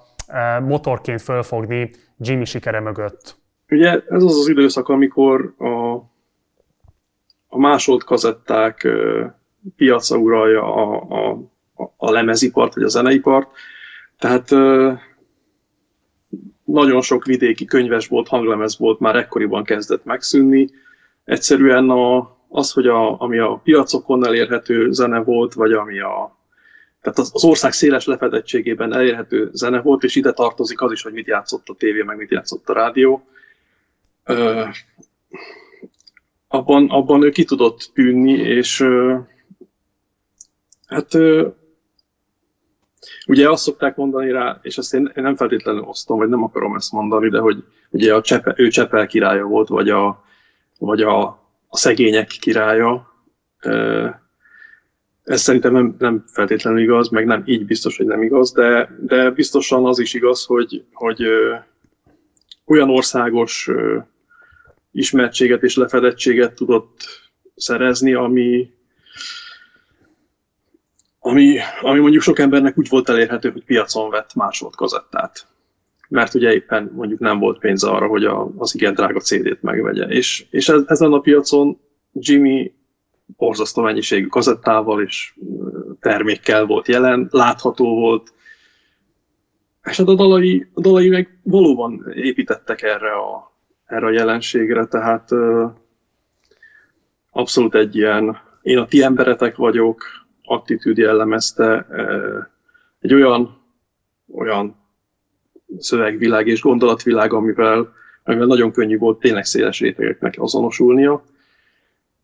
motorként 0.61 1.21
fölfogni 1.21 1.91
Jimmy 2.17 2.45
sikere 2.45 2.79
mögött? 2.79 3.37
Ugye 3.69 3.89
ez 3.91 4.23
az 4.23 4.37
az 4.39 4.47
időszak, 4.47 4.87
amikor 4.87 5.53
a, 5.57 5.95
a 7.47 7.59
másolt 7.59 8.03
kazetták 8.03 8.87
piaca 9.75 10.17
uralja 10.17 10.75
a, 10.75 11.05
a, 11.09 11.37
a 11.97 12.11
lemezipart, 12.11 12.73
vagy 12.73 12.83
a 12.83 12.87
zeneipart. 12.87 13.49
Tehát 14.17 14.49
nagyon 16.63 17.01
sok 17.01 17.25
vidéki 17.25 17.65
könyves 17.65 18.07
volt, 18.07 18.27
hanglemez 18.27 18.77
volt, 18.77 18.99
már 18.99 19.15
ekkoriban 19.15 19.63
kezdett 19.63 20.03
megszűnni. 20.03 20.69
Egyszerűen 21.23 21.89
a, 21.89 22.37
az, 22.49 22.71
hogy 22.71 22.87
a, 22.87 23.21
ami 23.21 23.37
a 23.37 23.61
piacokon 23.63 24.25
elérhető 24.25 24.91
zene 24.91 25.19
volt, 25.19 25.53
vagy 25.53 25.71
ami 25.71 25.99
a, 25.99 26.38
tehát 27.01 27.17
az, 27.17 27.43
ország 27.43 27.71
széles 27.71 28.05
lefedettségében 28.05 28.93
elérhető 28.93 29.49
zene 29.53 29.81
volt, 29.81 30.03
és 30.03 30.15
ide 30.15 30.31
tartozik 30.31 30.81
az 30.81 30.91
is, 30.91 31.01
hogy 31.01 31.13
mit 31.13 31.27
játszott 31.27 31.67
a 31.67 31.75
tévé, 31.77 32.01
meg 32.01 32.17
mit 32.17 32.31
játszott 32.31 32.69
a 32.69 32.73
rádió. 32.73 33.27
Ö, 34.23 34.65
abban, 36.47 36.89
abban 36.89 37.23
ő 37.23 37.29
ki 37.29 37.43
tudott 37.43 37.91
bűnni, 37.93 38.31
és 38.31 38.79
ö, 38.79 39.17
hát 40.87 41.13
ö, 41.13 41.47
ugye 43.27 43.49
azt 43.49 43.63
szokták 43.63 43.95
mondani 43.95 44.31
rá, 44.31 44.59
és 44.61 44.77
ezt 44.77 44.93
én, 44.93 45.11
én 45.15 45.23
nem 45.23 45.35
feltétlenül 45.35 45.81
osztom, 45.81 46.17
vagy 46.17 46.29
nem 46.29 46.43
akarom 46.43 46.75
ezt 46.75 46.91
mondani, 46.91 47.29
de 47.29 47.39
hogy 47.39 47.63
ugye 47.89 48.15
a 48.15 48.21
Csepe, 48.21 48.53
ő 48.57 48.67
Csepel 48.67 49.07
királya 49.07 49.43
volt, 49.43 49.67
vagy 49.67 49.89
a, 49.89 50.23
vagy 50.79 51.01
a, 51.01 51.23
a 51.67 51.77
szegények 51.77 52.27
királya. 52.27 53.13
Ez 55.29 55.41
szerintem 55.41 55.73
nem, 55.73 55.95
nem 55.97 56.23
feltétlenül 56.27 56.79
igaz, 56.79 57.09
meg 57.09 57.25
nem 57.25 57.43
így 57.45 57.65
biztos, 57.65 57.97
hogy 57.97 58.05
nem 58.05 58.21
igaz, 58.21 58.51
de, 58.51 58.95
de 58.99 59.29
biztosan 59.29 59.85
az 59.85 59.99
is 59.99 60.13
igaz, 60.13 60.45
hogy, 60.45 60.83
hogy 60.93 61.23
ö, 61.23 61.55
olyan 62.65 62.89
országos 62.89 63.67
ö, 63.67 63.97
ismertséget 64.91 65.63
és 65.63 65.75
lefedettséget 65.75 66.53
tudott 66.53 66.97
szerezni, 67.55 68.13
ami, 68.13 68.69
ami, 71.19 71.57
ami 71.81 71.99
mondjuk 71.99 72.23
sok 72.23 72.39
embernek 72.39 72.77
úgy 72.77 72.89
volt 72.89 73.09
elérhető, 73.09 73.51
hogy 73.51 73.63
piacon 73.63 74.09
vett 74.09 74.35
másolt 74.35 74.75
kazettát. 74.75 75.47
Mert 76.07 76.33
ugye 76.33 76.53
éppen 76.53 76.91
mondjuk 76.95 77.19
nem 77.19 77.39
volt 77.39 77.59
pénze 77.59 77.89
arra, 77.89 78.07
hogy 78.07 78.25
a, 78.25 78.51
az 78.57 78.75
igen 78.75 78.93
drága 78.93 79.19
CD-t 79.19 79.61
megvegye. 79.61 80.05
És, 80.05 80.45
és 80.49 80.69
ezen 80.85 81.13
a 81.13 81.19
piacon 81.19 81.79
Jimmy 82.13 82.73
borzasztó 83.37 83.81
mennyiségű 83.81 84.27
kazettával 84.27 85.01
és 85.01 85.33
termékkel 85.99 86.65
volt 86.65 86.87
jelen, 86.87 87.27
látható 87.31 87.95
volt, 87.95 88.33
és 89.83 89.97
hát 89.97 90.07
a 90.07 90.15
dalai, 90.15 90.67
a 90.73 90.81
dalai 90.81 91.09
meg 91.09 91.39
valóban 91.43 92.05
építettek 92.13 92.81
erre 92.81 93.11
a, 93.11 93.51
erre 93.85 94.05
a 94.05 94.11
jelenségre, 94.11 94.85
tehát 94.85 95.31
uh, 95.31 95.71
abszolút 97.31 97.75
egy 97.75 97.95
ilyen 97.95 98.37
én 98.61 98.77
a 98.77 98.85
ti 98.85 99.03
emberetek 99.03 99.55
vagyok, 99.55 100.03
attitűd 100.43 100.97
jellemezte, 100.97 101.87
uh, 101.89 102.43
egy 102.99 103.13
olyan, 103.13 103.61
olyan 104.33 104.75
szövegvilág 105.77 106.47
és 106.47 106.61
gondolatvilág, 106.61 107.33
amivel, 107.33 107.93
amivel 108.23 108.47
nagyon 108.47 108.71
könnyű 108.71 108.97
volt 108.97 109.19
tényleg 109.19 109.45
széles 109.45 109.79
rétegeknek 109.79 110.33
azonosulnia. 110.37 111.23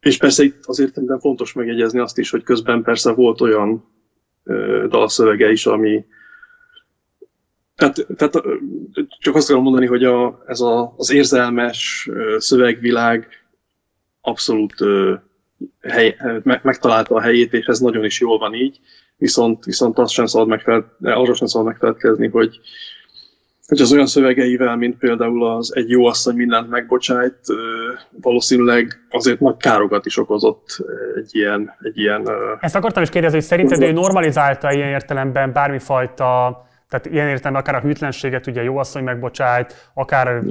És 0.05 0.17
persze 0.17 0.43
itt 0.43 0.65
azért 0.65 0.93
szerintem 0.93 1.19
fontos 1.19 1.53
megjegyezni 1.53 1.99
azt 1.99 2.17
is, 2.17 2.29
hogy 2.29 2.43
közben 2.43 2.83
persze 2.83 3.11
volt 3.11 3.41
olyan 3.41 3.85
ö, 4.43 4.85
dalszövege 4.89 5.51
is, 5.51 5.65
ami 5.65 6.05
tehát, 7.75 8.07
tehát 8.15 8.33
csak 9.19 9.35
azt 9.35 9.45
akarom 9.45 9.63
mondani, 9.63 9.85
hogy 9.85 10.03
a, 10.03 10.43
ez 10.47 10.59
a, 10.59 10.93
az 10.97 11.11
érzelmes 11.11 12.09
szövegvilág 12.37 13.27
abszolút 14.21 14.75
hely, 15.81 16.15
me, 16.43 16.59
megtalálta 16.63 17.15
a 17.15 17.21
helyét, 17.21 17.53
és 17.53 17.65
ez 17.65 17.79
nagyon 17.79 18.05
is 18.05 18.19
jól 18.19 18.37
van 18.37 18.53
így, 18.53 18.79
viszont, 19.17 19.65
viszont 19.65 19.97
azt 19.97 20.13
sem 20.13 20.25
szabad 20.25 20.47
megfelt, 20.47 20.85
arra 21.01 21.33
sem 21.33 21.47
szabad 21.47 21.67
megfelelkezni, 21.67 22.27
hogy, 22.27 22.59
hogy 23.67 23.81
az 23.81 23.93
olyan 23.93 24.07
szövegeivel, 24.07 24.75
mint 24.75 24.97
például 24.97 25.47
az 25.47 25.75
Egy 25.75 25.89
jó 25.89 26.05
asszony 26.05 26.35
mindent 26.35 26.69
megbocsájt, 26.69 27.39
valószínűleg 28.21 29.05
azért 29.09 29.39
nagy 29.39 29.57
károkat 29.57 30.05
is 30.05 30.17
okozott 30.17 30.85
egy 31.15 31.29
ilyen... 31.31 31.73
Egy 31.81 31.97
ilyen 31.97 32.29
Ezt 32.59 32.75
akartam 32.75 33.03
is 33.03 33.09
kérdezni, 33.09 33.37
hogy 33.37 33.47
szerinted 33.47 33.81
ő 33.81 33.91
normalizálta 33.91 34.71
ilyen 34.71 34.89
értelemben 34.89 35.53
bármifajta 35.53 36.63
tehát 36.89 37.05
ilyen 37.05 37.27
értelemben 37.27 37.61
akár 37.61 37.75
a 37.75 37.87
hűtlenséget, 37.87 38.47
ugye 38.47 38.63
jó 38.63 38.77
asszony 38.77 39.03
megbocsájt, 39.03 39.91
akár 39.93 40.41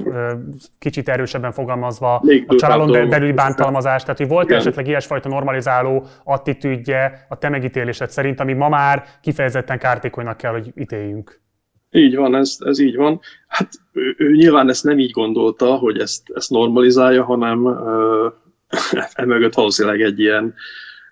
kicsit 0.78 1.08
erősebben 1.08 1.52
fogalmazva 1.52 2.20
Még 2.22 2.44
a 2.46 2.54
családon 2.54 3.08
belüli 3.08 3.32
bántalmazás, 3.32 4.02
tehát 4.02 4.18
hogy 4.18 4.28
volt 4.28 4.46
Igen. 4.46 4.58
esetleg 4.58 4.86
ilyesfajta 4.86 5.28
normalizáló 5.28 6.06
attitűdje 6.24 7.26
a 7.28 7.38
te 7.38 7.48
megítélésed 7.48 8.10
szerint, 8.10 8.40
ami 8.40 8.52
ma 8.52 8.68
már 8.68 9.04
kifejezetten 9.20 9.78
kártékonynak 9.78 10.36
kell, 10.36 10.52
hogy 10.52 10.72
ítéljünk. 10.76 11.42
Így 11.96 12.16
van, 12.16 12.34
ez, 12.34 12.56
ez 12.58 12.78
így 12.78 12.96
van. 12.96 13.20
Hát 13.48 13.72
ő, 13.92 14.14
ő 14.18 14.30
nyilván 14.30 14.68
ezt 14.68 14.84
nem 14.84 14.98
így 14.98 15.10
gondolta, 15.10 15.74
hogy 15.74 15.98
ezt, 15.98 16.30
ezt 16.34 16.50
normalizálja, 16.50 17.24
hanem 17.24 17.64
uh, 17.64 18.32
emögött 19.12 19.54
valószínűleg 19.54 20.00
egy 20.00 20.18
ilyen 20.18 20.54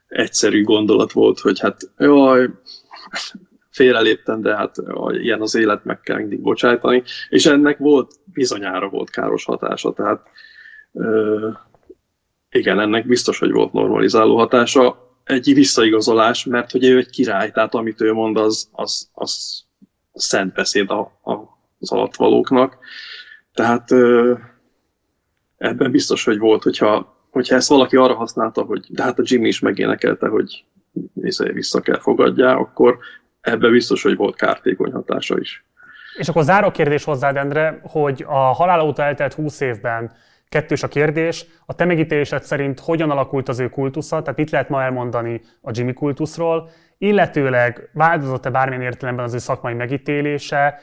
egyszerű 0.09 0.65
gondolat 0.65 1.13
volt, 1.13 1.41
hogy 1.41 1.61
hát 1.61 1.91
jaj, 1.99 2.49
félreléptem, 3.71 4.41
de 4.41 4.57
hát 4.57 4.77
jaj, 4.87 5.17
ilyen 5.17 5.41
az 5.41 5.55
élet, 5.55 5.85
meg 5.85 6.01
kell 6.01 6.17
mindig 6.17 6.41
bocsájtani. 6.41 7.03
És 7.29 7.47
ennek 7.47 7.79
volt, 7.79 8.13
bizonyára 8.25 8.89
volt 8.89 9.11
káros 9.11 9.45
hatása, 9.45 9.93
tehát 9.93 10.27
uh, 10.93 11.57
igen, 12.51 12.81
ennek 12.81 13.07
biztos, 13.07 13.39
hogy 13.39 13.51
volt 13.51 13.73
normalizáló 13.73 14.37
hatása. 14.37 15.11
Egy 15.25 15.55
visszaigazolás, 15.55 16.45
mert 16.45 16.71
hogy 16.71 16.85
ő 16.85 16.97
egy 16.97 17.11
király, 17.11 17.51
tehát 17.51 17.75
amit 17.75 18.01
ő 18.01 18.13
mond, 18.13 18.37
az, 18.37 18.69
az, 18.73 19.11
az 19.13 19.62
szent 20.13 20.53
beszéd 20.55 20.91
a, 20.91 21.01
a, 21.23 21.33
az 21.81 21.93
alattvalóknak. 21.93 22.79
Tehát 23.55 23.91
ebben 25.57 25.91
biztos, 25.91 26.25
hogy 26.25 26.39
volt, 26.39 26.63
hogyha, 26.63 27.17
hogyha 27.31 27.55
ezt 27.55 27.69
valaki 27.69 27.97
arra 27.97 28.15
használta, 28.15 28.63
hogy 28.63 28.87
de 28.89 29.03
hát 29.03 29.19
a 29.19 29.23
Jimmy 29.27 29.49
is 29.49 29.61
megénekelte, 29.61 30.29
hogy 30.29 30.65
vissza 31.53 31.81
kell 31.81 31.99
fogadjá, 31.99 32.55
akkor 32.55 32.99
ebben 33.41 33.71
biztos, 33.71 34.03
hogy 34.03 34.17
volt 34.17 34.37
kártékony 34.37 34.93
hatása 34.93 35.39
is. 35.39 35.65
És 36.17 36.29
akkor 36.29 36.43
záró 36.43 36.71
kérdés 36.71 37.05
hozzád, 37.05 37.37
Endre, 37.37 37.81
hogy 37.83 38.25
a 38.27 38.37
halála 38.37 38.87
óta 38.87 39.03
eltelt 39.03 39.33
20 39.33 39.61
évben 39.61 40.13
kettős 40.49 40.83
a 40.83 40.89
kérdés, 40.89 41.47
a 41.67 41.75
te 41.75 41.85
megítélésed 41.85 42.43
szerint 42.43 42.81
hogyan 42.81 43.11
alakult 43.11 43.49
az 43.49 43.59
ő 43.59 43.69
kultusza, 43.69 44.23
tehát 44.23 44.39
mit 44.39 44.51
lehet 44.51 44.69
ma 44.69 44.83
elmondani 44.83 45.41
a 45.61 45.71
Jimmy 45.73 45.93
kultuszról, 45.93 46.71
illetőleg 47.03 47.91
változott-e 47.93 48.51
bármilyen 48.51 48.83
értelemben 48.83 49.25
az 49.25 49.35
ő 49.35 49.39
szakmai 49.39 49.75
megítélése, 49.75 50.81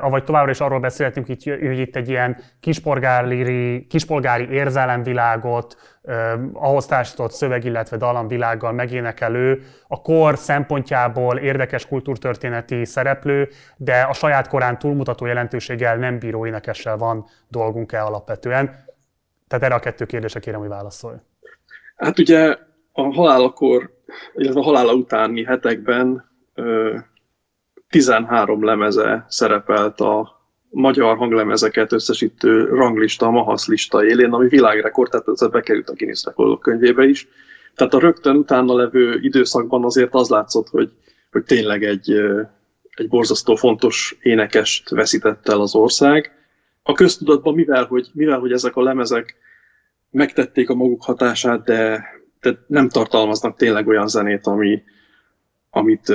avagy 0.00 0.24
továbbra 0.24 0.50
is 0.50 0.60
arról 0.60 0.80
beszélhetünk, 0.80 1.26
hogy 1.26 1.78
itt 1.78 1.96
egy 1.96 2.08
ilyen 2.08 2.36
kispolgári, 2.60 3.86
kispolgári 3.86 4.50
érzelemvilágot, 4.50 5.76
ahhoz 6.52 6.86
társított 6.86 7.32
szöveg, 7.32 7.64
illetve 7.64 7.96
dalamvilággal 7.96 8.72
megénekelő, 8.72 9.62
a 9.88 10.00
kor 10.00 10.36
szempontjából 10.36 11.38
érdekes 11.38 11.86
kultúrtörténeti 11.86 12.84
szereplő, 12.84 13.48
de 13.76 14.00
a 14.00 14.12
saját 14.12 14.48
korán 14.48 14.78
túlmutató 14.78 15.26
jelentőséggel 15.26 15.96
nem 15.96 16.18
bíró 16.18 16.46
énekessel 16.46 16.96
van 16.96 17.26
dolgunk-e 17.48 18.04
alapvetően. 18.04 18.66
Tehát 19.48 19.64
erre 19.64 19.74
a 19.74 19.78
kettő 19.78 20.04
kérdésre 20.04 20.40
kérem, 20.40 20.60
hogy 20.60 20.68
válaszolj. 20.68 21.16
Hát 21.96 22.18
ugye 22.18 22.56
a 22.92 23.02
halálakor 23.02 23.96
illetve 24.34 24.60
a 24.60 24.62
halála 24.62 24.94
utáni 24.94 25.44
hetekben 25.44 26.24
13 27.88 28.64
lemeze 28.64 29.24
szerepelt 29.28 30.00
a 30.00 30.36
magyar 30.70 31.16
hanglemezeket 31.16 31.92
összesítő 31.92 32.64
ranglista, 32.64 33.26
a 33.26 33.30
Mahasz 33.30 33.66
lista 33.66 34.04
élén, 34.04 34.32
ami 34.32 34.48
világrekord, 34.48 35.10
tehát 35.10 35.28
ez 35.28 35.48
bekerült 35.48 35.88
a 35.88 35.94
Guinness 35.94 36.24
rekordok 36.24 36.60
könyvébe 36.60 37.04
is. 37.04 37.28
Tehát 37.74 37.94
a 37.94 37.98
rögtön 37.98 38.36
utána 38.36 38.74
levő 38.74 39.18
időszakban 39.20 39.84
azért 39.84 40.14
az 40.14 40.28
látszott, 40.28 40.68
hogy, 40.68 40.90
hogy 41.30 41.44
tényleg 41.44 41.84
egy, 41.84 42.12
egy 42.90 43.08
borzasztó 43.08 43.54
fontos 43.54 44.16
énekest 44.22 44.88
veszített 44.88 45.48
el 45.48 45.60
az 45.60 45.74
ország. 45.74 46.32
A 46.82 46.92
köztudatban, 46.92 47.54
mivel 47.54 47.84
hogy, 47.84 48.08
mivel, 48.12 48.38
hogy 48.38 48.52
ezek 48.52 48.76
a 48.76 48.82
lemezek 48.82 49.36
megtették 50.10 50.70
a 50.70 50.74
maguk 50.74 51.02
hatását, 51.04 51.64
de, 51.64 52.04
de 52.40 52.58
nem 52.66 52.88
tartalmaznak 52.88 53.56
tényleg 53.56 53.86
olyan 53.86 54.08
zenét, 54.08 54.46
ami, 54.46 54.82
amit 55.70 56.12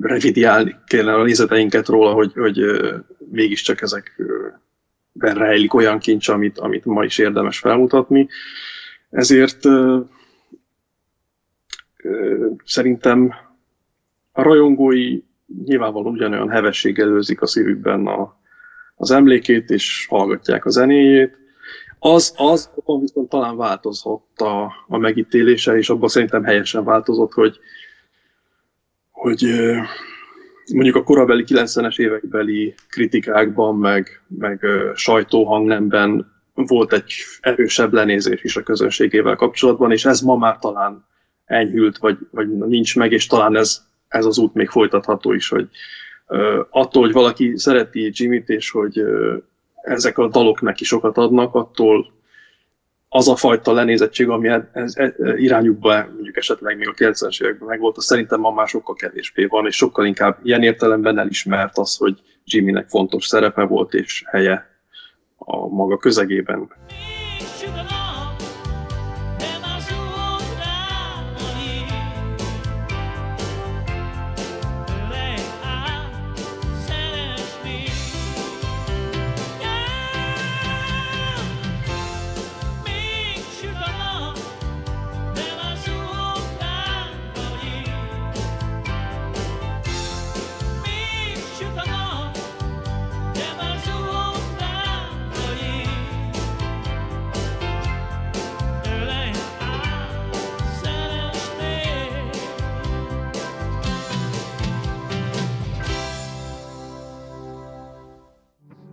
revidiálni 0.00 0.76
kéne 0.86 1.14
a 1.14 1.22
nézeteinket 1.22 1.86
róla, 1.88 2.12
hogy, 2.12 2.32
hogy 2.32 2.60
mégiscsak 3.30 3.80
ezekben 3.80 5.34
rejlik 5.34 5.74
olyan 5.74 5.98
kincs, 5.98 6.28
amit, 6.28 6.58
amit 6.58 6.84
ma 6.84 7.04
is 7.04 7.18
érdemes 7.18 7.58
felmutatni. 7.58 8.28
Ezért 9.10 9.60
szerintem 12.64 13.34
a 14.32 14.42
rajongói 14.42 15.20
nyilvánvalóan 15.64 16.12
ugyanolyan 16.12 16.50
hevesség 16.50 16.98
előzik 16.98 17.40
a 17.40 17.46
szívükben 17.46 18.06
a, 18.06 18.36
az 18.96 19.10
emlékét, 19.10 19.70
és 19.70 20.06
hallgatják 20.08 20.64
a 20.64 20.70
zenéjét. 20.70 21.36
Az, 21.98 22.34
az 22.36 22.70
viszont 23.00 23.28
talán 23.28 23.56
változott 23.56 24.40
a, 24.40 24.72
a 24.88 24.98
megítélése, 24.98 25.76
és 25.76 25.90
abban 25.90 26.08
szerintem 26.08 26.44
helyesen 26.44 26.84
változott, 26.84 27.32
hogy, 27.32 27.58
hogy 29.10 29.44
mondjuk 30.74 30.96
a 30.96 31.02
korabeli 31.02 31.44
90-es 31.46 31.98
évekbeli 31.98 32.74
kritikákban, 32.88 33.76
meg, 33.76 34.22
meg 34.26 34.66
sajtóhangnemben 34.94 36.32
volt 36.54 36.92
egy 36.92 37.12
erősebb 37.40 37.92
lenézés 37.92 38.44
is 38.44 38.56
a 38.56 38.62
közönségével 38.62 39.36
kapcsolatban, 39.36 39.92
és 39.92 40.04
ez 40.04 40.20
ma 40.20 40.36
már 40.36 40.58
talán 40.58 41.06
enyhült, 41.44 41.98
vagy, 41.98 42.18
vagy 42.30 42.48
nincs 42.48 42.96
meg, 42.96 43.12
és 43.12 43.26
talán 43.26 43.56
ez, 43.56 43.82
ez 44.08 44.24
az 44.24 44.38
út 44.38 44.54
még 44.54 44.68
folytatható 44.68 45.32
is, 45.32 45.48
hogy 45.48 45.68
attól, 46.70 47.02
hogy 47.02 47.12
valaki 47.12 47.52
szereti 47.56 48.10
Jimmy-t, 48.12 48.48
és 48.48 48.70
hogy 48.70 49.02
ezek 49.82 50.18
a 50.18 50.28
dalok 50.28 50.60
neki 50.60 50.84
sokat 50.84 51.16
adnak, 51.16 51.54
attól 51.54 52.16
az 53.08 53.28
a 53.28 53.36
fajta 53.36 53.72
lenézettség, 53.72 54.28
ami 54.28 54.48
ez, 54.48 54.62
ez, 54.72 54.96
ez 54.96 55.12
irányukban 55.36 56.10
mondjuk 56.12 56.36
esetleg 56.36 56.76
még 56.76 56.88
a 56.88 56.92
90-es 56.92 57.42
években 57.42 57.68
megvolt, 57.68 57.96
az 57.96 58.04
szerintem 58.04 58.40
ma 58.40 58.50
már 58.50 58.68
sokkal 58.68 58.94
kevésbé 58.94 59.44
van, 59.44 59.66
és 59.66 59.76
sokkal 59.76 60.06
inkább 60.06 60.38
ilyen 60.42 60.62
értelemben 60.62 61.18
elismert 61.18 61.78
az, 61.78 61.96
hogy 61.96 62.20
Jimmynek 62.44 62.88
fontos 62.88 63.26
szerepe 63.26 63.62
volt 63.62 63.94
és 63.94 64.22
helye 64.26 64.66
a 65.36 65.68
maga 65.68 65.96
közegében. 65.96 66.70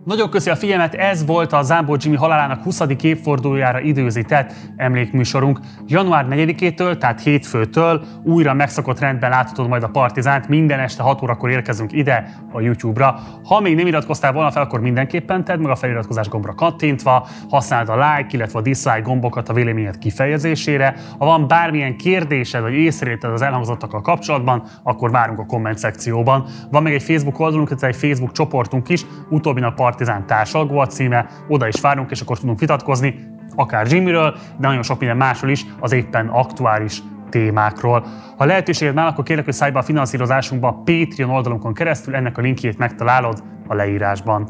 Nagyon 0.06 0.30
köszi 0.30 0.50
a 0.50 0.56
figyelmet, 0.56 0.94
ez 0.94 1.24
volt 1.24 1.52
a 1.52 1.62
Zámbó 1.62 1.96
Jimmy 2.00 2.16
halálának 2.16 2.62
20. 2.62 2.82
évfordulójára 3.02 3.80
időzített 3.80 4.52
emlékműsorunk. 4.76 5.60
Január 5.86 6.26
4-től, 6.30 6.98
tehát 6.98 7.22
hétfőtől 7.22 8.04
újra 8.24 8.54
megszokott 8.54 8.98
rendben 8.98 9.30
láthatod 9.30 9.68
majd 9.68 9.82
a 9.82 9.88
Partizánt, 9.88 10.48
minden 10.48 10.78
este 10.78 11.02
6 11.02 11.22
órakor 11.22 11.50
érkezünk 11.50 11.92
ide 11.92 12.28
a 12.52 12.60
YouTube-ra. 12.60 13.18
Ha 13.44 13.60
még 13.60 13.76
nem 13.76 13.86
iratkoztál 13.86 14.32
volna 14.32 14.50
fel, 14.50 14.62
akkor 14.62 14.80
mindenképpen 14.80 15.44
tedd 15.44 15.58
meg 15.58 15.70
a 15.70 15.76
feliratkozás 15.76 16.28
gombra 16.28 16.54
kattintva, 16.54 17.26
használd 17.50 17.88
a 17.88 17.94
like, 17.94 18.28
illetve 18.30 18.58
a 18.58 18.62
dislike 18.62 19.00
gombokat 19.00 19.48
a 19.48 19.52
véleményed 19.52 19.98
kifejezésére. 19.98 20.94
Ha 21.18 21.24
van 21.24 21.48
bármilyen 21.48 21.96
kérdésed 21.96 22.62
vagy 22.62 22.74
észrevételed 22.74 23.34
az 23.34 23.42
elhangzottakkal 23.42 24.00
kapcsolatban, 24.00 24.62
akkor 24.82 25.10
várunk 25.10 25.38
a 25.38 25.46
komment 25.46 25.78
szekcióban. 25.78 26.46
Van 26.70 26.82
még 26.82 26.94
egy 26.94 27.02
Facebook 27.02 27.38
oldalunk, 27.38 27.68
illetve 27.68 27.86
egy 27.86 27.96
Facebook 27.96 28.32
csoportunk 28.32 28.88
is, 28.88 29.06
utóbbi 29.30 29.60
a 29.60 29.72
Part 29.72 29.94
Partizán 29.96 30.26
társalgó 30.26 30.78
a 30.78 30.86
címe, 30.86 31.26
oda 31.48 31.66
is 31.66 31.80
várunk, 31.80 32.10
és 32.10 32.20
akkor 32.20 32.38
tudunk 32.38 32.58
vitatkozni, 32.58 33.28
akár 33.54 33.86
Jimmyről, 33.86 34.30
de 34.32 34.68
nagyon 34.68 34.82
sok 34.82 34.98
minden 34.98 35.16
másról 35.16 35.50
is, 35.50 35.66
az 35.80 35.92
éppen 35.92 36.26
aktuális 36.26 37.02
témákról. 37.30 38.06
Ha 38.36 38.44
lehetőséged 38.44 38.94
már, 38.94 39.06
akkor 39.06 39.24
kérlek, 39.24 39.44
hogy 39.44 39.54
szállj 39.54 39.72
be 39.72 39.78
a 39.78 39.82
finanszírozásunkba 39.82 40.82
Patreon 40.84 41.30
oldalunkon 41.30 41.74
keresztül, 41.74 42.14
ennek 42.14 42.38
a 42.38 42.40
linkjét 42.40 42.78
megtalálod 42.78 43.42
a 43.66 43.74
leírásban. 43.74 44.48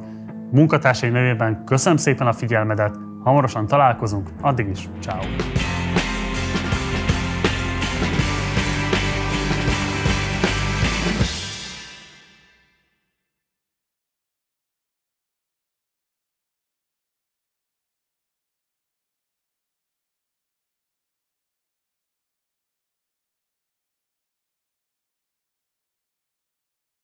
Munkatársaim 0.50 1.12
nevében 1.12 1.64
köszönöm 1.64 1.98
szépen 1.98 2.26
a 2.26 2.32
figyelmedet, 2.32 2.96
hamarosan 3.24 3.66
találkozunk, 3.66 4.28
addig 4.40 4.68
is, 4.68 4.88
ciao. 5.00 5.20